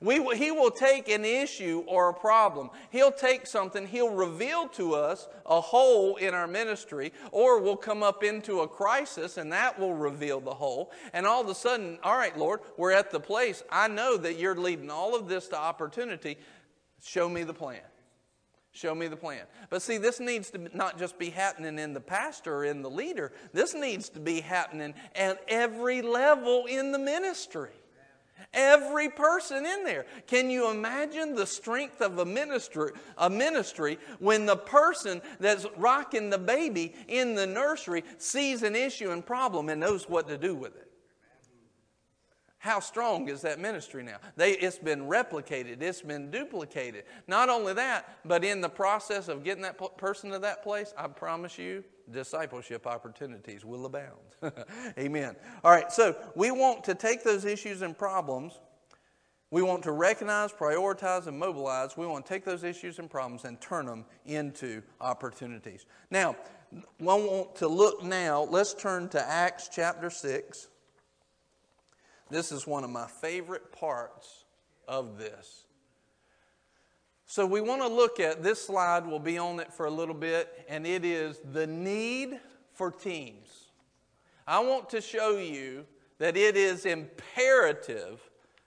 [0.00, 2.70] We, he will take an issue or a problem.
[2.90, 8.04] He'll take something, he'll reveal to us a hole in our ministry, or we'll come
[8.04, 10.92] up into a crisis and that will reveal the hole.
[11.12, 13.64] And all of a sudden, all right, Lord, we're at the place.
[13.70, 16.38] I know that you're leading all of this to opportunity.
[17.02, 17.80] Show me the plan.
[18.70, 19.42] Show me the plan.
[19.70, 22.90] But see, this needs to not just be happening in the pastor or in the
[22.90, 27.72] leader, this needs to be happening at every level in the ministry.
[28.52, 30.06] Every person in there.
[30.26, 36.30] Can you imagine the strength of a ministry, a ministry when the person that's rocking
[36.30, 40.54] the baby in the nursery sees an issue and problem and knows what to do
[40.54, 40.87] with it?
[42.58, 44.16] How strong is that ministry now?
[44.36, 47.04] They, it's been replicated, it's been duplicated.
[47.28, 51.06] Not only that, but in the process of getting that person to that place, I
[51.06, 54.18] promise you, discipleship opportunities will abound.
[54.98, 55.36] Amen.
[55.62, 58.58] All right, so we want to take those issues and problems.
[59.50, 61.96] We want to recognize, prioritize, and mobilize.
[61.96, 65.86] We want to take those issues and problems and turn them into opportunities.
[66.10, 66.36] Now,
[66.74, 70.68] I want to look now, let's turn to Acts chapter 6.
[72.30, 74.44] This is one of my favorite parts
[74.86, 75.64] of this.
[77.26, 80.14] So, we want to look at this slide, we'll be on it for a little
[80.14, 82.40] bit, and it is the need
[82.72, 83.66] for teams.
[84.46, 85.84] I want to show you
[86.18, 88.20] that it is imperative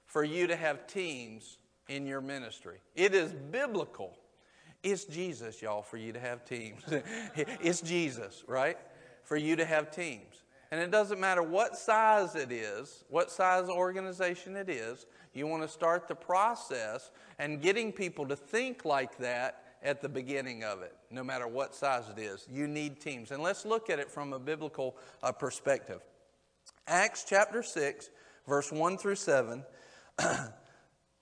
[0.06, 1.58] for you to have teams
[1.90, 2.78] in your ministry.
[2.96, 4.18] It is biblical.
[4.84, 6.82] It's Jesus, y'all, for you to have teams.
[7.36, 8.78] it's Jesus, right?
[9.24, 10.31] For you to have teams.
[10.72, 15.64] And it doesn't matter what size it is, what size organization it is, you want
[15.64, 20.81] to start the process and getting people to think like that at the beginning of
[20.81, 22.48] it, no matter what size it is.
[22.49, 23.31] You need teams.
[23.31, 26.02] And let's look at it from a biblical uh, perspective.
[26.88, 28.10] Acts chapter 6,
[28.48, 29.64] verse 1 through 7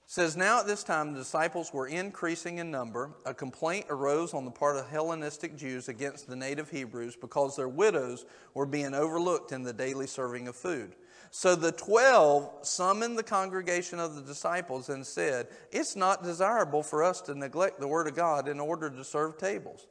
[0.09, 3.11] says, Now at this time the disciples were increasing in number.
[3.27, 7.69] A complaint arose on the part of Hellenistic Jews against the native Hebrews because their
[7.69, 8.25] widows
[8.55, 10.95] were being overlooked in the daily serving of food.
[11.29, 17.03] So the twelve summoned the congregation of the disciples and said, It's not desirable for
[17.03, 19.85] us to neglect the Word of God in order to serve tables.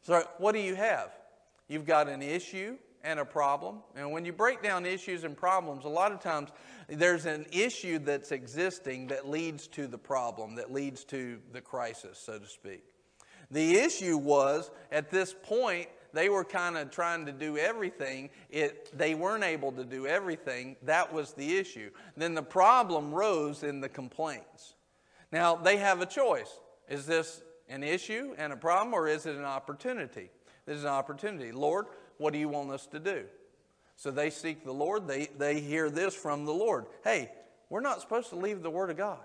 [0.00, 1.12] So, what do you have?
[1.68, 3.78] You've got an issue and a problem.
[3.96, 6.50] And when you break down issues and problems, a lot of times
[6.88, 12.18] there's an issue that's existing that leads to the problem, that leads to the crisis,
[12.18, 12.84] so to speak.
[13.50, 18.30] The issue was at this point, they were kind of trying to do everything.
[18.48, 20.76] It, they weren't able to do everything.
[20.82, 21.90] That was the issue.
[22.16, 24.74] Then the problem rose in the complaints.
[25.32, 26.60] Now, they have a choice.
[26.88, 30.30] Is this an issue and a problem, or is it an opportunity?
[30.66, 31.52] This is an opportunity.
[31.52, 31.86] Lord,
[32.20, 33.24] what do you want us to do?
[33.96, 35.08] So they seek the Lord.
[35.08, 36.86] They, they hear this from the Lord.
[37.02, 37.30] Hey,
[37.70, 39.18] we're not supposed to leave the Word of God.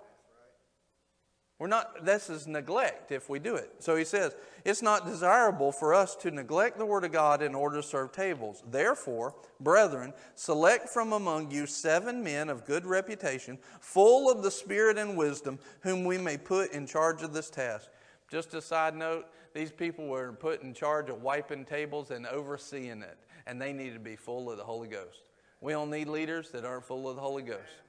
[1.60, 3.72] We're not, this is neglect if we do it.
[3.80, 4.36] So he says,
[4.66, 8.12] it's not desirable for us to neglect the Word of God in order to serve
[8.12, 8.64] tables.
[8.70, 14.98] Therefore, brethren, select from among you seven men of good reputation, full of the Spirit
[14.98, 17.88] and wisdom, whom we may put in charge of this task.
[18.30, 19.26] Just a side note,
[19.56, 23.18] these people were put in charge of wiping tables and overseeing it,
[23.48, 25.24] and they need to be full of the Holy Ghost.
[25.62, 27.82] We don't need leaders that aren't full of the Holy Ghost.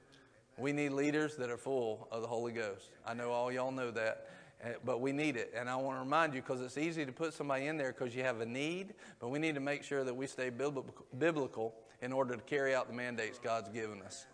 [0.57, 2.89] We need leaders that are full of the Holy Ghost.
[3.05, 4.29] I know all y'all know that.
[4.63, 5.53] Uh, But we need it.
[5.55, 8.15] And I want to remind you because it's easy to put somebody in there because
[8.15, 12.11] you have a need, but we need to make sure that we stay biblical in
[12.11, 14.25] order to carry out the mandates God's given us.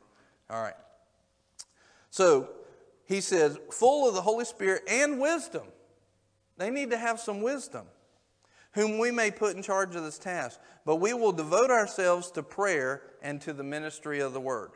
[0.49, 0.76] All right.
[2.10, 2.49] So
[3.05, 5.64] he says, full of the Holy Spirit and wisdom.
[6.57, 7.85] They need to have some wisdom,
[8.73, 10.59] whom we may put in charge of this task.
[10.85, 14.71] But we will devote ourselves to prayer and to the ministry of the word.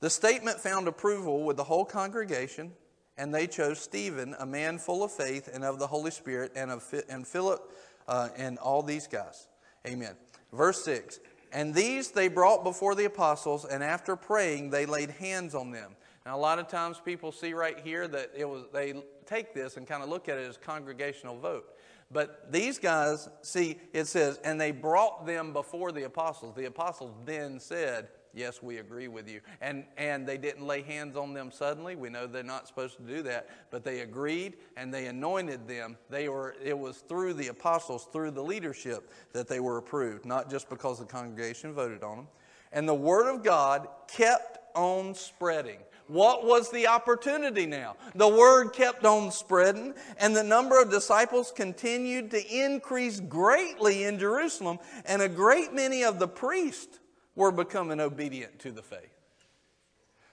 [0.00, 2.72] The statement found approval with the whole congregation,
[3.16, 6.70] and they chose Stephen, a man full of faith and of the Holy Spirit, and,
[6.70, 7.72] of, and Philip,
[8.08, 9.46] uh, and all these guys.
[9.86, 10.16] Amen.
[10.52, 11.20] Verse 6
[11.52, 15.92] And these they brought before the apostles, and after praying, they laid hands on them.
[16.26, 18.94] Now, a lot of times people see right here that it was, they
[19.26, 21.66] take this and kind of look at it as congregational vote.
[22.10, 26.54] But these guys, see, it says, and they brought them before the apostles.
[26.54, 29.40] The apostles then said, Yes, we agree with you.
[29.60, 31.96] And, and they didn't lay hands on them suddenly.
[31.96, 33.48] We know they're not supposed to do that.
[33.70, 35.98] But they agreed and they anointed them.
[36.08, 40.50] They were, it was through the apostles, through the leadership, that they were approved, not
[40.50, 42.28] just because the congregation voted on them.
[42.72, 45.78] And the word of God kept on spreading.
[46.12, 47.96] What was the opportunity now?
[48.14, 54.18] The word kept on spreading, and the number of disciples continued to increase greatly in
[54.18, 57.00] Jerusalem, and a great many of the priests
[57.34, 59.08] were becoming obedient to the faith.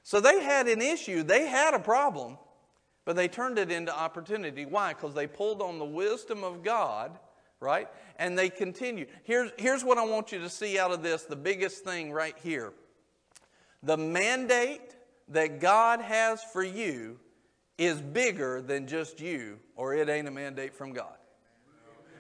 [0.04, 2.38] So they had an issue, they had a problem,
[3.06, 4.66] but they turned it into opportunity.
[4.66, 4.94] Why?
[4.94, 7.18] Because they pulled on the wisdom of God,
[7.62, 7.88] right?
[8.18, 9.08] And they continued.
[9.24, 12.36] Here's, here's what I want you to see out of this the biggest thing right
[12.44, 12.74] here.
[13.82, 14.96] The mandate
[15.30, 17.20] that God has for you
[17.78, 21.16] is bigger than just you, or it ain't a mandate from God.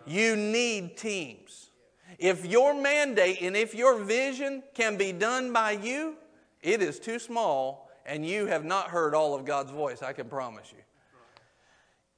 [0.06, 1.72] You need teams.
[2.18, 6.16] If your mandate and if your vision can be done by you,
[6.62, 10.28] it is too small, and you have not heard all of God's voice, I can
[10.28, 10.84] promise you.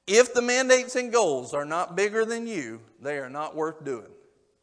[0.06, 4.10] If the mandates and goals are not bigger than you, they are not worth doing.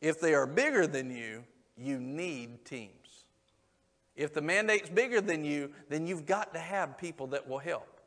[0.02, 1.44] If they are bigger than you,
[1.78, 2.99] you need teams.
[4.20, 8.02] If the mandate's bigger than you, then you've got to have people that will help.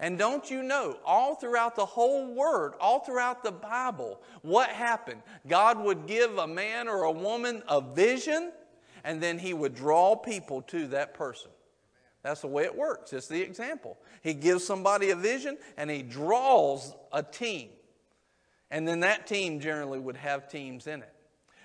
[0.00, 5.20] And don't you know, all throughout the whole Word, all throughout the Bible, what happened?
[5.46, 8.50] God would give a man or a woman a vision,
[9.04, 11.50] and then He would draw people to that person.
[12.22, 13.12] That's the way it works.
[13.12, 13.98] It's the example.
[14.22, 17.68] He gives somebody a vision, and He draws a team.
[18.70, 21.12] And then that team generally would have teams in it.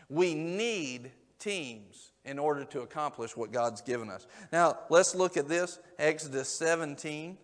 [0.09, 4.28] We need teams in order to accomplish what God's given us.
[4.52, 7.38] Now, let's look at this Exodus 17,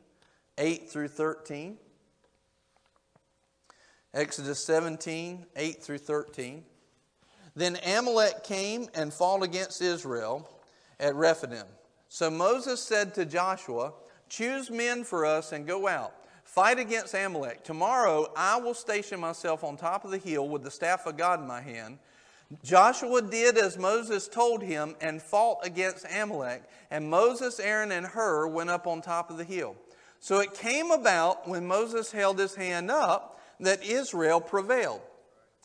[0.58, 1.78] 8 through 13.
[4.14, 6.64] Exodus 17, 8 through 13.
[7.56, 10.50] Then Amalek came and fought against Israel
[11.00, 11.66] at Rephidim.
[12.10, 13.94] So Moses said to Joshua,
[14.30, 16.14] Choose men for us and go out.
[16.44, 17.64] Fight against Amalek.
[17.64, 21.40] Tomorrow I will station myself on top of the hill with the staff of God
[21.40, 21.98] in my hand.
[22.62, 28.48] Joshua did as Moses told him and fought against Amalek, and Moses, Aaron, and Hur
[28.48, 29.76] went up on top of the hill.
[30.20, 35.02] So it came about when Moses held his hand up that Israel prevailed.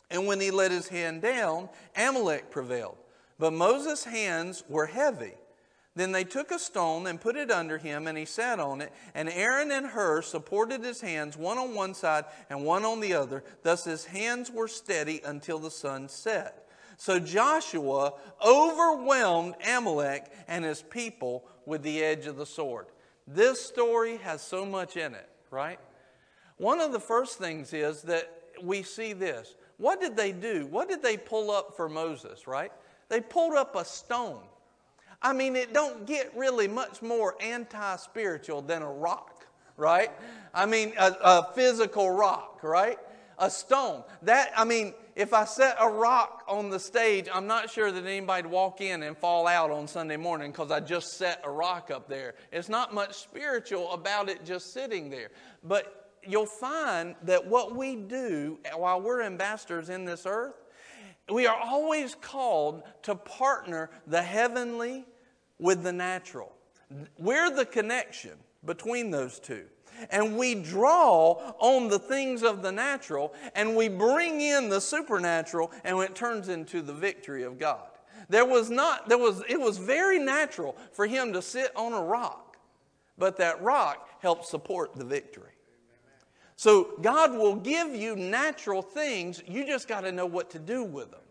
[0.09, 2.97] And when he let his hand down, Amalek prevailed.
[3.37, 5.33] But Moses' hands were heavy.
[5.95, 8.91] Then they took a stone and put it under him, and he sat on it.
[9.13, 13.13] And Aaron and Hur supported his hands, one on one side and one on the
[13.13, 13.43] other.
[13.63, 16.68] Thus his hands were steady until the sun set.
[16.99, 18.13] So Joshua
[18.45, 22.87] overwhelmed Amalek and his people with the edge of the sword.
[23.25, 25.79] This story has so much in it, right?
[26.57, 28.29] One of the first things is that
[28.61, 29.55] we see this.
[29.77, 30.67] What did they do?
[30.67, 32.73] What did they pull up for Moses, right?
[33.07, 34.41] They pulled up a stone.
[35.21, 39.45] I mean, it don't get really much more anti-spiritual than a rock,
[39.77, 40.11] right?
[40.53, 42.99] I mean, a, a physical rock, right?
[43.37, 44.03] A stone.
[44.23, 48.05] That, I mean, if I set a rock on the stage, I'm not sure that
[48.05, 51.91] anybody'd walk in and fall out on Sunday morning because I just set a rock
[51.91, 52.35] up there.
[52.53, 55.31] It's not much spiritual about it just sitting there.
[55.61, 60.55] But you'll find that what we do while we're ambassadors in this earth,
[61.29, 65.03] we are always called to partner the heavenly
[65.59, 66.53] with the natural.
[67.17, 69.65] We're the connection between those two.
[70.09, 75.71] And we draw on the things of the natural and we bring in the supernatural
[75.83, 77.89] and it turns into the victory of God.
[78.27, 82.01] There was not, there was, it was very natural for him to sit on a
[82.01, 82.57] rock,
[83.17, 85.51] but that rock helped support the victory.
[86.55, 90.83] So God will give you natural things, you just got to know what to do
[90.83, 91.21] with them.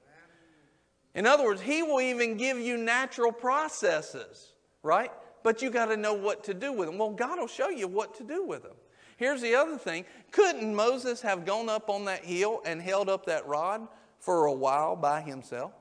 [1.14, 5.12] In other words, He will even give you natural processes, right?
[5.48, 6.98] But you got to know what to do with them.
[6.98, 8.74] Well, God will show you what to do with them.
[9.16, 13.24] Here's the other thing couldn't Moses have gone up on that hill and held up
[13.24, 13.88] that rod
[14.18, 15.72] for a while by himself?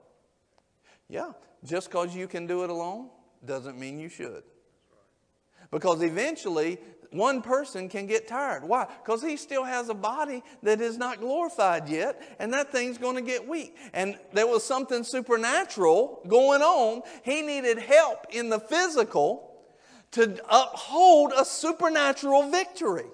[1.10, 1.34] Yeah,
[1.66, 3.10] just because you can do it alone
[3.44, 4.44] doesn't mean you should.
[5.70, 6.78] Because eventually,
[7.12, 8.64] one person can get tired.
[8.64, 8.88] Why?
[9.04, 13.18] Because he still has a body that is not glorified yet, and that thing's going
[13.18, 13.76] to get weak.
[13.94, 17.02] And there was something supernatural going on.
[17.24, 19.47] He needed help in the physical
[20.12, 23.06] to uphold a supernatural victory.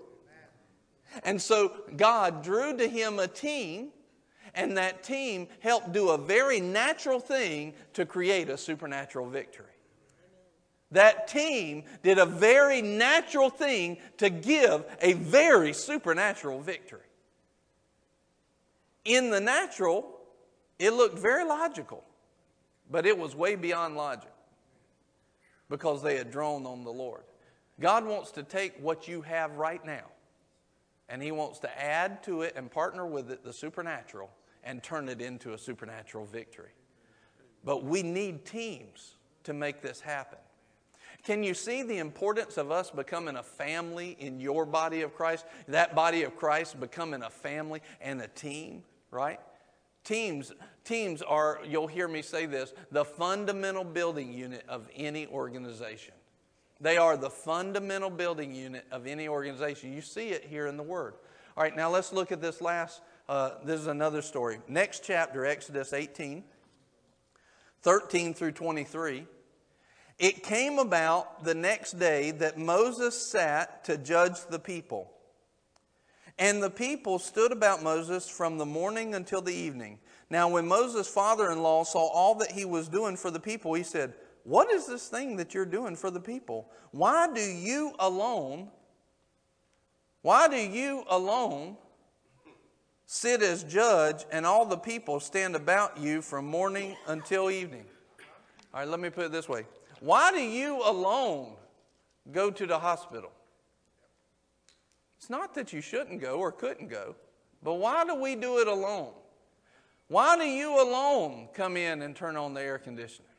[1.23, 3.89] And so God drew to him a team,
[4.55, 9.67] and that team helped do a very natural thing to create a supernatural victory.
[10.91, 16.99] That team did a very natural thing to give a very supernatural victory.
[19.03, 20.05] In the natural,
[20.77, 22.03] it looked very logical,
[22.89, 24.29] but it was way beyond logic
[25.73, 27.23] because they had drawn on the Lord.
[27.79, 30.05] God wants to take what you have right now
[31.09, 34.29] and He wants to add to it and partner with it the supernatural
[34.63, 36.69] and turn it into a supernatural victory.
[37.65, 40.37] But we need teams to make this happen.
[41.23, 45.43] Can you see the importance of us becoming a family in your body of Christ?
[45.67, 49.39] That body of Christ becoming a family and a team, right?
[50.03, 50.51] Teams,
[50.83, 56.13] teams are, you'll hear me say this, the fundamental building unit of any organization.
[56.81, 59.93] They are the fundamental building unit of any organization.
[59.93, 61.13] You see it here in the Word.
[61.55, 64.59] All right, now let's look at this last, uh, this is another story.
[64.67, 66.43] Next chapter, Exodus 18,
[67.83, 69.25] 13 through 23.
[70.19, 75.11] It came about the next day that Moses sat to judge the people.
[76.39, 79.99] And the people stood about Moses from the morning until the evening.
[80.29, 83.73] Now, when Moses' father in law saw all that he was doing for the people,
[83.73, 86.71] he said, What is this thing that you're doing for the people?
[86.91, 88.69] Why do you alone,
[90.21, 91.77] why do you alone
[93.05, 97.85] sit as judge and all the people stand about you from morning until evening?
[98.73, 99.65] All right, let me put it this way
[99.99, 101.53] why do you alone
[102.31, 103.31] go to the hospital?
[105.23, 107.15] It's not that you shouldn't go or couldn't go,
[107.63, 109.13] but why do we do it alone?
[110.09, 113.29] Why do you alone come in and turn on the air conditioner?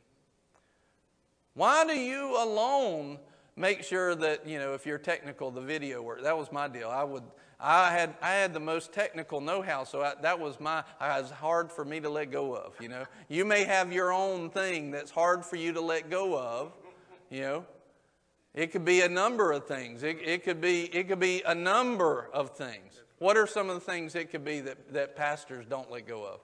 [1.53, 3.19] Why do you alone
[3.55, 6.23] make sure that, you know, if you're technical, the video works?
[6.23, 6.89] That was my deal.
[6.89, 7.25] I would
[7.61, 11.31] I had, I had the most technical know-how, so I, that was my, it was
[11.33, 13.05] hard for me to let go of, you know.
[13.29, 16.73] You may have your own thing that's hard for you to let go of,
[17.29, 17.67] you know.
[18.55, 20.05] It could be a number of things.
[20.05, 23.03] It, it, could be, it could be a number of things.
[23.19, 26.25] What are some of the things it could be that, that pastors don't let go
[26.25, 26.41] of?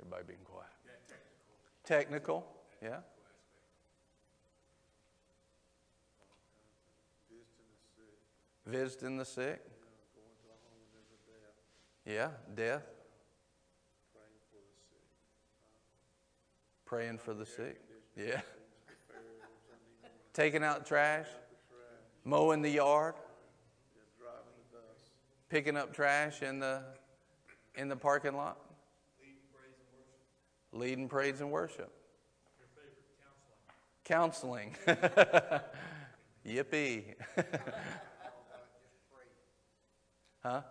[0.00, 0.68] Everybody being quiet.
[1.82, 2.46] Technical,
[2.82, 2.98] yeah.
[8.66, 9.62] Visiting the sick.
[12.06, 12.84] Yeah, death.
[16.84, 17.80] Praying for the sick.
[18.16, 18.40] Yeah.
[20.34, 21.26] Taking out trash.
[22.24, 23.14] Mowing the yard.
[25.48, 26.82] Picking up trash in the
[27.76, 28.58] in the parking lot.
[30.72, 31.92] Leading praise and worship.
[34.04, 34.74] Counseling.
[34.84, 35.60] Counseling.
[36.46, 37.04] Yippee.
[40.42, 40.62] Huh?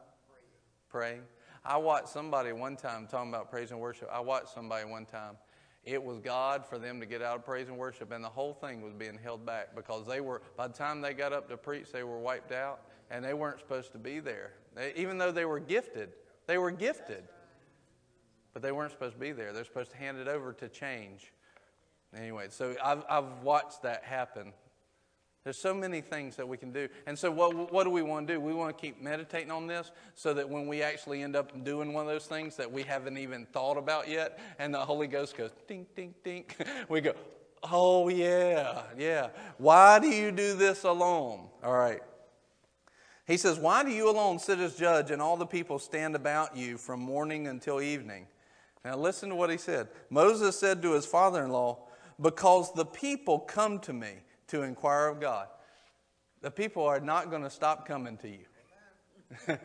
[0.89, 1.21] Praying.
[1.65, 4.09] I watched somebody one time talking about praise and worship.
[4.11, 5.37] I watched somebody one time.
[5.85, 8.53] It was God for them to get out of praise and worship, and the whole
[8.53, 11.57] thing was being held back because they were, by the time they got up to
[11.57, 12.81] preach, they were wiped out,
[13.11, 14.53] and they weren't supposed to be there.
[14.75, 16.13] They, even though they were gifted,
[16.47, 17.23] they were gifted,
[18.53, 19.51] but they weren't supposed to be there.
[19.51, 21.33] They're supposed to hand it over to change.
[22.15, 24.53] Anyway, so I've, I've watched that happen
[25.43, 26.87] there's so many things that we can do.
[27.05, 28.39] And so, what, what do we want to do?
[28.39, 31.91] We want to keep meditating on this so that when we actually end up doing
[31.91, 35.35] one of those things that we haven't even thought about yet, and the Holy Ghost
[35.35, 36.45] goes, ding, ding, ding,
[36.89, 37.13] we go,
[37.71, 39.29] oh, yeah, yeah.
[39.57, 41.49] Why do you do this alone?
[41.61, 42.01] All right.
[43.25, 46.55] He says, Why do you alone sit as judge and all the people stand about
[46.55, 48.27] you from morning until evening?
[48.83, 49.87] Now, listen to what he said.
[50.09, 51.87] Moses said to his father in law,
[52.21, 54.15] Because the people come to me
[54.53, 55.47] to inquire of God.
[56.41, 58.45] The people are not going to stop coming to you.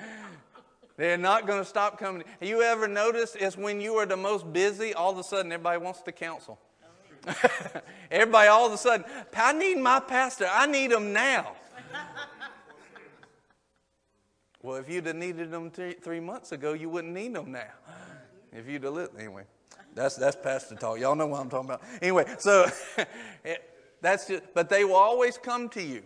[0.96, 2.24] They're not going to stop coming.
[2.40, 5.52] Have you ever notice it's when you are the most busy, all of a sudden
[5.52, 6.58] everybody wants to counsel.
[8.10, 9.04] everybody all of a sudden,
[9.36, 10.48] I need my pastor.
[10.50, 11.52] I need him now.
[14.62, 17.72] well, if you'd have needed them three, months ago, you wouldn't need them now.
[18.52, 19.44] If you'd have lived, anyway.
[19.94, 20.98] That's that's pastor talk.
[20.98, 21.82] Y'all know what I'm talking about.
[22.00, 22.70] Anyway, so
[24.00, 26.02] That's just, but they will always come to you.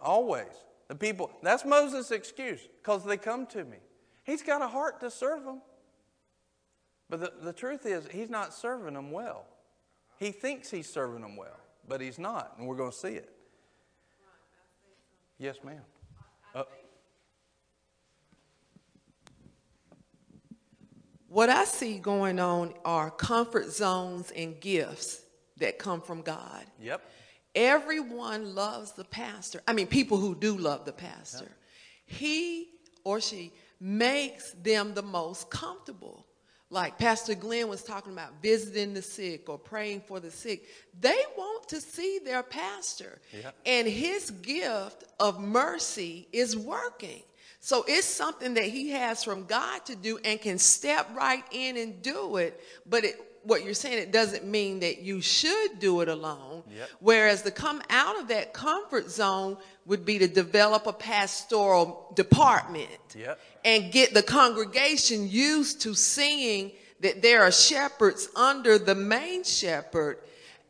[0.00, 0.52] always.
[0.88, 3.78] The people, that's Moses' excuse, because they come to me.
[4.22, 5.62] He's got a heart to serve them.
[7.08, 9.46] But the, the truth is, he's not serving them well.
[10.18, 11.58] He thinks he's serving them well,
[11.88, 13.30] but he's not, and we're going to see it.
[15.38, 15.80] Yes, ma'am.
[16.54, 16.64] Uh,
[21.34, 25.23] What I see going on are comfort zones and gifts
[25.58, 26.64] that come from God.
[26.80, 27.02] yep.
[27.54, 29.62] Everyone loves the pastor.
[29.68, 31.52] I mean, people who do love the pastor.
[32.04, 32.68] He
[33.04, 36.26] or she makes them the most comfortable.
[36.70, 40.64] Like Pastor Glenn was talking about visiting the sick or praying for the sick.
[40.98, 43.20] They want to see their pastor.
[43.32, 43.50] Yeah.
[43.64, 47.22] And his gift of mercy is working.
[47.60, 51.76] So it's something that he has from God to do and can step right in
[51.76, 52.60] and do it.
[52.84, 56.62] But it, what you're saying, it doesn't mean that you should do it alone.
[56.76, 56.88] Yep.
[57.00, 59.56] Whereas to come out of that comfort zone
[59.86, 63.38] would be to develop a pastoral department Yep.
[63.64, 70.18] and get the congregation used to seeing that there are shepherds under the main shepherd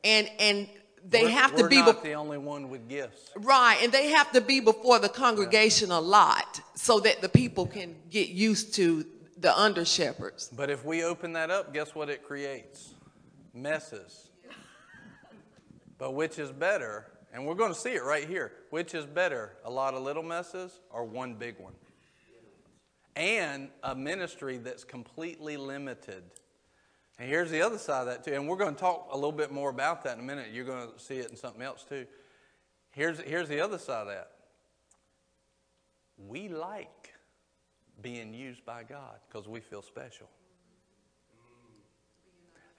[0.03, 0.69] and and
[1.07, 3.31] they We're- have to be not bef- the only one with gifts.
[3.37, 7.67] right and they have to be before the congregation a lot so that the people
[7.67, 9.05] can get used to
[9.39, 12.95] the under shepherds But if we open that up, guess what it creates?
[13.53, 14.31] Messes.
[15.99, 17.07] But which is better?
[17.33, 18.53] And we're going to see it right here.
[18.71, 21.73] Which is better, a lot of little messes or one big one?
[23.17, 26.25] And a ministry that's completely limited.
[27.19, 28.33] And here's the other side of that, too.
[28.33, 30.49] And we're going to talk a little bit more about that in a minute.
[30.53, 32.07] You're going to see it in something else, too.
[32.91, 34.31] Here's, here's the other side of that.
[36.17, 37.04] We like
[38.05, 40.29] being used by God because we feel special.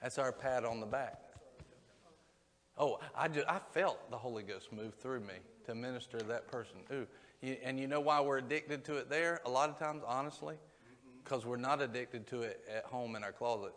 [0.00, 1.20] That's our pat on the back.
[2.78, 5.34] Oh, I, just, I felt the Holy Ghost move through me
[5.64, 6.76] to minister to that person.
[6.92, 7.06] Ooh,
[7.42, 9.40] and you know why we're addicted to it there?
[9.46, 10.54] A lot of times, honestly,
[11.24, 13.72] because we're not addicted to it at home in our closet.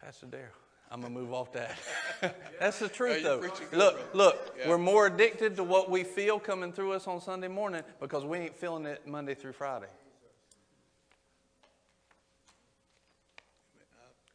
[0.00, 0.52] Pastor Darrell,
[0.90, 1.76] I'm gonna move off that.
[2.60, 3.42] That's the truth, though.
[3.72, 4.68] Look, look, Yeah.
[4.68, 8.38] we're more addicted to what we feel coming through us on Sunday morning because we
[8.38, 9.88] ain't feeling it Monday through Friday.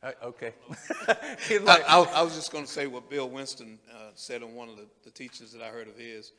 [0.03, 0.53] Uh, okay.
[1.07, 4.55] I, like, I, I was just going to say what Bill Winston uh, said on
[4.55, 6.33] one of the, the teachings that I heard of his,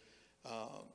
[0.45, 0.87] um,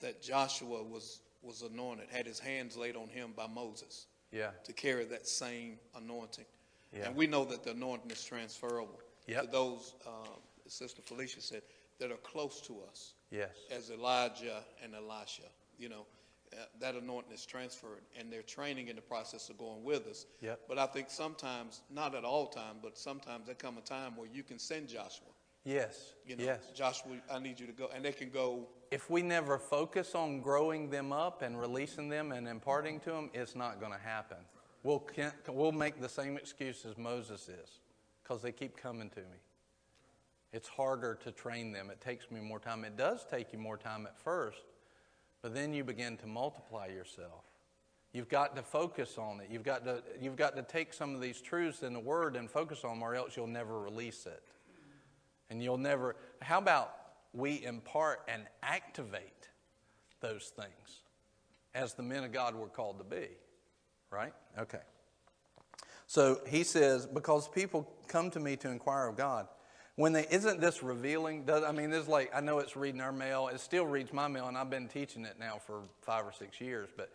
[0.00, 4.72] that Joshua was, was anointed, had his hands laid on him by Moses yeah, to
[4.72, 6.46] carry that same anointing.
[6.92, 7.06] Yeah.
[7.06, 11.62] And we know that the anointing is transferable to those, um, Sister Felicia said,
[11.98, 15.42] that are close to us, yes, as Elijah and Elisha.
[15.78, 16.06] You know,
[16.52, 20.26] uh, that anointing is transferred, and they're training in the process of going with us.
[20.40, 20.60] Yep.
[20.68, 24.28] But I think sometimes, not at all time, but sometimes there come a time where
[24.32, 25.28] you can send Joshua.
[25.64, 26.70] yes, You know, yes.
[26.74, 28.68] Joshua, I need you to go, and they can go.
[28.90, 33.30] If we never focus on growing them up and releasing them and imparting to them,
[33.34, 34.38] it's not going to happen.
[34.82, 35.04] We'll,
[35.48, 37.80] we'll make the same excuse as Moses is
[38.22, 39.38] because they keep coming to me.
[40.52, 41.90] It's harder to train them.
[41.90, 42.84] It takes me more time.
[42.84, 44.62] It does take you more time at first,
[45.42, 47.44] but then you begin to multiply yourself.
[48.12, 49.48] You've got to focus on it.
[49.50, 52.50] You've got to, you've got to take some of these truths in the Word and
[52.50, 54.42] focus on them, or else you'll never release it.
[55.50, 56.16] And you'll never.
[56.40, 56.94] How about
[57.34, 59.48] we impart and activate
[60.20, 61.02] those things
[61.74, 63.28] as the men of God were called to be?
[64.10, 64.32] Right?
[64.58, 64.80] Okay.
[66.06, 69.46] So he says, because people come to me to inquire of God.
[69.96, 71.44] When they isn't this revealing?
[71.44, 73.48] Does, I mean, this is like I know it's reading our mail.
[73.48, 76.60] It still reads my mail, and I've been teaching it now for five or six
[76.60, 77.10] years, but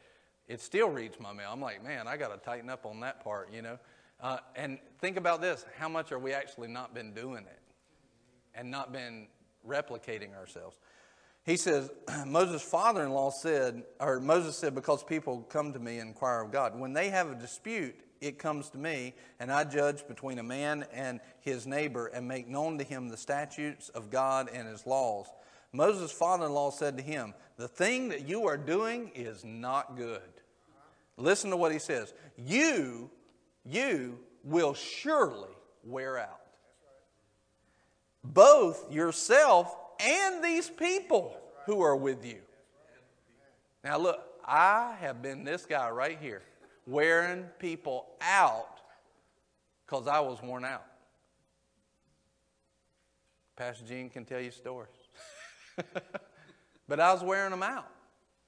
[0.49, 1.49] it still reads my mail.
[1.51, 3.79] I'm like, man, I got to tighten up on that part, you know.
[4.19, 7.61] Uh, and think about this: how much are we actually not been doing it,
[8.53, 9.27] and not been
[9.65, 10.77] replicating ourselves?
[11.45, 11.91] He says,
[12.25, 16.41] Moses' father in law said, or Moses said, because people come to me and inquire
[16.41, 16.79] of God.
[16.79, 20.85] When they have a dispute, it comes to me, and I judge between a man
[20.93, 25.27] and his neighbor and make known to him the statutes of God and his laws.
[25.73, 29.97] Moses' father in law said to him, The thing that you are doing is not
[29.97, 30.21] good.
[31.17, 32.13] Listen to what he says.
[32.37, 33.09] You,
[33.65, 35.49] you will surely
[35.83, 36.39] wear out
[38.23, 42.39] both yourself and these people who are with you.
[43.83, 46.41] Now, look, I have been this guy right here,
[46.85, 48.79] wearing people out
[49.85, 50.85] because I was worn out.
[53.55, 54.89] Pastor Gene can tell you stories.
[56.87, 57.87] but I was wearing them out.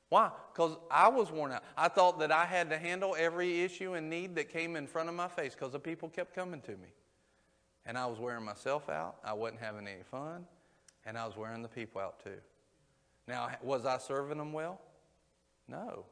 [0.10, 0.32] Why?
[0.54, 1.64] Because I was worn out.
[1.78, 5.10] I thought that I had to handle every issue and need that came in front
[5.10, 6.94] of my face because the people kept coming to me.
[7.86, 9.18] And I was wearing myself out.
[9.24, 10.46] I wasn't having any fun.
[11.06, 12.38] And I was wearing the people out too.
[13.28, 14.80] Now, was I serving them well?
[15.68, 16.06] No.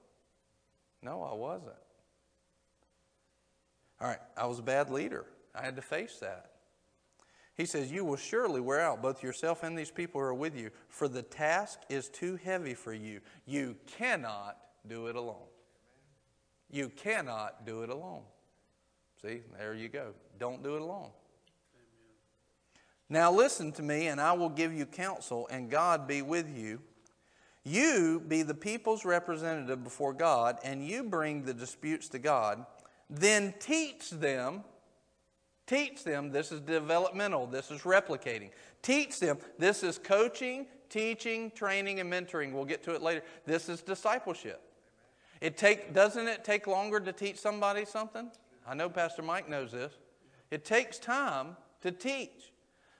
[1.01, 1.75] No, I wasn't.
[4.01, 5.25] All right, I was a bad leader.
[5.55, 6.51] I had to face that.
[7.55, 10.57] He says, You will surely wear out both yourself and these people who are with
[10.57, 13.21] you, for the task is too heavy for you.
[13.45, 14.57] You cannot
[14.87, 15.47] do it alone.
[16.71, 18.23] You cannot do it alone.
[19.21, 20.13] See, there you go.
[20.39, 21.11] Don't do it alone.
[23.13, 26.81] Now listen to me, and I will give you counsel, and God be with you.
[27.63, 32.65] You be the people's representative before God, and you bring the disputes to God.
[33.09, 34.63] Then teach them
[35.65, 36.31] Teach them.
[36.31, 37.47] This is developmental.
[37.47, 38.49] This is replicating.
[38.81, 39.37] Teach them.
[39.57, 42.51] This is coaching, teaching, training, and mentoring.
[42.51, 43.23] We'll get to it later.
[43.45, 44.61] This is discipleship.
[45.39, 48.29] It take, doesn't it take longer to teach somebody something?
[48.67, 49.93] I know Pastor Mike knows this.
[50.51, 52.52] It takes time to teach.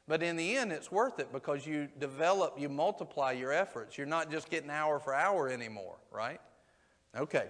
[0.08, 3.98] But in the end, it's worth it because you develop, you multiply your efforts.
[3.98, 6.42] You're not just getting hour for hour anymore, right?
[7.18, 7.48] Okay.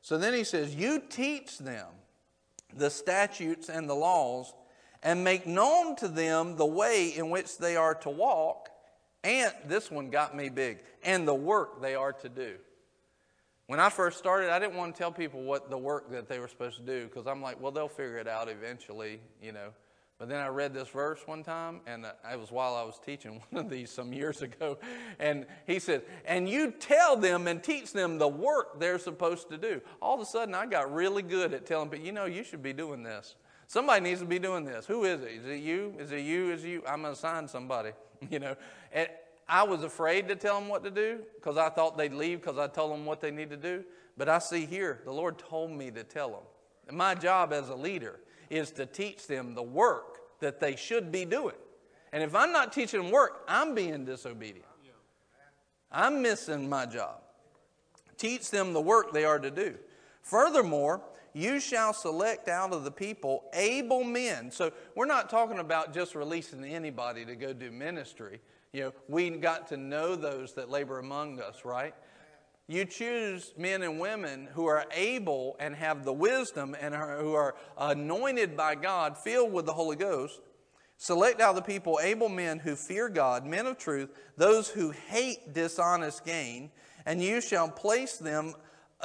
[0.00, 1.86] So then he says, You teach them
[2.74, 4.52] the statutes and the laws,
[5.02, 8.70] and make known to them the way in which they are to walk,
[9.24, 12.56] and this one got me big, and the work they are to do.
[13.66, 16.38] When I first started, I didn't want to tell people what the work that they
[16.38, 19.70] were supposed to do because I'm like, well, they'll figure it out eventually, you know.
[20.22, 23.42] But then I read this verse one time, and it was while I was teaching
[23.50, 24.78] one of these some years ago.
[25.18, 29.58] And he said, And you tell them and teach them the work they're supposed to
[29.58, 29.80] do.
[30.00, 32.62] All of a sudden, I got really good at telling people, You know, you should
[32.62, 33.34] be doing this.
[33.66, 34.86] Somebody needs to be doing this.
[34.86, 35.32] Who is it?
[35.32, 35.92] Is it you?
[35.98, 36.52] Is it you?
[36.52, 36.82] Is it you?
[36.86, 37.90] I'm going to assign somebody,
[38.30, 38.54] you know.
[38.92, 39.08] And
[39.48, 42.58] I was afraid to tell them what to do because I thought they'd leave because
[42.58, 43.82] I told them what they need to do.
[44.16, 46.42] But I see here, the Lord told me to tell them.
[46.86, 48.20] And my job as a leader
[48.52, 50.11] is to teach them the work
[50.42, 51.56] that they should be doing.
[52.12, 54.66] And if I'm not teaching them work, I'm being disobedient.
[55.90, 57.22] I'm missing my job.
[58.18, 59.74] Teach them the work they are to do.
[60.22, 61.02] Furthermore,
[61.32, 64.50] you shall select out of the people able men.
[64.50, 68.40] So we're not talking about just releasing anybody to go do ministry.
[68.72, 71.94] You know, we got to know those that labor among us, right?
[72.72, 77.34] You choose men and women who are able and have the wisdom and are, who
[77.34, 80.40] are anointed by God, filled with the Holy Ghost.
[80.96, 84.08] Select out the people able men who fear God, men of truth,
[84.38, 86.70] those who hate dishonest gain,
[87.04, 88.54] and you shall place them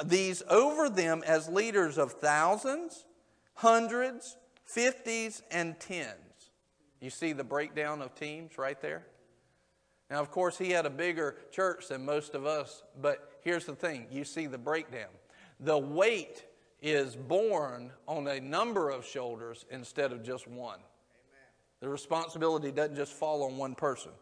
[0.02, 3.04] these over them as leaders of thousands,
[3.52, 6.52] hundreds, fifties, and tens.
[7.02, 9.04] You see the breakdown of teams right there?
[10.10, 13.74] Now, of course, he had a bigger church than most of us, but here's the
[13.74, 15.10] thing you see the breakdown.
[15.60, 16.44] The weight
[16.80, 20.78] is borne on a number of shoulders instead of just one.
[21.80, 24.12] The responsibility doesn't just fall on one person.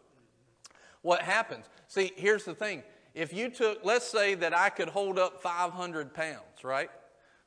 [1.01, 1.65] What happens?
[1.87, 2.83] See, here's the thing.
[3.13, 6.89] If you took, let's say that I could hold up 500 pounds, right?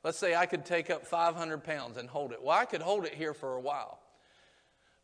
[0.03, 2.43] Let's say I could take up 500 pounds and hold it.
[2.43, 4.01] Well, I could hold it here for a while.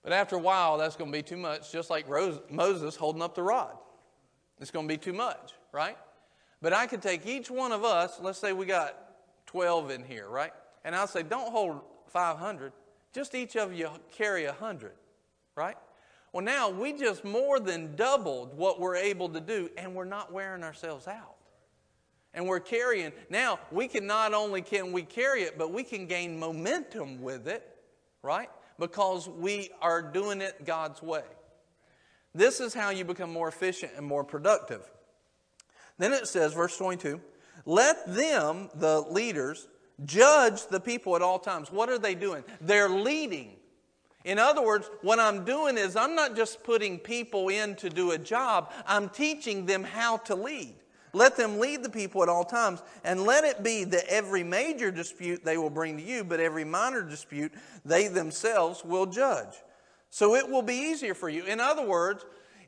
[0.03, 3.23] But after a while, that's going to be too much, just like Rose, Moses holding
[3.23, 3.77] up the rod.
[4.61, 5.99] It's going to be too much, right?
[6.63, 8.97] But I could take each one of us, let's say we got
[9.47, 10.53] 12 in here, right?
[10.85, 12.73] And I'll say, don't hold 500,
[13.13, 14.93] just each of you carry 100,
[15.55, 15.77] right?
[16.33, 20.33] Well, now we just more than doubled what we're able to do, and we're not
[20.33, 21.37] wearing ourselves out.
[22.35, 26.07] And we're carrying, now we can not only can we carry it, but we can
[26.07, 27.67] gain momentum with it,
[28.23, 28.51] right?
[28.79, 31.25] because we are doing it God's way.
[32.35, 34.89] This is how you become more efficient and more productive.
[35.99, 37.21] Then it says, verse 22,
[37.65, 39.67] let them, the leaders,
[40.05, 41.73] judge the people at all times.
[41.73, 42.45] What are they doing?
[42.61, 43.53] They're leading.
[44.25, 48.11] In other words, what I'm doing is I'm not just putting people in to do
[48.11, 50.75] a job, I'm teaching them how to lead.
[51.13, 54.91] Let them lead the people at all times, and let it be that every major
[54.91, 57.53] dispute they will bring to you, but every minor dispute
[57.85, 59.55] they themselves will judge.
[60.11, 61.45] So it will be easier for you.
[61.45, 62.27] In other words,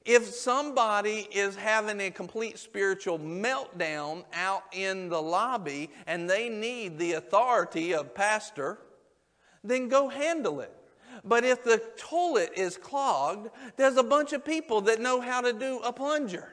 [0.09, 6.99] if somebody is having a complete spiritual meltdown out in the lobby and they need
[6.99, 8.79] the authority of pastor,
[9.63, 10.75] then go handle it.
[11.25, 15.53] But if the toilet is clogged, there's a bunch of people that know how to
[15.53, 16.53] do a plunger.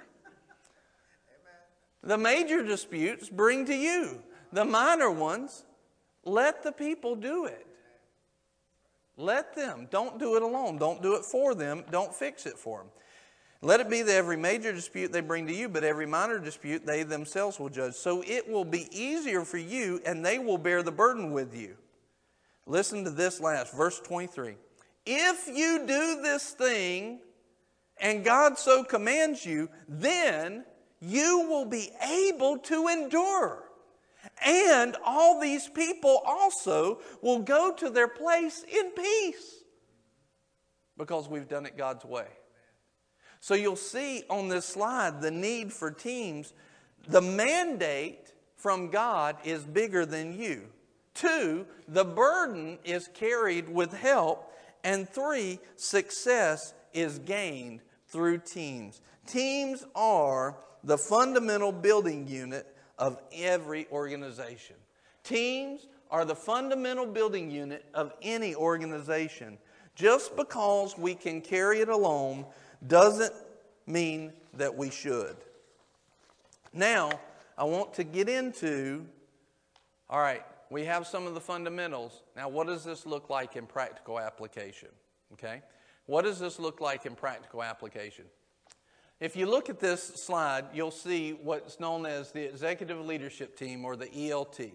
[2.03, 4.21] The major disputes bring to you.
[4.51, 5.63] The minor ones,
[6.25, 7.65] let the people do it.
[9.15, 9.87] Let them.
[9.89, 10.77] Don't do it alone.
[10.77, 11.85] Don't do it for them.
[11.89, 12.89] Don't fix it for them.
[13.61, 16.85] Let it be that every major dispute they bring to you, but every minor dispute
[16.85, 17.95] they themselves will judge.
[17.95, 21.75] So it will be easier for you, and they will bear the burden with you.
[22.67, 24.55] Listen to this last, verse 23.
[25.05, 27.19] If you do this thing,
[27.97, 30.65] and God so commands you, then
[30.99, 31.91] you will be
[32.27, 33.63] able to endure.
[34.45, 39.63] And all these people also will go to their place in peace
[40.97, 42.27] because we've done it God's way.
[43.45, 46.55] So you'll see on this slide the need for teams.
[47.07, 50.63] The mandate from God is bigger than you.
[51.13, 54.51] Two, the burden is carried with help.
[54.83, 59.01] And three, success is gained through teams.
[59.27, 64.75] Teams are the fundamental building unit of every organization.
[65.23, 69.59] Teams are the fundamental building unit of any organization.
[69.93, 72.43] Just because we can carry it alone
[72.85, 73.33] doesn't
[73.87, 75.35] mean that we should.
[76.73, 77.11] Now,
[77.57, 79.05] I want to get into
[80.09, 82.21] all right, we have some of the fundamentals.
[82.35, 84.89] Now, what does this look like in practical application?
[85.33, 85.61] Okay?
[86.05, 88.25] What does this look like in practical application?
[89.19, 93.83] If you look at this slide, you'll see what's known as the Executive Leadership Team
[93.83, 94.71] or the ELT.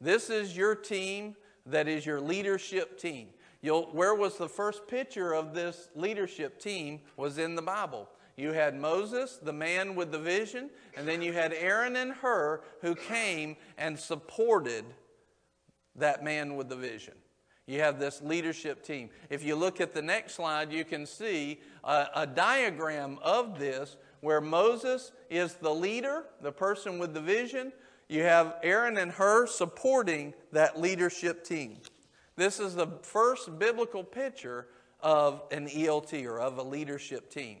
[0.00, 3.28] This is your team that is your leadership team.
[3.60, 8.08] You'll, where was the first picture of this leadership team was in the Bible.
[8.36, 12.62] You had Moses, the man with the vision, and then you had Aaron and Hur
[12.82, 14.84] who came and supported
[15.96, 17.14] that man with the vision.
[17.66, 19.10] You have this leadership team.
[19.28, 23.96] If you look at the next slide, you can see a, a, diagram of this
[24.20, 27.72] where Moses is the leader, the person with the vision.
[28.08, 31.78] You have Aaron and Hur supporting that leadership team.
[32.38, 34.68] This is the first biblical picture
[35.00, 37.58] of an ELT or of a leadership team.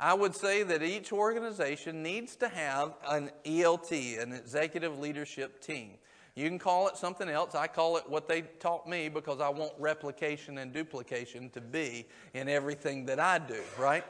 [0.00, 5.92] I would say that each organization needs to have an ELT, an executive leadership team.
[6.34, 7.54] You can call it something else.
[7.54, 12.04] I call it what they taught me because I want replication and duplication to be
[12.34, 14.02] in everything that I do, right?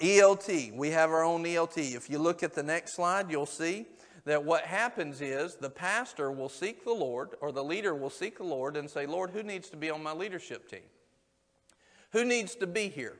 [0.00, 1.96] ELT, we have our own ELT.
[1.96, 3.86] If you look at the next slide, you'll see
[4.24, 8.38] that what happens is the pastor will seek the Lord, or the leader will seek
[8.38, 10.80] the Lord and say, Lord, who needs to be on my leadership team?
[12.12, 13.16] Who needs to be here?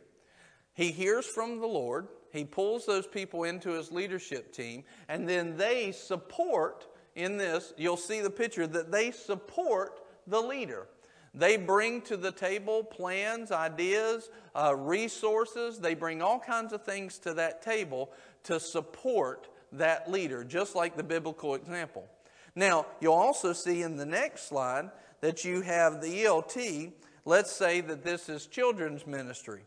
[0.75, 5.57] He hears from the Lord, he pulls those people into his leadership team, and then
[5.57, 10.87] they support in this, you'll see the picture that they support the leader.
[11.35, 15.79] They bring to the table plans, ideas, uh, resources.
[15.79, 18.11] They bring all kinds of things to that table
[18.45, 22.09] to support that leader, just like the biblical example.
[22.55, 24.91] Now, you'll also see in the next slide
[25.21, 26.93] that you have the ELT.
[27.25, 29.63] Let's say that this is children's ministry.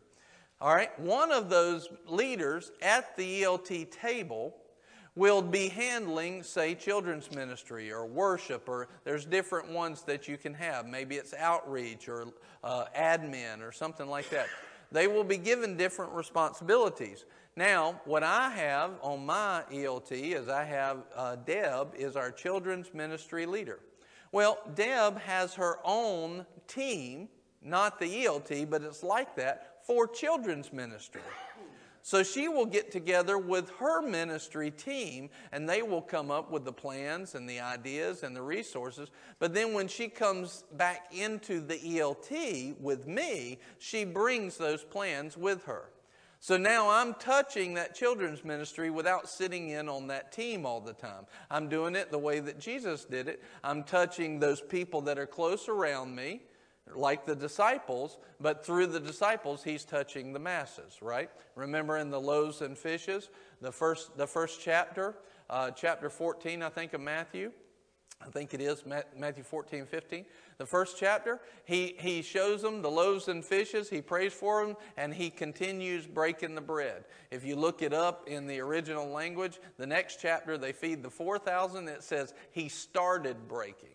[0.60, 4.54] All right, one of those leaders at the ELT table
[5.16, 10.54] will be handling, say, children's ministry or worship, or there's different ones that you can
[10.54, 10.86] have.
[10.86, 12.26] Maybe it's outreach or
[12.64, 14.48] uh, admin or something like that.
[14.90, 17.24] They will be given different responsibilities.
[17.56, 22.92] Now, what I have on my ELT is I have uh, Deb is our children's
[22.92, 23.78] ministry leader.
[24.32, 27.28] Well, Deb has her own team,
[27.62, 31.20] not the ELT, but it's like that for children's ministry.
[32.02, 36.64] So she will get together with her ministry team and they will come up with
[36.64, 39.10] the plans and the ideas and the resources.
[39.38, 45.38] But then when she comes back into the ELT with me, she brings those plans
[45.38, 45.93] with her.
[46.44, 50.92] So now I'm touching that children's ministry without sitting in on that team all the
[50.92, 51.24] time.
[51.50, 53.42] I'm doing it the way that Jesus did it.
[53.62, 56.42] I'm touching those people that are close around me
[56.94, 61.30] like the disciples, but through the disciples, he's touching the masses, right?
[61.54, 63.30] Remember in the loaves and fishes,
[63.62, 65.14] the first, the first chapter,
[65.48, 67.52] uh, chapter 14, I think, of Matthew.
[68.24, 70.24] I think it is Matthew 14, 15.
[70.56, 74.76] The first chapter, he, he shows them the loaves and fishes, he prays for them,
[74.96, 77.04] and he continues breaking the bread.
[77.30, 81.10] If you look it up in the original language, the next chapter, they feed the
[81.10, 81.88] 4,000.
[81.88, 83.90] It says he started breaking.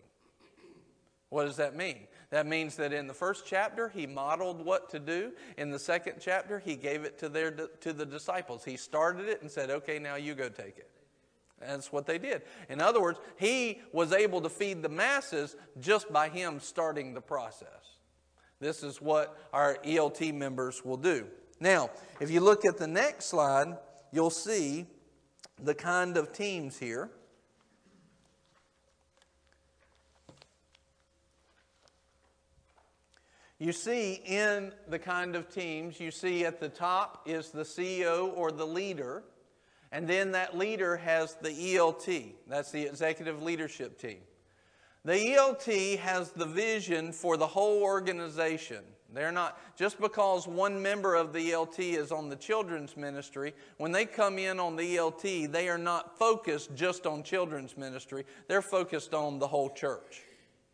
[1.30, 2.06] What does that mean?
[2.30, 5.32] That means that in the first chapter, he modeled what to do.
[5.56, 8.64] In the second chapter, he gave it to, their, to the disciples.
[8.64, 10.89] He started it and said, okay, now you go take it.
[11.60, 12.42] That's what they did.
[12.68, 17.20] In other words, he was able to feed the masses just by him starting the
[17.20, 17.98] process.
[18.60, 21.26] This is what our ELT members will do.
[21.60, 23.76] Now, if you look at the next slide,
[24.12, 24.86] you'll see
[25.62, 27.10] the kind of teams here.
[33.58, 38.34] You see in the kind of teams, you see at the top is the CEO
[38.34, 39.22] or the leader,
[39.92, 44.18] and then that leader has the ELT, that's the executive leadership team.
[45.04, 48.84] The ELT has the vision for the whole organization.
[49.12, 53.90] They're not, just because one member of the ELT is on the children's ministry, when
[53.90, 58.24] they come in on the ELT, they are not focused just on children's ministry.
[58.46, 60.22] They're focused on the whole church.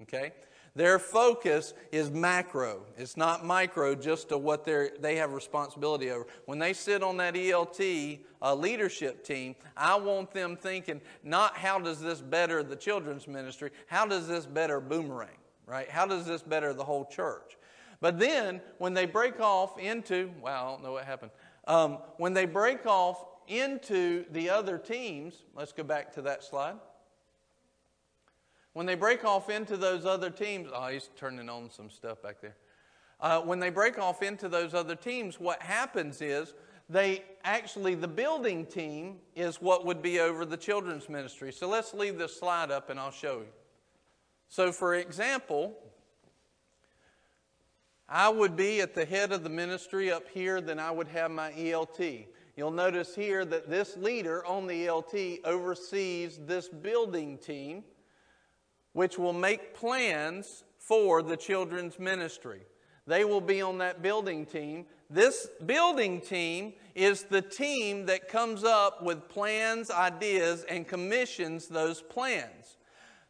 [0.02, 0.32] Okay?
[0.76, 2.82] Their focus is macro.
[2.98, 6.26] It's not micro, just to what they have responsibility over.
[6.44, 11.78] When they sit on that ELT uh, leadership team, I want them thinking not how
[11.78, 15.88] does this better the children's ministry, how does this better Boomerang, right?
[15.88, 17.56] How does this better the whole church?
[18.02, 21.30] But then when they break off into, wow, I don't know what happened.
[21.66, 26.76] Um, when they break off into the other teams, let's go back to that slide.
[28.76, 32.42] When they break off into those other teams, oh, he's turning on some stuff back
[32.42, 32.56] there.
[33.18, 36.52] Uh, when they break off into those other teams, what happens is
[36.90, 41.54] they actually, the building team is what would be over the children's ministry.
[41.54, 43.48] So let's leave this slide up and I'll show you.
[44.50, 45.74] So, for example,
[48.06, 51.30] I would be at the head of the ministry up here, then I would have
[51.30, 52.26] my ELT.
[52.58, 57.82] You'll notice here that this leader on the ELT oversees this building team
[58.96, 62.62] which will make plans for the children's ministry.
[63.06, 64.86] They will be on that building team.
[65.10, 72.00] This building team is the team that comes up with plans, ideas, and commissions those
[72.00, 72.78] plans.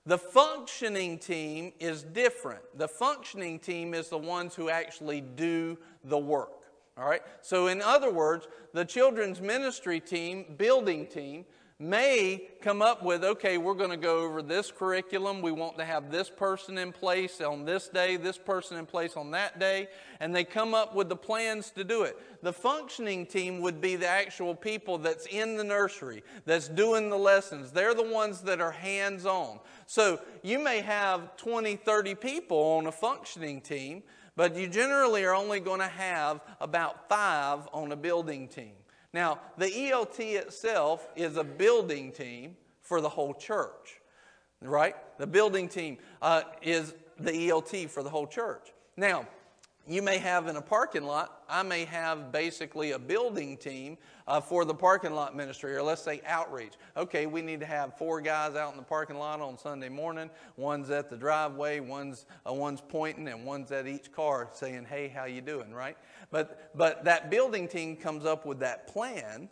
[0.06, 2.62] The functioning team is different.
[2.78, 6.62] The functioning team is the ones who actually do the work.
[6.96, 7.22] All right?
[7.42, 11.44] So, in other words, the children's ministry team, building team,
[11.78, 15.42] may come up with okay, we're going to go over this curriculum.
[15.42, 19.16] We want to have this person in place on this day, this person in place
[19.16, 19.88] on that day,
[20.18, 22.16] and they come up with the plans to do it.
[22.42, 27.18] The functioning team would be the actual people that's in the nursery, that's doing the
[27.18, 27.72] lessons.
[27.72, 29.60] They're the ones that are hands on.
[29.86, 34.02] So you may have 20, 30 people on a functioning team,
[34.34, 38.72] but you generally are only going to have about five on a building team.
[39.16, 44.02] Now, the ELT itself is a building team for the whole church,
[44.60, 44.94] right?
[45.16, 48.74] The building team uh, is the ELT for the whole church.
[48.94, 49.26] Now,
[49.88, 54.40] you may have in a parking lot, I may have basically a building team uh,
[54.40, 56.72] for the parking lot ministry, or let's say outreach.
[56.96, 60.28] Okay, we need to have four guys out in the parking lot on Sunday morning.
[60.56, 65.08] One's at the driveway, one's uh, one's pointing, and one's at each car saying, "Hey,
[65.08, 65.96] how you doing?" Right?
[66.30, 69.48] But but that building team comes up with that plan,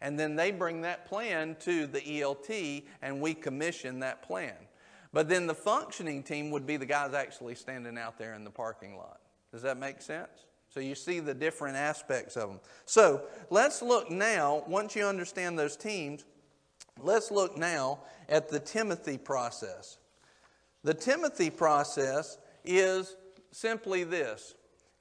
[0.00, 4.54] and then they bring that plan to the ELT, and we commission that plan.
[5.12, 8.50] But then the functioning team would be the guys actually standing out there in the
[8.50, 9.20] parking lot.
[9.56, 10.44] Does that make sense?
[10.68, 12.60] So you see the different aspects of them.
[12.84, 16.26] So let's look now, once you understand those teams,
[17.00, 19.96] let's look now at the Timothy process.
[20.84, 23.16] The Timothy process is
[23.50, 24.54] simply this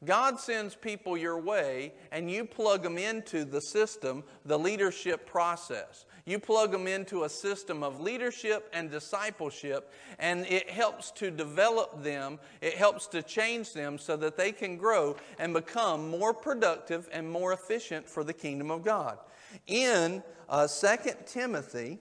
[0.06, 6.06] God sends people your way, and you plug them into the system, the leadership process.
[6.26, 12.02] You plug them into a system of leadership and discipleship, and it helps to develop
[12.02, 17.08] them, it helps to change them so that they can grow and become more productive
[17.12, 19.20] and more efficient for the kingdom of God.
[19.68, 20.88] In uh, 2
[21.28, 22.00] Timothy,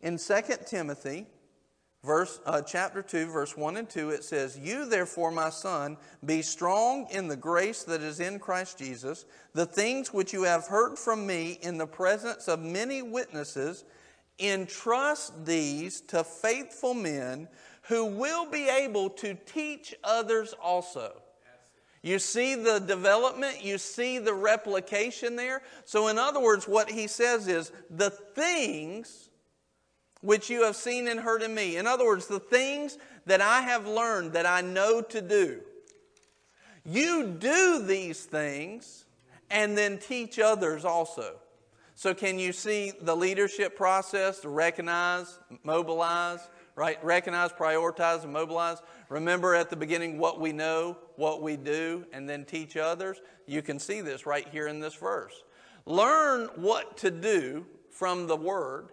[0.00, 0.34] in 2
[0.64, 1.26] Timothy,
[2.04, 6.42] verse uh, chapter 2 verse 1 and 2 it says you therefore my son be
[6.42, 9.24] strong in the grace that is in christ jesus
[9.54, 13.84] the things which you have heard from me in the presence of many witnesses
[14.40, 17.46] entrust these to faithful men
[17.82, 21.12] who will be able to teach others also
[22.04, 25.62] you see the development, you see the replication there.
[25.84, 29.30] So, in other words, what he says is the things
[30.22, 31.76] which you have seen and heard in me.
[31.76, 32.96] In other words, the things
[33.26, 35.60] that I have learned that I know to do.
[36.84, 39.04] You do these things
[39.50, 41.36] and then teach others also.
[41.94, 47.02] So, can you see the leadership process to recognize, mobilize, right?
[47.04, 48.78] Recognize, prioritize, and mobilize.
[49.08, 53.20] Remember at the beginning what we know, what we do, and then teach others.
[53.46, 55.44] You can see this right here in this verse.
[55.84, 58.88] Learn what to do from the Word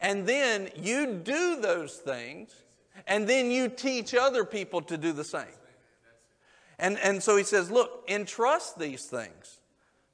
[0.00, 2.54] and then you do those things,
[3.06, 5.46] and then you teach other people to do the same.
[6.78, 9.60] And, and so he says, Look, entrust these things,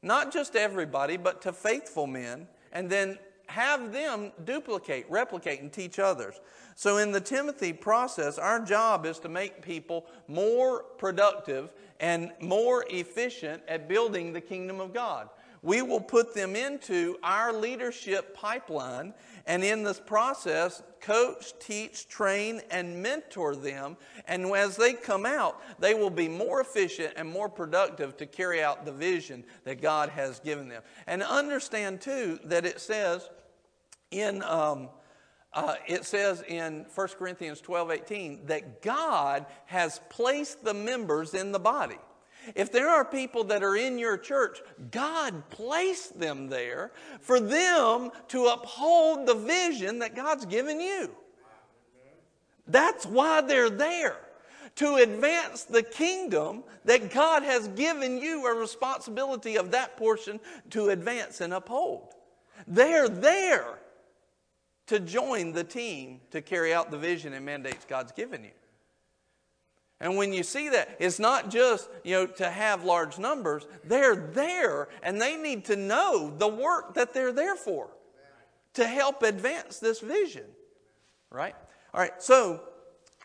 [0.03, 5.98] not just everybody, but to faithful men, and then have them duplicate, replicate, and teach
[5.98, 6.40] others.
[6.74, 11.70] So, in the Timothy process, our job is to make people more productive
[12.01, 15.31] and more efficient at building the kingdom of God.
[15.66, 19.12] We will put them into our leadership pipeline.
[19.47, 23.97] And in this process, coach, teach, train, and mentor them.
[24.28, 28.62] And as they come out, they will be more efficient and more productive to carry
[28.62, 30.84] out the vision that God has given them.
[31.09, 33.28] And understand, too, that it says
[34.12, 34.43] in.
[34.44, 34.88] Um,
[35.52, 41.51] uh, it says in 1 Corinthians 12 18 that God has placed the members in
[41.51, 41.97] the body.
[42.55, 44.60] If there are people that are in your church,
[44.90, 51.10] God placed them there for them to uphold the vision that God's given you.
[52.66, 54.18] That's why they're there.
[54.77, 60.39] To advance the kingdom that God has given you a responsibility of that portion
[60.70, 62.12] to advance and uphold.
[62.66, 63.78] They're there
[64.86, 68.51] to join the team to carry out the vision and mandates God's given you.
[70.01, 73.66] And when you see that, it's not just, you know, to have large numbers.
[73.85, 77.89] They're there and they need to know the work that they're there for
[78.74, 80.44] to help advance this vision.
[81.31, 81.55] Right?
[81.94, 82.23] All right.
[82.23, 82.60] So,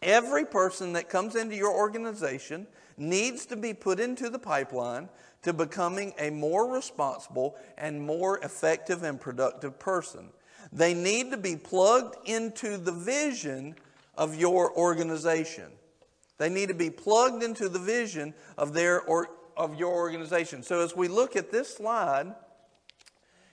[0.01, 2.67] every person that comes into your organization
[2.97, 5.09] needs to be put into the pipeline
[5.43, 10.29] to becoming a more responsible and more effective and productive person.
[10.71, 13.75] They need to be plugged into the vision
[14.15, 15.71] of your organization.
[16.41, 20.63] They need to be plugged into the vision of their or of your organization.
[20.63, 22.33] So as we look at this slide,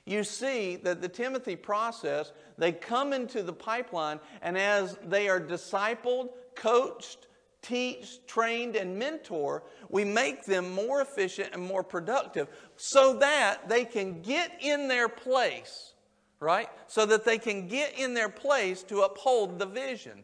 [0.06, 5.38] you see that the Timothy process, they come into the pipeline, and as they are
[5.38, 7.26] discipled, coached,
[7.60, 13.84] teach, trained, and mentor, we make them more efficient and more productive so that they
[13.84, 15.92] can get in their place
[16.40, 16.68] right?
[16.86, 20.22] So that they can get in their place to uphold the vision.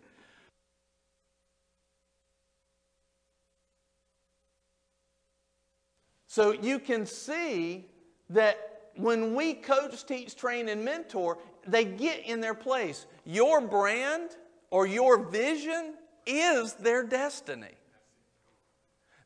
[6.35, 7.87] So you can see
[8.31, 13.07] that when we coach, teach, train, and mentor, they get in their place.
[13.25, 14.31] Your brand
[14.73, 15.95] or your vision
[16.27, 17.77] is their destiny.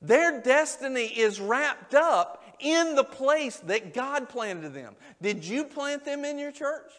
[0.02, 4.94] Their destiny is wrapped up in the place that God planted them.
[5.22, 6.92] Did you plant them in your church?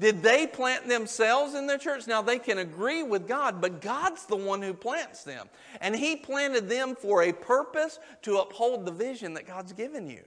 [0.00, 2.06] Did they plant themselves in their church?
[2.06, 5.48] Now they can agree with God, but God's the one who plants them.
[5.80, 10.22] And He planted them for a purpose to uphold the vision that God's given you.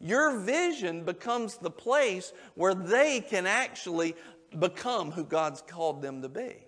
[0.00, 4.14] Your vision becomes the place where they can actually
[4.58, 6.63] become who God's called them to be.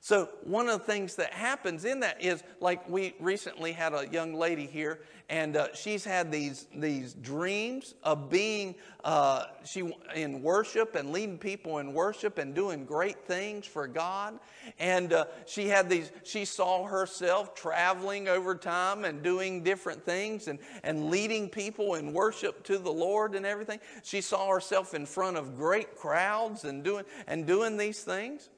[0.00, 4.06] So, one of the things that happens in that is like we recently had a
[4.08, 10.42] young lady here, and uh, she's had these, these dreams of being uh, she, in
[10.42, 14.38] worship and leading people in worship and doing great things for God.
[14.78, 20.48] And uh, she had these, she saw herself traveling over time and doing different things
[20.48, 23.80] and, and leading people in worship to the Lord and everything.
[24.04, 28.48] She saw herself in front of great crowds and doing, and doing these things.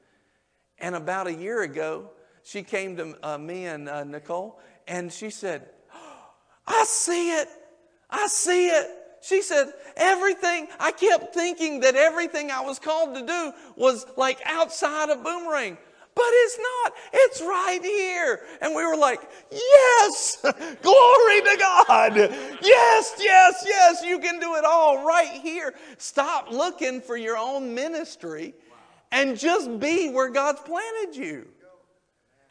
[0.80, 2.10] And about a year ago,
[2.42, 4.58] she came to uh, me and uh, Nicole,
[4.88, 5.68] and she said,
[6.66, 7.48] I see it.
[8.08, 8.86] I see it.
[9.22, 9.66] She said,
[9.96, 15.22] everything, I kept thinking that everything I was called to do was like outside of
[15.22, 15.76] Boomerang.
[16.14, 16.92] But it's not.
[17.12, 18.40] It's right here.
[18.60, 19.20] And we were like,
[19.50, 20.38] yes,
[20.82, 22.16] glory to God.
[22.62, 25.74] Yes, yes, yes, you can do it all right here.
[25.98, 28.54] Stop looking for your own ministry
[29.12, 31.48] and just be where God's planted you.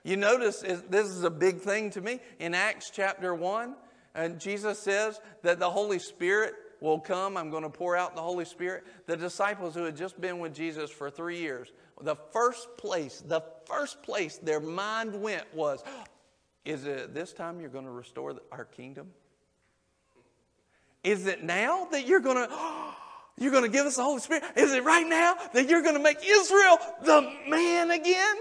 [0.04, 2.20] You notice this is a big thing to me.
[2.40, 3.76] In Acts chapter 1,
[4.16, 7.38] and Jesus says that the Holy Spirit will come.
[7.38, 8.86] I'm going to pour out the Holy Spirit.
[9.06, 11.72] The disciples who had just been with Jesus for three years,
[12.02, 15.84] the first place, the first place their mind went was,
[16.66, 19.10] Is it this time you're going to restore our kingdom?
[21.04, 22.56] Is it now that you're going to.
[23.40, 24.44] You're going to give us the Holy Spirit?
[24.56, 28.36] Is it right now that you're going to make Israel the man again?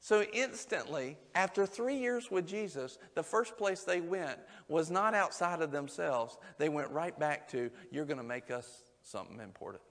[0.00, 5.62] So instantly, after three years with Jesus, the first place they went was not outside
[5.62, 6.38] of themselves.
[6.58, 9.82] They went right back to, You're going to make us something important.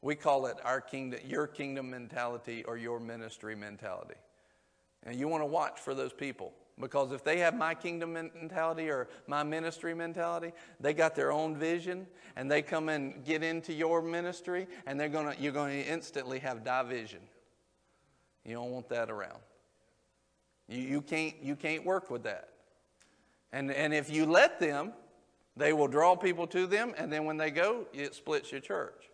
[0.00, 4.14] We call it our kingdom, your kingdom mentality or your ministry mentality.
[5.02, 6.52] And you want to watch for those people.
[6.80, 11.56] Because if they have my kingdom mentality or my ministry mentality, they got their own
[11.56, 12.06] vision
[12.36, 16.38] and they come and get into your ministry and they're gonna, you're going to instantly
[16.38, 17.20] have division.
[18.44, 19.40] You don't want that around.
[20.68, 22.50] You, you, can't, you can't work with that.
[23.52, 24.92] And, and if you let them,
[25.56, 29.10] they will draw people to them, and then when they go, it splits your church.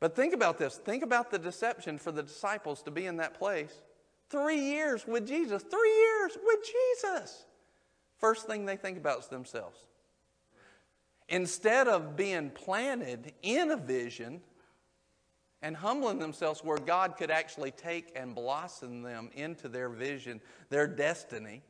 [0.00, 0.76] But think about this.
[0.76, 3.82] Think about the deception for the disciples to be in that place
[4.32, 5.62] Three years with Jesus.
[5.62, 7.44] Three years with Jesus.
[8.16, 9.78] first thing they think about is themselves.
[11.28, 14.40] Instead of being planted in a vision
[15.60, 20.40] and humbling themselves where God could actually take and blossom them into their vision,
[20.70, 21.62] their destiny.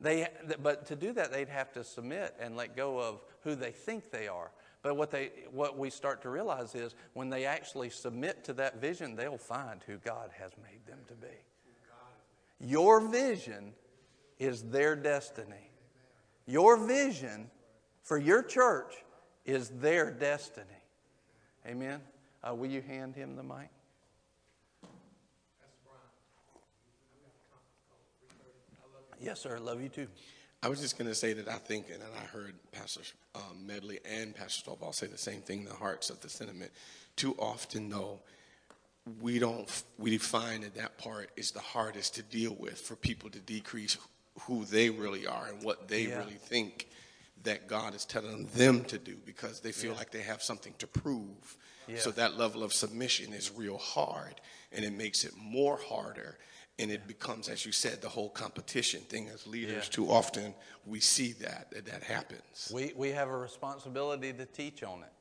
[0.00, 0.28] They,
[0.62, 4.12] but to do that, they'd have to submit and let go of who they think
[4.12, 4.52] they are.
[4.82, 8.80] But what, they, what we start to realize is when they actually submit to that
[8.80, 11.28] vision, they'll find who God has made them to be.
[12.60, 13.72] Your vision
[14.38, 15.70] is their destiny.
[16.46, 17.50] Your vision
[18.02, 18.94] for your church
[19.44, 20.66] is their destiny.
[21.66, 22.00] Amen.
[22.42, 23.68] Uh, will you hand him the mic?
[29.20, 29.58] Yes, sir.
[29.58, 30.08] Love you too.
[30.62, 33.00] I was just going to say that I think, and I heard Pastor
[33.34, 36.70] um, Medley and Pastor Stovall say the same thing, the hearts of the sentiment.
[37.16, 38.20] Too often, though,
[39.22, 39.66] we don't,
[39.98, 43.96] we find that that part is the hardest to deal with for people to decrease
[44.42, 46.18] who they really are and what they Yeah.
[46.18, 46.88] really think
[47.42, 50.86] that God is telling them to do because they feel like they have something to
[50.86, 51.56] prove.
[51.88, 51.98] Yeah.
[51.98, 54.34] So that level of submission is real hard
[54.72, 56.36] and it makes it more harder.
[56.80, 59.84] And it becomes, as you said, the whole competition thing as leaders.
[59.84, 59.90] Yeah.
[59.90, 60.54] Too often
[60.86, 62.72] we see that, that that happens.
[62.74, 65.12] We, we have a responsibility to teach on it.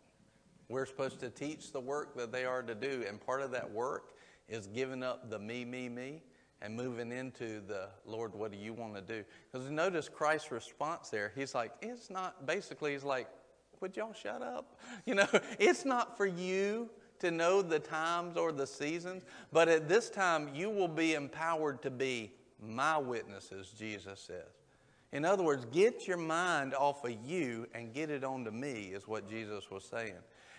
[0.70, 3.70] We're supposed to teach the work that they are to do, and part of that
[3.70, 4.14] work
[4.48, 6.22] is giving up the me, me, me
[6.62, 9.24] and moving into the Lord, what do you want to do?
[9.52, 11.32] Because notice Christ's response there.
[11.36, 13.28] He's like, it's not, basically, he's like,
[13.80, 14.78] would y'all shut up?
[15.06, 15.28] You know,
[15.58, 20.50] it's not for you to know the times or the seasons, but at this time
[20.54, 22.32] you will be empowered to be
[22.62, 24.44] my witnesses, Jesus says.
[25.12, 29.08] In other words, get your mind off of you and get it onto me, is
[29.08, 30.14] what Jesus was saying.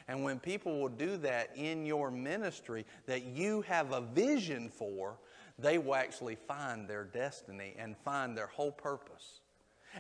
[0.09, 5.19] And when people will do that in your ministry that you have a vision for,
[5.59, 9.41] they will actually find their destiny and find their whole purpose.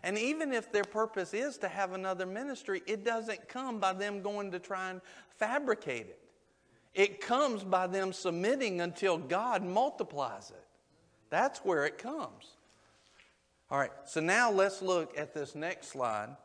[0.03, 4.23] And even if their purpose is to have another ministry, it doesn't come by them
[4.23, 5.01] going to try and
[5.39, 6.30] fabricate it.
[6.95, 10.67] It comes by them submitting until God multiplies it.
[11.31, 12.57] That's where it comes.
[13.71, 16.37] All right, so now let's look at this next slide.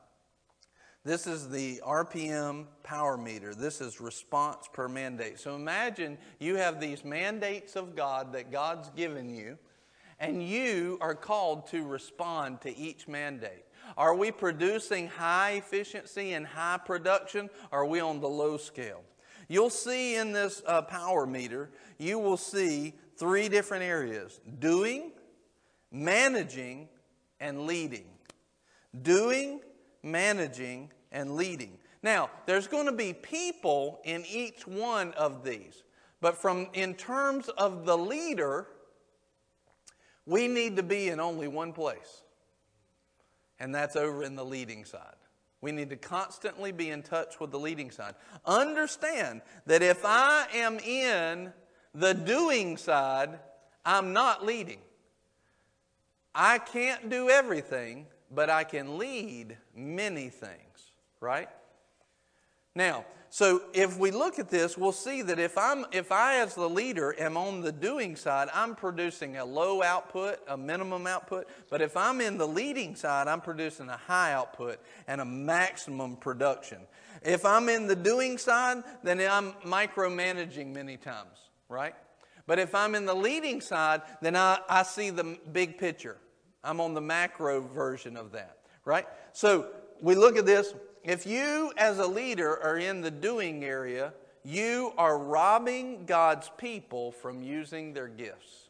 [1.03, 3.53] This is the RPM power meter.
[3.53, 5.39] This is response per mandate.
[5.39, 9.57] So imagine you have these mandates of God that God's given you,
[10.19, 13.65] and you are called to respond to each mandate.
[13.97, 17.49] Are we producing high efficiency and high production?
[17.71, 19.03] Or are we on the low scale?
[19.47, 25.11] You'll see in this uh, power meter, you will see three different areas doing,
[25.91, 26.89] managing,
[27.39, 28.05] and leading.
[29.01, 29.61] Doing,
[30.03, 31.77] managing, and leading.
[32.01, 35.83] Now, there's going to be people in each one of these.
[36.21, 38.67] But from in terms of the leader,
[40.25, 42.23] we need to be in only one place.
[43.59, 45.15] And that's over in the leading side.
[45.65, 48.13] We need to constantly be in touch with the leading side.
[48.45, 51.51] Understand that if I am in
[51.95, 53.39] the doing side,
[53.83, 54.77] I'm not leading.
[56.35, 61.49] I can't do everything, but I can lead many things, right?
[62.75, 63.03] Now,
[63.35, 66.69] so if we look at this, we'll see that if I'm if I as the
[66.69, 71.81] leader am on the doing side, I'm producing a low output, a minimum output, but
[71.81, 76.77] if I'm in the leading side, I'm producing a high output and a maximum production.
[77.23, 81.37] If I'm in the doing side, then I'm micromanaging many times,
[81.67, 81.93] right?
[82.47, 86.15] But if I'm in the leading side, then I, I see the big picture.
[86.63, 89.05] I'm on the macro version of that, right?
[89.33, 90.73] So we look at this.
[91.05, 94.11] If you, as a leader, are in the doing area,
[94.43, 98.69] you are robbing God's people from using their gifts.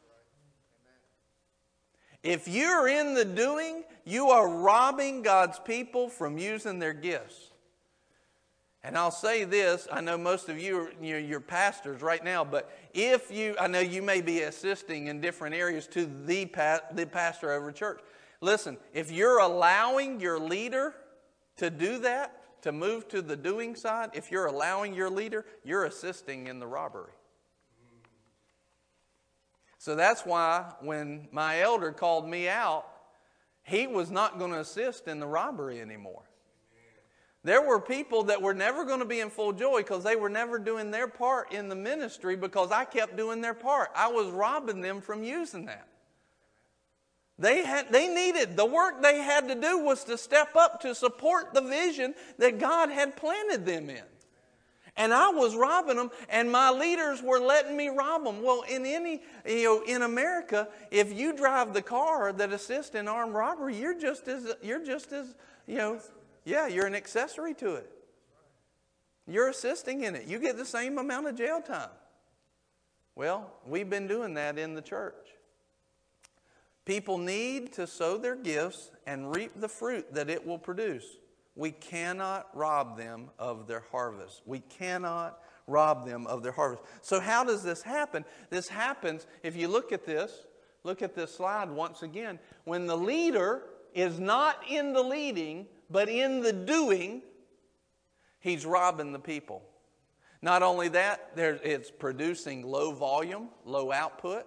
[2.23, 7.51] If you're in the doing, you are robbing God's people from using their gifts.
[8.83, 12.77] And I'll say this I know most of you are you're pastors right now, but
[12.93, 16.49] if you, I know you may be assisting in different areas to the,
[16.93, 18.01] the pastor over church.
[18.41, 20.93] Listen, if you're allowing your leader
[21.57, 25.85] to do that, to move to the doing side, if you're allowing your leader, you're
[25.85, 27.13] assisting in the robbery.
[29.77, 32.87] So that's why when my elder called me out,
[33.61, 36.23] he was not going to assist in the robbery anymore.
[37.43, 40.29] There were people that were never going to be in full joy because they were
[40.29, 43.91] never doing their part in the ministry because I kept doing their part.
[43.95, 45.87] I was robbing them from using that.
[47.37, 50.95] They, had, they needed, the work they had to do was to step up to
[50.95, 54.03] support the vision that God had planted them in.
[54.97, 58.41] And I was robbing them, and my leaders were letting me rob them.
[58.41, 63.09] Well, in any, you know, in America, if you drive the car that assists in
[63.09, 65.35] armed robbery, you're just as, you're just as,
[65.67, 65.99] you know,
[66.45, 67.91] yeah, you're an accessory to it.
[69.27, 70.27] You're assisting in it.
[70.27, 71.89] You get the same amount of jail time.
[73.15, 75.24] Well, we've been doing that in the church.
[76.85, 81.17] People need to sow their gifts and reap the fruit that it will produce.
[81.55, 84.43] We cannot rob them of their harvest.
[84.45, 86.83] We cannot rob them of their harvest.
[87.01, 88.23] So, how does this happen?
[88.49, 90.45] This happens, if you look at this,
[90.83, 92.39] look at this slide once again.
[92.65, 93.63] When the leader
[93.93, 97.23] is not in the leading, but in the doing,
[98.39, 99.63] he's robbing the people.
[100.41, 104.45] Not only that, it's producing low volume, low output.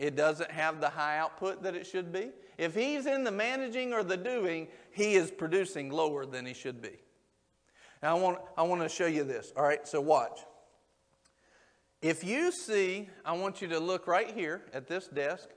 [0.00, 2.30] It doesn't have the high output that it should be.
[2.56, 6.80] If he's in the managing or the doing, he is producing lower than he should
[6.80, 6.98] be.
[8.02, 9.52] Now, I want, I want to show you this.
[9.54, 10.40] All right, so watch.
[12.00, 15.50] If you see, I want you to look right here at this desk,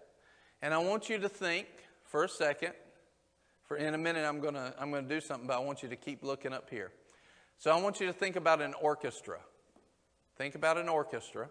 [0.61, 1.67] and I want you to think
[2.03, 2.74] for a second.
[3.64, 5.84] For in a minute, I'm going to I'm going to do something, but I want
[5.84, 6.92] you to keep looking up here.
[7.59, 9.40] So I want you to think about an orchestra.
[10.38, 11.48] Think about an orchestra.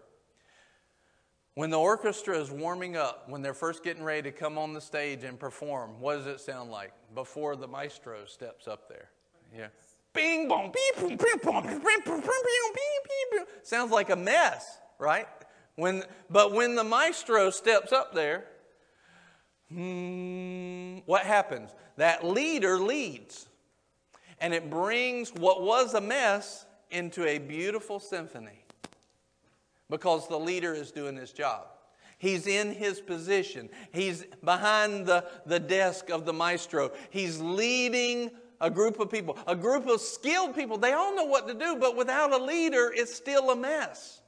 [1.55, 4.81] When the orchestra is warming up, when they're first getting ready to come on the
[4.81, 9.09] stage and perform, what does it sound like before the maestro steps up there?
[9.55, 9.67] Yeah.
[10.13, 15.27] Bing bong, beep, beep, beep, boom, beep, beep, Sounds like a mess, right?
[15.75, 18.45] When, but when the maestro steps up there,
[19.69, 21.71] hmm, what happens?
[21.97, 23.47] That leader leads.
[24.39, 28.62] And it brings what was a mess into a beautiful symphony
[29.93, 31.67] because the leader is doing his job.
[32.17, 33.69] He's in his position.
[33.91, 36.89] He's behind the, the desk of the maestro.
[37.11, 40.79] He's leading a group of people, a group of skilled people.
[40.79, 44.21] They all know what to do, but without a leader, it's still a mess.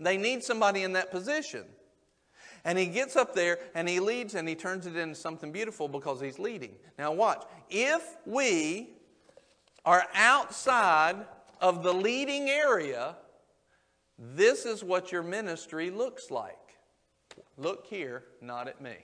[0.00, 1.62] They need somebody in that position.
[2.64, 5.86] And he gets up there and he leads and he turns it into something beautiful
[5.86, 6.72] because he's leading.
[6.98, 7.44] Now, watch.
[7.70, 8.94] If we
[9.84, 11.24] are outside
[11.60, 13.14] of the leading area,
[14.32, 16.56] this is what your ministry looks like.
[17.58, 18.96] Look here, not at me.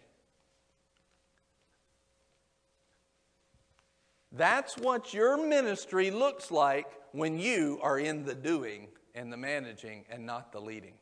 [4.32, 10.04] That's what your ministry looks like when you are in the doing and the managing
[10.08, 10.94] and not the leading.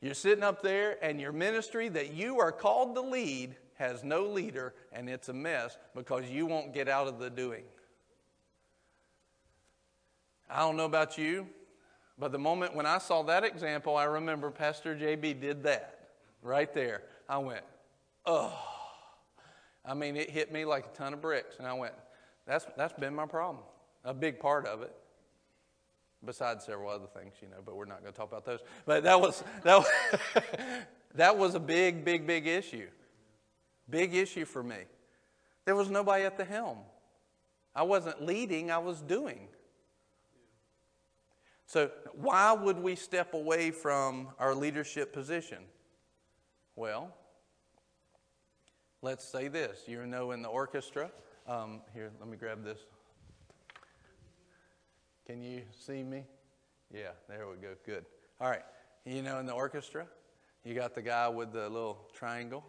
[0.00, 4.24] You're sitting up there, and your ministry that you are called to lead has no
[4.24, 7.64] leader, and it's a mess because you won't get out of the doing.
[10.48, 11.46] I don't know about you,
[12.20, 16.10] but the moment when I saw that example, I remember Pastor JB did that
[16.42, 17.02] right there.
[17.26, 17.62] I went,
[18.26, 18.52] oh.
[19.86, 21.56] I mean, it hit me like a ton of bricks.
[21.58, 21.94] And I went,
[22.46, 23.64] that's, that's been my problem,
[24.04, 24.94] a big part of it.
[26.22, 28.60] Besides several other things, you know, but we're not going to talk about those.
[28.84, 29.88] But that was, that was,
[31.14, 32.88] that was a big, big, big issue.
[33.88, 34.76] Big issue for me.
[35.64, 36.76] There was nobody at the helm.
[37.74, 39.48] I wasn't leading, I was doing.
[41.70, 45.58] So, why would we step away from our leadership position?
[46.74, 47.14] Well,
[49.02, 49.82] let's say this.
[49.86, 51.12] You know, in the orchestra,
[51.46, 52.80] um, here, let me grab this.
[55.28, 56.24] Can you see me?
[56.92, 57.76] Yeah, there we go.
[57.86, 58.04] Good.
[58.40, 58.64] All right.
[59.04, 60.08] You know, in the orchestra,
[60.64, 62.64] you got the guy with the little triangle,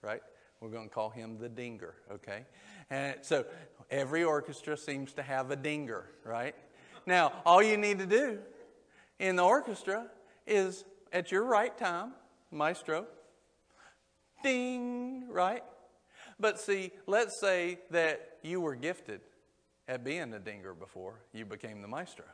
[0.00, 0.22] right?
[0.60, 2.44] We're going to call him the dinger, okay?
[2.88, 3.46] And so
[3.90, 6.54] every orchestra seems to have a dinger, right?
[7.08, 8.38] Now, all you need to do
[9.18, 10.08] in the orchestra
[10.46, 12.12] is at your right time,
[12.50, 13.06] maestro,
[14.42, 15.64] ding, right?
[16.38, 19.22] But see, let's say that you were gifted
[19.88, 22.26] at being a dinger before you became the maestro.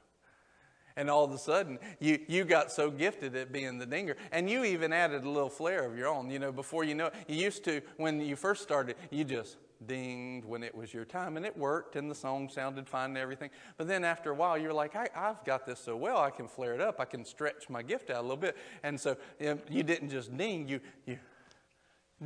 [0.96, 4.16] And all of a sudden, you, you got so gifted at being the dinger.
[4.32, 6.30] And you even added a little flair of your own.
[6.30, 9.56] You know, before you know it, you used to, when you first started, you just
[9.86, 13.18] dinged when it was your time, and it worked, and the song sounded fine and
[13.18, 13.50] everything.
[13.76, 16.48] But then after a while, you're like, I, have got this so well, I can
[16.48, 18.56] flare it up, I can stretch my gift out a little bit.
[18.82, 21.18] And so you, didn't just ding, you, you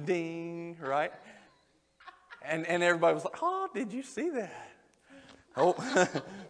[0.05, 1.13] ding, right?
[2.45, 4.71] And, and everybody was like, Oh, did you see that?
[5.57, 5.75] Oh,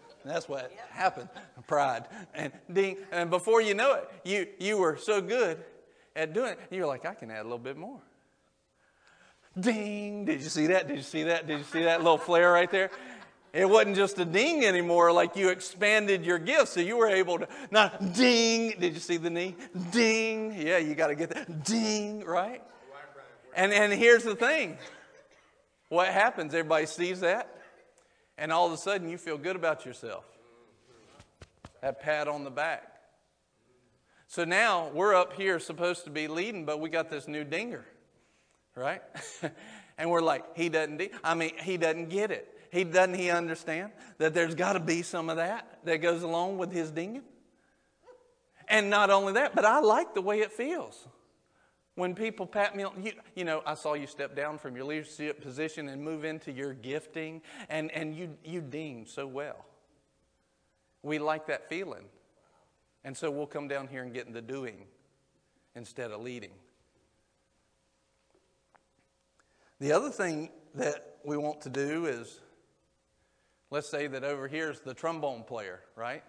[0.24, 1.28] that's what happened.
[1.66, 2.04] Pride.
[2.34, 2.98] And ding.
[3.10, 5.64] And before you know it, you, you were so good
[6.14, 8.00] at doing it, you're like, I can add a little bit more.
[9.60, 10.24] Ding.
[10.24, 10.88] Did you see that?
[10.88, 11.46] Did you see that?
[11.46, 12.90] Did you see that little flare right there?
[13.52, 17.38] It wasn't just a ding anymore, like you expanded your gift, so you were able
[17.38, 18.74] to not ding.
[18.78, 19.56] Did you see the knee?
[19.90, 20.54] Ding.
[20.54, 21.64] Yeah, you got to get that.
[21.64, 22.62] Ding, right?
[23.56, 24.78] And, and here's the thing
[25.88, 26.52] what happens?
[26.52, 27.62] Everybody sees that,
[28.36, 30.24] and all of a sudden you feel good about yourself.
[31.80, 32.84] That pat on the back.
[34.26, 37.86] So now we're up here supposed to be leading, but we got this new dinger,
[38.78, 39.02] right?
[39.98, 40.98] and we're like, he doesn't.
[40.98, 42.54] De- I mean, he doesn't get it.
[42.70, 43.14] He doesn't.
[43.14, 46.90] He understand that there's got to be some of that that goes along with his
[46.90, 47.22] dinging.
[48.68, 51.08] And not only that, but I like the way it feels
[51.94, 53.02] when people pat me on.
[53.02, 56.52] You, you know, I saw you step down from your leadership position and move into
[56.52, 57.40] your gifting,
[57.70, 59.64] and and you you ding so well.
[61.02, 62.04] We like that feeling.
[63.04, 64.84] And so we'll come down here and get in the doing
[65.74, 66.50] instead of leading.
[69.80, 72.40] The other thing that we want to do is
[73.70, 76.22] let's say that over here is the trombone player, right?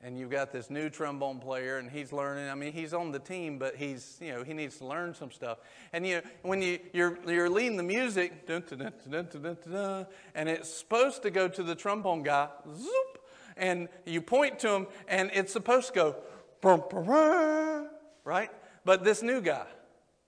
[0.00, 2.48] And you've got this new trombone player and he's learning.
[2.48, 5.30] I mean, he's on the team, but he's, you know, he needs to learn some
[5.30, 5.58] stuff.
[5.92, 9.28] And you know, when you, you're, you're leading the music, dun, dun,
[9.70, 13.18] dun, and it's supposed to go to the trombone guy, zoop,
[13.56, 16.16] and you point to him, and it's supposed to go,
[16.60, 17.88] brum, brum,
[18.24, 18.50] right?
[18.84, 19.66] But this new guy,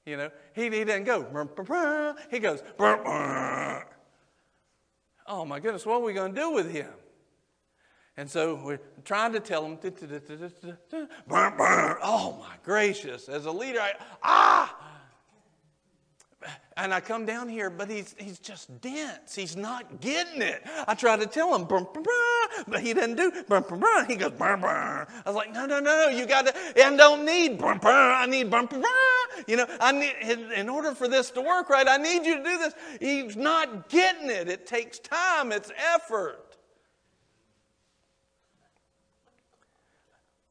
[0.05, 2.63] you know, he, he doesn't go, he goes,
[5.27, 6.91] oh my goodness, what are we going to do with him?
[8.17, 9.79] And so we're trying to tell him,
[12.03, 14.77] oh my gracious, as a leader, I, ah,
[16.77, 19.35] and I come down here, but he's, he's just dense.
[19.35, 20.63] He's not getting it.
[20.89, 23.31] I try to tell him, brum, brum, brum, but he doesn't do.
[23.49, 25.07] brum brum He goes, brum, brum.
[25.09, 28.15] I was like, no, no, no, you got to, I don't need, brum, brum.
[28.17, 28.83] I need, brum brum
[29.47, 30.15] you know, I need,
[30.57, 32.75] in order for this to work right, I need you to do this.
[33.01, 34.49] He's not getting it.
[34.49, 36.57] It takes time, it's effort.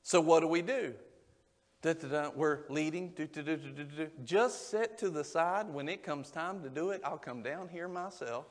[0.03, 0.93] So what do we do?
[1.81, 3.13] Da, da, da, we're leading.
[4.25, 5.69] Just sit to the side.
[5.69, 8.45] When it comes time to do it, I'll come down here myself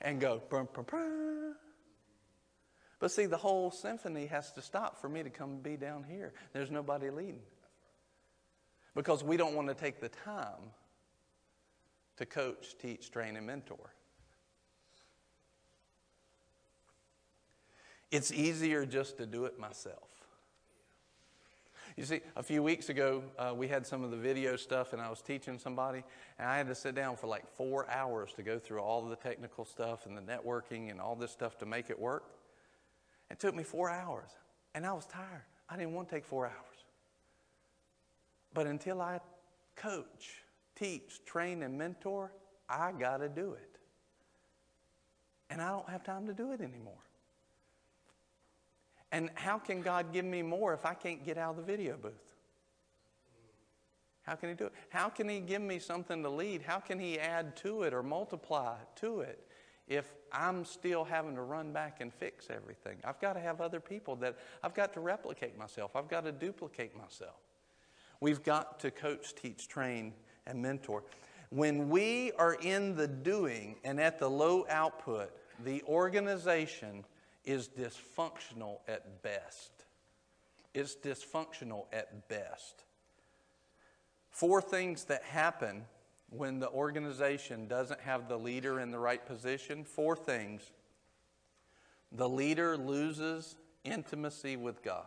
[0.00, 0.42] and go.
[0.48, 1.54] Brum, brum, brum.
[2.98, 6.32] But see, the whole symphony has to stop for me to come be down here.
[6.52, 7.42] There's nobody leading.
[8.94, 10.70] Because we don't want to take the time
[12.16, 13.94] to coach, teach, train, and mentor.
[18.10, 20.11] It's easier just to do it myself.
[21.96, 25.02] You see, a few weeks ago, uh, we had some of the video stuff, and
[25.02, 26.02] I was teaching somebody,
[26.38, 29.16] and I had to sit down for like four hours to go through all the
[29.16, 32.24] technical stuff and the networking and all this stuff to make it work.
[33.30, 34.30] It took me four hours,
[34.74, 35.44] and I was tired.
[35.68, 36.84] I didn't want to take four hours.
[38.54, 39.20] But until I
[39.76, 40.42] coach,
[40.76, 42.32] teach, train, and mentor,
[42.68, 43.78] I got to do it.
[45.50, 46.94] And I don't have time to do it anymore.
[49.12, 51.96] And how can God give me more if I can't get out of the video
[51.96, 52.32] booth?
[54.22, 54.72] How can He do it?
[54.88, 56.62] How can He give me something to lead?
[56.62, 59.46] How can He add to it or multiply to it
[59.86, 62.96] if I'm still having to run back and fix everything?
[63.04, 66.32] I've got to have other people that I've got to replicate myself, I've got to
[66.32, 67.36] duplicate myself.
[68.20, 70.14] We've got to coach, teach, train,
[70.46, 71.02] and mentor.
[71.50, 75.32] When we are in the doing and at the low output,
[75.64, 77.04] the organization
[77.44, 79.70] is dysfunctional at best.
[80.74, 82.84] It's dysfunctional at best.
[84.30, 85.84] Four things that happen
[86.30, 89.84] when the organization doesn't have the leader in the right position.
[89.84, 90.62] Four things.
[92.12, 95.04] The leader loses intimacy with God.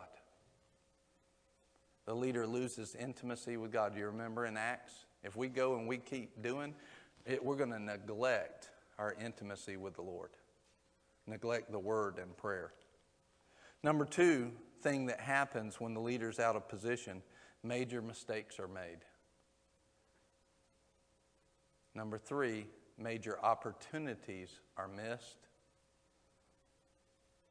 [2.04, 3.94] The leader loses intimacy with God.
[3.94, 4.92] Do you remember in Acts?
[5.24, 6.74] If we go and we keep doing
[7.24, 10.30] it, we're going to neglect our intimacy with the Lord
[11.26, 12.72] neglect the word and prayer.
[13.82, 17.22] Number two thing that happens when the leader's out of position
[17.62, 18.98] major mistakes are made.
[21.94, 22.66] Number three,
[22.98, 25.38] major opportunities are missed.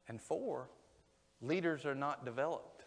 [0.08, 0.70] And four,
[1.42, 2.84] leaders are not developed.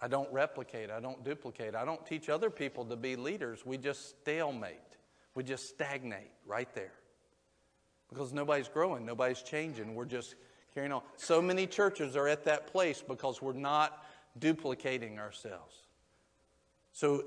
[0.00, 3.64] I don't replicate, I don't duplicate, I don't teach other people to be leaders.
[3.64, 4.96] We just stalemate,
[5.34, 6.97] we just stagnate right there
[8.08, 9.94] because nobody's growing, nobody's changing.
[9.94, 10.34] We're just
[10.74, 11.02] carrying on.
[11.16, 14.04] So many churches are at that place because we're not
[14.38, 15.74] duplicating ourselves.
[16.92, 17.24] So